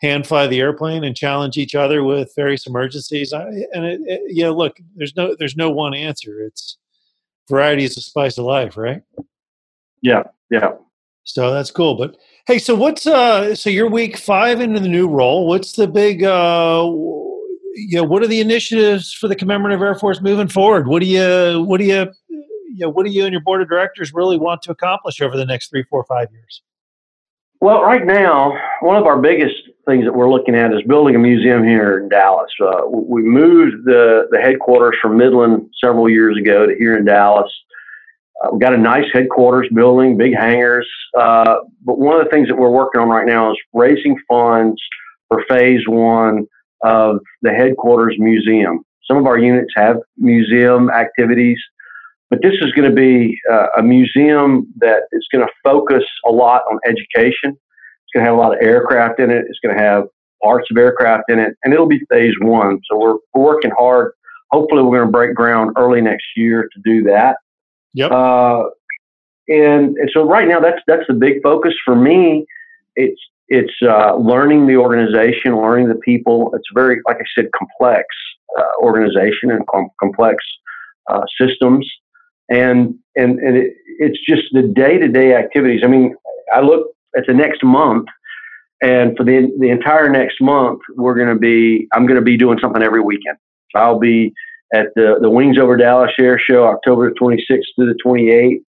hand 0.00 0.26
fly 0.26 0.46
the 0.46 0.60
airplane 0.60 1.04
and 1.04 1.16
challenge 1.16 1.56
each 1.56 1.74
other 1.74 2.04
with 2.04 2.32
various 2.36 2.66
emergencies. 2.66 3.32
I, 3.32 3.46
and 3.72 3.84
it, 3.84 4.00
it, 4.04 4.20
you 4.28 4.44
know, 4.44 4.52
look, 4.52 4.76
there's 4.96 5.16
no 5.16 5.34
there's 5.38 5.56
no 5.56 5.70
one 5.70 5.94
answer. 5.94 6.40
It's 6.42 6.78
variety 7.48 7.84
is 7.84 7.94
the 7.94 8.00
spice 8.00 8.38
of 8.38 8.44
life, 8.44 8.76
right? 8.76 9.02
Yeah, 10.02 10.24
yeah. 10.50 10.72
So 11.24 11.52
that's 11.52 11.70
cool. 11.70 11.94
But 11.94 12.16
hey, 12.46 12.58
so 12.58 12.74
what's 12.74 13.06
uh 13.06 13.54
so 13.54 13.70
you're 13.70 13.90
week 13.90 14.16
five 14.16 14.60
into 14.60 14.80
the 14.80 14.88
new 14.88 15.08
role. 15.08 15.46
What's 15.46 15.72
the 15.72 15.88
big 15.88 16.22
uh 16.22 16.88
you 17.78 17.96
know, 17.96 18.04
what 18.04 18.22
are 18.22 18.26
the 18.26 18.40
initiatives 18.40 19.12
for 19.12 19.28
the 19.28 19.36
commemorative 19.36 19.80
Air 19.80 19.94
Force 19.94 20.20
moving 20.20 20.48
forward? 20.48 20.88
What 20.88 21.00
do 21.00 21.06
you 21.06 21.62
what 21.62 21.78
do 21.78 21.84
you 21.84 22.12
you 22.28 22.86
know, 22.86 22.90
what 22.90 23.04
do 23.04 23.12
you 23.12 23.24
and 23.24 23.32
your 23.32 23.40
board 23.40 23.60
of 23.60 23.68
directors 23.68 24.12
really 24.14 24.38
want 24.38 24.62
to 24.62 24.70
accomplish 24.70 25.20
over 25.20 25.36
the 25.36 25.44
next 25.44 25.68
three, 25.68 25.84
four, 25.90 26.04
five 26.04 26.28
years? 26.30 26.62
Well, 27.60 27.82
right 27.82 28.06
now, 28.06 28.56
one 28.82 28.96
of 28.96 29.04
our 29.04 29.20
biggest 29.20 29.56
things 29.84 30.04
that 30.04 30.12
we're 30.12 30.30
looking 30.30 30.54
at 30.54 30.72
is 30.72 30.82
building 30.82 31.16
a 31.16 31.18
museum 31.18 31.64
here 31.64 31.98
in 31.98 32.08
Dallas. 32.08 32.52
Uh, 32.62 32.86
we 32.86 33.22
moved 33.22 33.84
the, 33.84 34.28
the 34.30 34.38
headquarters 34.38 34.96
from 35.02 35.16
Midland 35.16 35.68
several 35.82 36.08
years 36.08 36.36
ago 36.36 36.66
to 36.66 36.74
here 36.76 36.96
in 36.96 37.04
Dallas. 37.04 37.50
Uh, 38.40 38.50
we've 38.52 38.60
got 38.60 38.74
a 38.74 38.78
nice 38.78 39.06
headquarters 39.12 39.68
building, 39.74 40.16
big 40.16 40.36
hangars. 40.36 40.88
Uh, 41.18 41.56
but 41.84 41.98
one 41.98 42.16
of 42.16 42.24
the 42.24 42.30
things 42.30 42.46
that 42.46 42.54
we're 42.54 42.70
working 42.70 43.00
on 43.00 43.08
right 43.08 43.26
now 43.26 43.50
is 43.50 43.58
raising 43.72 44.16
funds 44.28 44.80
for 45.26 45.42
phase 45.48 45.82
one 45.88 46.46
of 46.82 47.20
the 47.42 47.50
headquarters 47.50 48.16
museum. 48.18 48.84
Some 49.04 49.16
of 49.16 49.26
our 49.26 49.38
units 49.38 49.72
have 49.76 49.96
museum 50.16 50.90
activities. 50.90 51.58
But 52.30 52.42
this 52.42 52.54
is 52.60 52.72
going 52.72 52.90
to 52.90 52.94
be 52.94 53.40
uh, 53.50 53.68
a 53.78 53.82
museum 53.82 54.66
that 54.76 55.04
is 55.12 55.26
going 55.32 55.46
to 55.46 55.52
focus 55.64 56.04
a 56.26 56.30
lot 56.30 56.62
on 56.70 56.78
education. 56.84 57.56
It's 57.56 58.12
going 58.12 58.22
to 58.22 58.30
have 58.30 58.34
a 58.34 58.40
lot 58.40 58.54
of 58.54 58.62
aircraft 58.62 59.18
in 59.18 59.30
it. 59.30 59.46
It's 59.48 59.58
going 59.64 59.74
to 59.74 59.82
have 59.82 60.04
parts 60.42 60.68
of 60.70 60.76
aircraft 60.76 61.24
in 61.28 61.38
it, 61.38 61.56
and 61.64 61.72
it'll 61.72 61.88
be 61.88 62.00
phase 62.10 62.34
one. 62.42 62.80
So 62.90 62.98
we're, 62.98 63.16
we're 63.32 63.44
working 63.44 63.70
hard. 63.78 64.12
Hopefully, 64.50 64.82
we're 64.82 64.98
going 64.98 65.08
to 65.08 65.12
break 65.12 65.34
ground 65.34 65.74
early 65.78 66.02
next 66.02 66.26
year 66.36 66.68
to 66.70 66.80
do 66.84 67.02
that. 67.04 67.36
Yep. 67.94 68.12
Uh, 68.12 68.64
and, 69.48 69.96
and 69.96 70.10
so 70.12 70.22
right 70.22 70.46
now, 70.46 70.60
that's 70.60 70.80
that's 70.86 71.06
the 71.08 71.14
big 71.14 71.42
focus 71.42 71.74
for 71.82 71.96
me. 71.96 72.44
It's 72.94 73.20
it's 73.48 73.72
uh, 73.82 74.14
learning 74.16 74.66
the 74.66 74.76
organization, 74.76 75.56
learning 75.56 75.88
the 75.88 75.94
people. 75.96 76.50
It's 76.54 76.68
very, 76.74 77.00
like 77.06 77.16
I 77.16 77.24
said, 77.34 77.48
complex 77.56 78.04
uh, 78.58 78.82
organization 78.82 79.50
and 79.50 79.66
com- 79.66 79.90
complex 80.00 80.36
uh, 81.10 81.22
systems, 81.40 81.90
and 82.50 82.94
and 83.16 83.38
and 83.38 83.56
it, 83.56 83.72
it's 83.98 84.18
just 84.28 84.42
the 84.52 84.62
day 84.62 84.98
to 84.98 85.08
day 85.08 85.34
activities. 85.34 85.80
I 85.82 85.86
mean, 85.86 86.14
I 86.52 86.60
look 86.60 86.88
at 87.16 87.26
the 87.26 87.34
next 87.34 87.64
month, 87.64 88.06
and 88.82 89.16
for 89.16 89.24
the 89.24 89.50
the 89.58 89.70
entire 89.70 90.10
next 90.10 90.40
month, 90.40 90.80
we're 90.96 91.14
going 91.14 91.28
to 91.28 91.38
be 91.38 91.88
I'm 91.92 92.06
going 92.06 92.18
to 92.18 92.24
be 92.24 92.36
doing 92.36 92.58
something 92.60 92.82
every 92.82 93.00
weekend. 93.00 93.38
I'll 93.74 93.98
be 93.98 94.32
at 94.74 94.88
the 94.94 95.18
the 95.20 95.30
Wings 95.30 95.58
Over 95.58 95.76
Dallas 95.76 96.12
Air 96.18 96.38
Show, 96.38 96.64
October 96.64 97.10
26th 97.12 97.62
through 97.76 97.92
the 97.92 97.98
28th. 98.04 98.62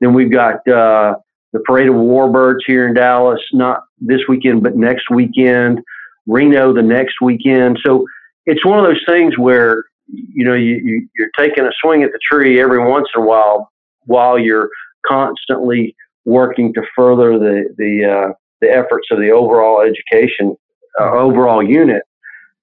Then 0.00 0.14
we've 0.14 0.32
got 0.32 0.66
uh, 0.68 1.14
the 1.52 1.60
Parade 1.60 1.88
of 1.88 1.94
Warbirds 1.94 2.60
here 2.66 2.86
in 2.86 2.94
Dallas, 2.94 3.40
not 3.52 3.82
this 3.98 4.20
weekend, 4.28 4.62
but 4.62 4.76
next 4.76 5.10
weekend. 5.10 5.80
Reno 6.26 6.72
the 6.72 6.82
next 6.82 7.20
weekend. 7.22 7.78
So 7.84 8.04
it's 8.46 8.64
one 8.64 8.78
of 8.78 8.84
those 8.84 9.02
things 9.06 9.38
where 9.38 9.84
you 10.08 10.44
know 10.44 10.54
you, 10.54 10.80
you 10.82 11.08
you're 11.16 11.30
taking 11.38 11.64
a 11.64 11.70
swing 11.80 12.02
at 12.02 12.12
the 12.12 12.18
tree 12.30 12.60
every 12.60 12.84
once 12.84 13.08
in 13.14 13.22
a 13.22 13.24
while 13.24 13.70
while 14.04 14.38
you're 14.38 14.68
constantly 15.06 15.94
working 16.24 16.72
to 16.74 16.82
further 16.94 17.38
the 17.38 17.74
the 17.76 18.04
uh, 18.04 18.32
the 18.60 18.70
efforts 18.70 19.08
of 19.10 19.18
the 19.18 19.30
overall 19.30 19.80
education 19.80 20.56
uh, 21.00 21.12
overall 21.12 21.62
unit, 21.62 22.02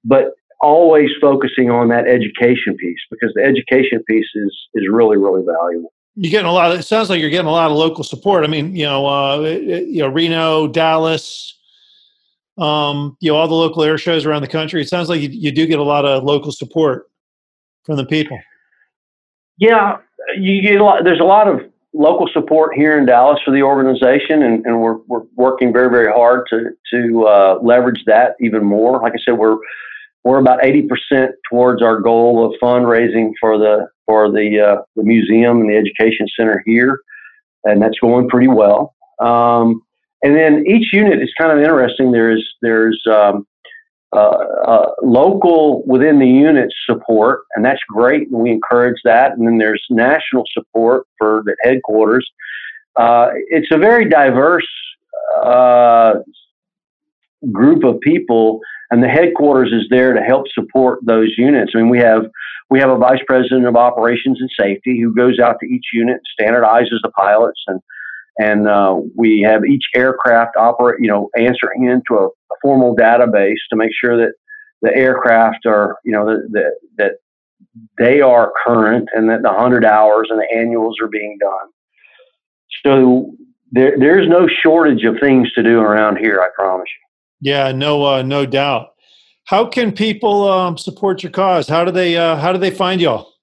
but 0.04 0.34
always 0.62 1.10
focusing 1.20 1.70
on 1.70 1.90
that 1.90 2.08
education 2.08 2.76
piece 2.78 3.00
because 3.12 3.32
the 3.36 3.44
education 3.44 4.04
piece 4.10 4.30
is 4.36 4.58
is 4.76 4.88
really 4.90 5.18
really 5.18 5.44
valuable. 5.46 5.92
You're 6.16 6.32
getting 6.32 6.48
a 6.48 6.52
lot. 6.52 6.72
Of, 6.72 6.80
it 6.80 6.84
sounds 6.84 7.10
like 7.10 7.20
you're 7.20 7.30
getting 7.32 7.48
a 7.48 7.52
lot 7.52 7.72
of 7.72 7.78
local 7.78 8.04
support. 8.04 8.44
I 8.44 8.48
mean, 8.48 8.76
you 8.76 8.86
know, 8.86 9.08
uh, 9.08 9.40
you 9.42 10.00
know, 10.04 10.10
Reno, 10.10 10.68
Dallas, 10.68 11.58
um, 12.58 13.18
you 13.20 13.32
know, 13.32 13.38
all 13.38 13.48
the 13.48 13.56
local 13.56 13.84
air 13.84 13.98
shows 13.98 14.26
around 14.26 14.44
the 14.44 14.48
country. 14.48 14.82
It 14.82 14.90
sounds 14.90 15.10
like 15.10 15.22
you, 15.22 15.30
you 15.30 15.52
do 15.52 15.66
get 15.66 15.80
a 15.80 15.84
lot 15.84 16.06
of 16.06 16.24
local 16.24 16.52
support 16.52 17.10
from 17.84 17.98
the 17.98 18.06
people. 18.06 18.40
Yeah, 19.58 19.98
you 20.38 20.62
get 20.62 20.80
a 20.80 20.84
lot. 20.84 21.04
There's 21.04 21.20
a 21.20 21.24
lot 21.26 21.48
of 21.48 21.62
local 21.94 22.28
support 22.32 22.76
here 22.76 22.98
in 22.98 23.06
Dallas 23.06 23.40
for 23.44 23.52
the 23.52 23.62
organization, 23.62 24.44
and, 24.44 24.66
and 24.66 24.82
we're 24.82 24.98
we're 25.08 25.24
working 25.36 25.74
very 25.74 25.90
very 25.90 26.12
hard 26.12 26.46
to 26.50 26.70
to 26.92 27.28
uh, 27.28 27.60
leverage 27.62 28.04
that 28.06 28.36
even 28.40 28.64
more. 28.64 29.02
Like 29.02 29.14
I 29.14 29.20
said, 29.26 29.38
we're 29.38 29.58
we're 30.24 30.40
about 30.40 30.64
eighty 30.64 30.84
percent 30.84 31.32
towards 31.50 31.82
our 31.82 32.00
goal 32.00 32.46
of 32.46 32.60
fundraising 32.62 33.32
for 33.40 33.58
the 33.58 33.88
for 34.06 34.32
the 34.32 34.60
uh, 34.60 34.82
the 34.96 35.04
museum 35.04 35.62
and 35.62 35.70
the 35.70 35.76
education 35.76 36.28
center 36.38 36.62
here, 36.66 37.00
and 37.64 37.82
that's 37.82 38.00
going 38.00 38.30
pretty 38.30 38.48
well. 38.48 38.96
Um, 39.20 39.82
and 40.24 40.36
then 40.36 40.66
each 40.68 40.94
unit 40.94 41.22
is 41.22 41.32
kind 41.38 41.52
of 41.52 41.60
interesting. 41.60 42.12
There's 42.12 42.48
there's 42.62 43.02
um, 43.10 43.46
uh, 44.14 44.38
uh, 44.66 44.92
local 45.02 45.84
within 45.88 46.20
the 46.20 46.28
unit 46.28 46.72
support, 46.86 47.42
and 47.56 47.66
that's 47.66 47.82
great, 47.90 48.30
and 48.30 48.40
we 48.40 48.52
encourage 48.52 49.00
that. 49.04 49.32
And 49.32 49.48
then 49.48 49.58
there's 49.58 49.84
national 49.90 50.44
support 50.54 51.08
for 51.18 51.42
the 51.46 51.56
headquarters. 51.64 52.30
Uh, 52.96 53.30
it's 53.50 53.70
a 53.72 53.78
very 53.78 54.08
diverse 54.08 54.68
uh, 55.44 56.16
group 57.52 57.84
of 57.84 58.00
people, 58.02 58.60
and 58.94 59.02
the 59.02 59.08
headquarters 59.08 59.72
is 59.74 59.88
there 59.90 60.14
to 60.14 60.22
help 60.22 60.46
support 60.54 61.00
those 61.04 61.34
units. 61.36 61.72
I 61.74 61.80
mean, 61.80 61.90
we 61.90 61.98
have 61.98 62.26
we 62.70 62.80
have 62.80 62.92
a 62.92 62.98
vice 62.98 63.22
president 63.26 63.66
of 63.66 63.76
operations 63.76 64.40
and 64.40 64.50
safety 64.58 65.02
who 65.02 65.16
goes 65.16 65.40
out 65.40 65.56
to 65.62 65.66
each 65.66 65.86
unit, 65.94 66.22
standardizes 66.40 67.02
the 67.02 67.12
pilots, 67.18 67.60
and 67.66 67.82
and 68.38 68.68
uh, 68.68 68.96
we 69.16 69.42
have 69.42 69.66
each 69.66 69.86
aircraft 69.96 70.58
operate, 70.58 71.00
you 71.02 71.08
know, 71.08 71.30
answering 71.36 71.86
into 71.86 72.22
a, 72.22 72.28
a, 72.28 72.56
formal 72.62 72.96
database 72.96 73.62
to 73.72 73.76
make 73.76 73.92
sure 74.00 74.16
that 74.16 74.34
the 74.84 74.96
aircraft 74.96 75.66
are, 75.66 75.98
you 76.06 76.12
know, 76.12 76.26
that 76.26 76.74
that 76.98 77.14
they 77.98 78.22
are 78.22 78.54
current 78.64 79.10
and 79.16 79.28
that 79.28 79.42
the 79.42 79.54
hundred 79.54 79.86
hours 79.86 80.28
and 80.30 80.40
the 80.40 80.56
annuals 80.56 80.98
are 81.02 81.08
being 81.08 81.40
done. 81.42 81.70
So 82.86 83.32
there, 83.72 83.96
there's 83.98 84.30
no 84.30 84.48
shortage 84.48 85.04
of 85.04 85.16
things 85.20 85.52
to 85.54 85.64
do 85.64 85.80
around 85.80 86.18
here. 86.18 86.40
I 86.40 86.50
promise 86.56 86.86
you. 86.88 87.13
Yeah, 87.44 87.72
no, 87.72 88.06
uh, 88.06 88.22
no 88.22 88.46
doubt. 88.46 88.90
How 89.46 89.66
can 89.66 89.92
people 89.92 90.50
um, 90.50 90.78
support 90.78 91.22
your 91.22 91.32
cause? 91.32 91.68
How 91.68 91.84
do 91.84 91.92
they, 91.92 92.18
uh, 92.18 92.38
how 92.38 92.54
do 92.54 92.58
they 92.58 92.72
find 92.72 93.02
y'all? 93.02 93.34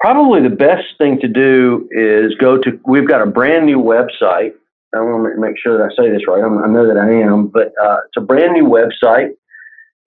probably 0.00 0.42
the 0.42 0.54
best 0.54 0.84
thing 0.98 1.18
to 1.20 1.28
do 1.28 1.88
is 1.90 2.34
go 2.38 2.58
to, 2.58 2.78
we've 2.86 3.08
got 3.08 3.22
a 3.22 3.26
brand 3.26 3.66
new 3.66 3.78
website. 3.78 4.52
I 4.94 5.00
want 5.00 5.34
to 5.34 5.40
make 5.40 5.58
sure 5.58 5.76
that 5.76 5.84
I 5.84 5.88
say 6.00 6.10
this 6.10 6.22
right. 6.28 6.42
I'm, 6.42 6.62
i 6.62 6.66
know 6.66 6.86
that 6.86 6.96
I 6.96 7.10
am, 7.10 7.48
but 7.48 7.72
uh, 7.82 7.98
it's 8.06 8.16
a 8.16 8.20
brand 8.20 8.52
new 8.52 8.64
website. 8.64 9.30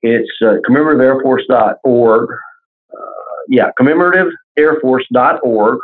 It's 0.01 0.31
uh, 0.41 0.55
commemorativeairforce.org. 0.67 2.29
Uh, 2.93 2.97
yeah, 3.49 3.71
commemorativeairforce.org. 3.79 5.79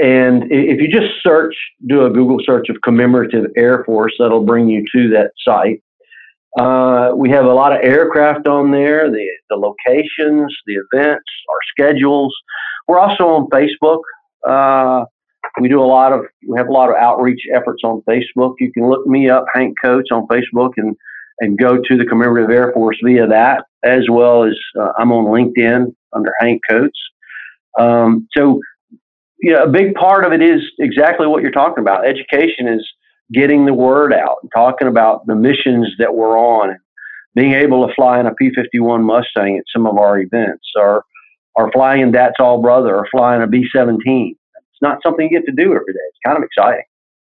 And 0.00 0.44
if 0.50 0.80
you 0.80 0.88
just 0.88 1.12
search, 1.22 1.54
do 1.86 2.06
a 2.06 2.10
Google 2.10 2.38
search 2.44 2.68
of 2.68 2.76
commemorative 2.82 3.46
Air 3.56 3.84
Force, 3.84 4.14
that'll 4.18 4.44
bring 4.44 4.68
you 4.68 4.84
to 4.94 5.08
that 5.10 5.32
site. 5.44 5.82
Uh, 6.58 7.12
we 7.14 7.30
have 7.30 7.44
a 7.44 7.52
lot 7.52 7.72
of 7.72 7.78
aircraft 7.82 8.48
on 8.48 8.70
there, 8.70 9.10
the, 9.10 9.26
the 9.50 9.56
locations, 9.56 10.56
the 10.66 10.74
events, 10.74 11.24
our 11.48 11.58
schedules. 11.70 12.34
We're 12.88 12.98
also 12.98 13.24
on 13.28 13.48
Facebook. 13.50 14.00
Uh, 14.48 15.04
we 15.60 15.68
do 15.68 15.82
a 15.82 15.84
lot 15.84 16.12
of 16.12 16.22
we 16.48 16.56
have 16.56 16.68
a 16.68 16.72
lot 16.72 16.88
of 16.88 16.96
outreach 16.96 17.42
efforts 17.54 17.82
on 17.84 18.02
Facebook. 18.08 18.54
You 18.58 18.72
can 18.72 18.88
look 18.88 19.06
me 19.06 19.28
up, 19.28 19.44
Hank 19.54 19.76
Coates, 19.82 20.10
on 20.10 20.26
Facebook, 20.28 20.72
and 20.76 20.96
and 21.40 21.58
go 21.58 21.78
to 21.78 21.96
the 21.96 22.04
Commemorative 22.04 22.50
Air 22.50 22.72
Force 22.72 22.98
via 23.02 23.26
that, 23.26 23.64
as 23.84 24.08
well 24.10 24.44
as 24.44 24.54
uh, 24.78 24.92
I'm 24.98 25.12
on 25.12 25.26
LinkedIn 25.26 25.94
under 26.12 26.32
Hank 26.40 26.60
Coates. 26.68 26.98
Um, 27.78 28.28
so, 28.36 28.60
you 29.42 29.52
know, 29.52 29.64
a 29.64 29.68
big 29.68 29.94
part 29.94 30.24
of 30.24 30.32
it 30.32 30.42
is 30.42 30.62
exactly 30.78 31.26
what 31.26 31.42
you're 31.42 31.50
talking 31.50 31.82
about. 31.82 32.06
Education 32.06 32.68
is 32.68 32.86
getting 33.32 33.64
the 33.64 33.74
word 33.74 34.12
out 34.12 34.38
and 34.42 34.50
talking 34.54 34.88
about 34.88 35.26
the 35.26 35.34
missions 35.34 35.88
that 35.98 36.14
we're 36.14 36.36
on, 36.36 36.78
being 37.34 37.52
able 37.52 37.86
to 37.86 37.94
fly 37.94 38.20
in 38.20 38.26
a 38.26 38.34
P-51 38.34 39.02
Mustang 39.02 39.56
at 39.56 39.64
some 39.74 39.86
of 39.86 39.98
our 39.98 40.18
events, 40.18 40.66
or 40.76 41.04
or 41.56 41.70
flying 41.72 42.00
in 42.00 42.12
That's 42.12 42.36
All 42.38 42.60
Brother, 42.60 42.94
or 42.96 43.06
flying 43.10 43.42
a 43.42 43.46
B-17. 43.46 43.98
It's 44.30 44.82
not 44.82 44.98
something 45.02 45.28
you 45.28 45.38
get 45.38 45.46
to 45.46 45.52
do 45.52 45.74
every 45.74 45.92
day. 45.92 46.00
It's 46.08 46.18
kind 46.24 46.38
of 46.38 46.44
exciting. 46.44 46.84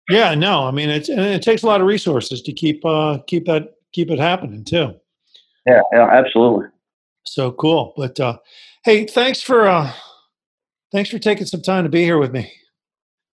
Yeah, 0.09 0.35
no, 0.35 0.67
I 0.67 0.71
mean 0.71 0.89
it's 0.89 1.09
and 1.09 1.21
it 1.21 1.41
takes 1.41 1.63
a 1.63 1.67
lot 1.67 1.81
of 1.81 1.87
resources 1.87 2.41
to 2.43 2.53
keep 2.53 2.83
uh, 2.85 3.19
keep 3.27 3.45
that 3.45 3.75
keep 3.93 4.11
it 4.11 4.19
happening 4.19 4.63
too. 4.63 4.95
Yeah, 5.65 5.81
yeah, 5.93 6.09
absolutely. 6.11 6.67
So 7.25 7.53
cool, 7.53 7.93
but 7.95 8.19
uh, 8.19 8.37
hey, 8.83 9.05
thanks 9.05 9.41
for 9.41 9.67
uh, 9.67 9.93
thanks 10.93 11.09
for 11.09 11.19
taking 11.19 11.45
some 11.45 11.61
time 11.61 11.83
to 11.83 11.89
be 11.89 12.03
here 12.03 12.17
with 12.17 12.31
me 12.31 12.49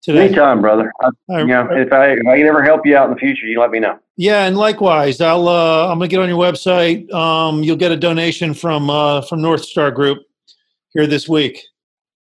today. 0.03 0.27
Anytime, 0.27 0.61
brother. 0.61 0.93
I, 1.01 1.11
I, 1.31 1.41
you 1.41 1.47
know, 1.47 1.69
if 1.73 1.93
I 1.93 2.13
if 2.13 2.27
I 2.27 2.37
can 2.39 2.47
ever 2.47 2.63
help 2.63 2.87
you 2.87 2.97
out 2.97 3.09
in 3.09 3.15
the 3.15 3.19
future, 3.19 3.47
you 3.47 3.59
let 3.59 3.73
me 3.73 3.81
know. 3.81 3.99
Yeah, 4.17 4.45
and 4.47 4.57
likewise, 4.57 5.21
I'll 5.21 5.49
uh, 5.49 5.89
I'm 5.89 5.99
gonna 5.99 6.09
get 6.09 6.21
on 6.21 6.29
your 6.29 6.39
website. 6.39 7.13
Um, 7.13 7.65
you'll 7.65 7.77
get 7.77 7.91
a 7.91 7.97
donation 7.97 8.55
from 8.55 8.89
uh, 8.89 9.23
from 9.23 9.41
NorthStar 9.41 9.93
Group 9.93 10.19
here 10.91 11.07
this 11.07 11.29
week, 11.29 11.61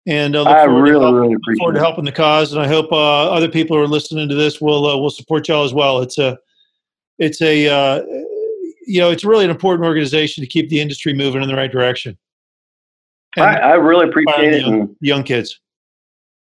and 0.08 0.36
uh, 0.36 0.44
I 0.44 0.64
really 0.64 1.04
help, 1.04 1.16
really 1.16 1.34
appreciate 1.34 1.60
forward 1.60 1.74
to 1.74 1.80
helping 1.80 2.06
the 2.06 2.12
cause. 2.12 2.54
And 2.54 2.62
I 2.62 2.68
hope 2.68 2.92
uh, 2.92 3.30
other 3.32 3.50
people 3.50 3.76
who 3.76 3.84
are 3.84 3.88
listening 3.88 4.30
to 4.30 4.36
this 4.36 4.62
will 4.62 4.86
uh, 4.86 4.98
will 4.98 5.10
support 5.10 5.48
y'all 5.48 5.66
as 5.66 5.74
well. 5.74 6.00
It's 6.00 6.18
a 6.18 6.38
it's 7.20 7.42
a 7.42 7.68
uh, 7.68 8.04
you 8.88 9.00
know 9.00 9.12
it's 9.12 9.26
really 9.26 9.44
an 9.44 9.52
important 9.52 9.86
organization 9.86 10.42
to 10.42 10.48
keep 10.48 10.70
the 10.70 10.80
industry 10.80 11.14
moving 11.14 11.42
in 11.42 11.50
the 11.50 11.56
right 11.56 11.72
direction. 11.72 12.18
I, 13.38 13.58
I, 13.58 13.74
really 13.74 14.08
appreciate 14.08 14.54
it. 14.54 14.62
Young, 14.62 14.96
young 15.02 15.24
kids. 15.24 15.60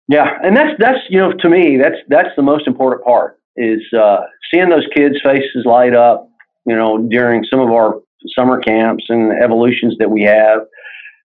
Yeah, 0.09 0.39
and 0.43 0.57
that's 0.57 0.71
that's 0.79 0.99
you 1.09 1.19
know 1.19 1.33
to 1.33 1.49
me 1.49 1.79
that's 1.79 1.97
that's 2.09 2.31
the 2.37 2.43
most 2.43 2.67
important 2.67 3.05
part 3.05 3.39
is 3.57 3.81
uh, 3.97 4.21
seeing 4.53 4.69
those 4.69 4.87
kids' 4.95 5.17
faces 5.23 5.65
light 5.65 5.95
up. 5.95 6.29
You 6.67 6.77
know, 6.77 6.99
during 7.09 7.45
some 7.51 7.61
of 7.61 7.71
our 7.71 8.01
summer 8.37 8.61
camps 8.61 9.05
and 9.09 9.33
evolutions 9.43 9.97
that 9.99 10.11
we 10.11 10.23
have, 10.23 10.61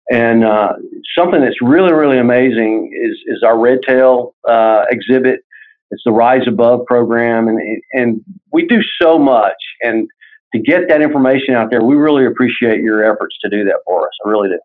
and 0.09 0.43
uh, 0.43 0.73
something 1.17 1.41
that's 1.41 1.61
really 1.61 1.93
really 1.93 2.17
amazing 2.17 2.91
is 3.03 3.17
is 3.27 3.43
our 3.43 3.59
red 3.59 3.79
tail 3.85 4.35
uh, 4.47 4.85
exhibit. 4.89 5.41
It's 5.89 6.03
the 6.05 6.11
Rise 6.11 6.47
Above 6.47 6.85
program, 6.85 7.47
and 7.47 7.59
and 7.93 8.21
we 8.51 8.65
do 8.67 8.81
so 9.01 9.17
much. 9.17 9.57
And 9.81 10.07
to 10.53 10.61
get 10.61 10.87
that 10.89 11.01
information 11.01 11.55
out 11.55 11.69
there, 11.69 11.83
we 11.83 11.95
really 11.95 12.25
appreciate 12.25 12.81
your 12.81 13.03
efforts 13.03 13.35
to 13.43 13.49
do 13.49 13.63
that 13.65 13.79
for 13.85 14.07
us. 14.07 14.13
I 14.25 14.29
really 14.29 14.49
do. 14.49 14.59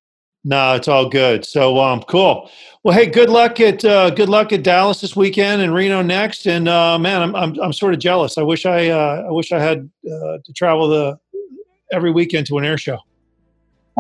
No, 0.45 0.75
it's 0.75 0.89
all 0.89 1.09
good. 1.09 1.45
So 1.45 1.79
um, 1.79 2.03
cool. 2.03 2.51
Well, 2.83 2.97
hey, 2.97 3.07
good 3.07 3.31
luck 3.31 3.61
at 3.61 3.85
uh, 3.85 4.11
good 4.11 4.29
luck 4.29 4.53
at 4.53 4.65
Dallas 4.65 5.01
this 5.01 5.15
weekend 5.15 5.63
and 5.63 5.73
Reno 5.73 6.03
next. 6.03 6.47
And 6.47 6.69
uh, 6.69 6.99
man, 6.99 7.23
I'm, 7.23 7.37
I'm 7.37 7.61
I'm 7.61 7.73
sort 7.73 7.95
of 7.95 8.01
jealous. 8.01 8.39
I 8.39 8.43
wish 8.43 8.67
I 8.67 8.89
uh, 8.89 9.25
I 9.29 9.31
wish 9.31 9.53
I 9.53 9.61
had 9.61 9.89
uh, 10.05 10.39
to 10.45 10.53
travel 10.53 10.89
the 10.89 11.19
every 11.93 12.11
weekend 12.11 12.47
to 12.49 12.59
an 12.59 12.65
air 12.65 12.79
show. 12.79 12.99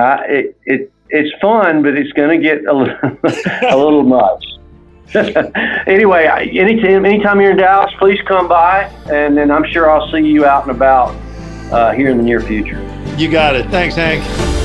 Uh, 0.00 0.16
it 0.26 0.58
it 0.64 0.92
it's 1.10 1.30
fun, 1.40 1.82
but 1.82 1.96
it's 1.96 2.10
going 2.12 2.40
to 2.40 2.42
get 2.42 2.64
a 2.64 2.72
little, 2.72 2.96
a 3.70 3.76
little 3.76 4.02
much. 4.02 4.44
anyway, 5.86 6.26
anytime 6.26 7.04
anytime 7.04 7.40
you're 7.40 7.50
in 7.50 7.58
Dallas, 7.58 7.92
please 7.98 8.18
come 8.26 8.48
by, 8.48 8.84
and 9.10 9.36
then 9.36 9.50
I'm 9.50 9.64
sure 9.70 9.90
I'll 9.90 10.10
see 10.10 10.26
you 10.26 10.46
out 10.46 10.62
and 10.62 10.74
about 10.74 11.14
uh, 11.70 11.92
here 11.92 12.10
in 12.10 12.16
the 12.16 12.24
near 12.24 12.40
future. 12.40 12.80
You 13.16 13.30
got 13.30 13.54
it. 13.54 13.68
Thanks, 13.70 13.94
Hank. 13.94 14.61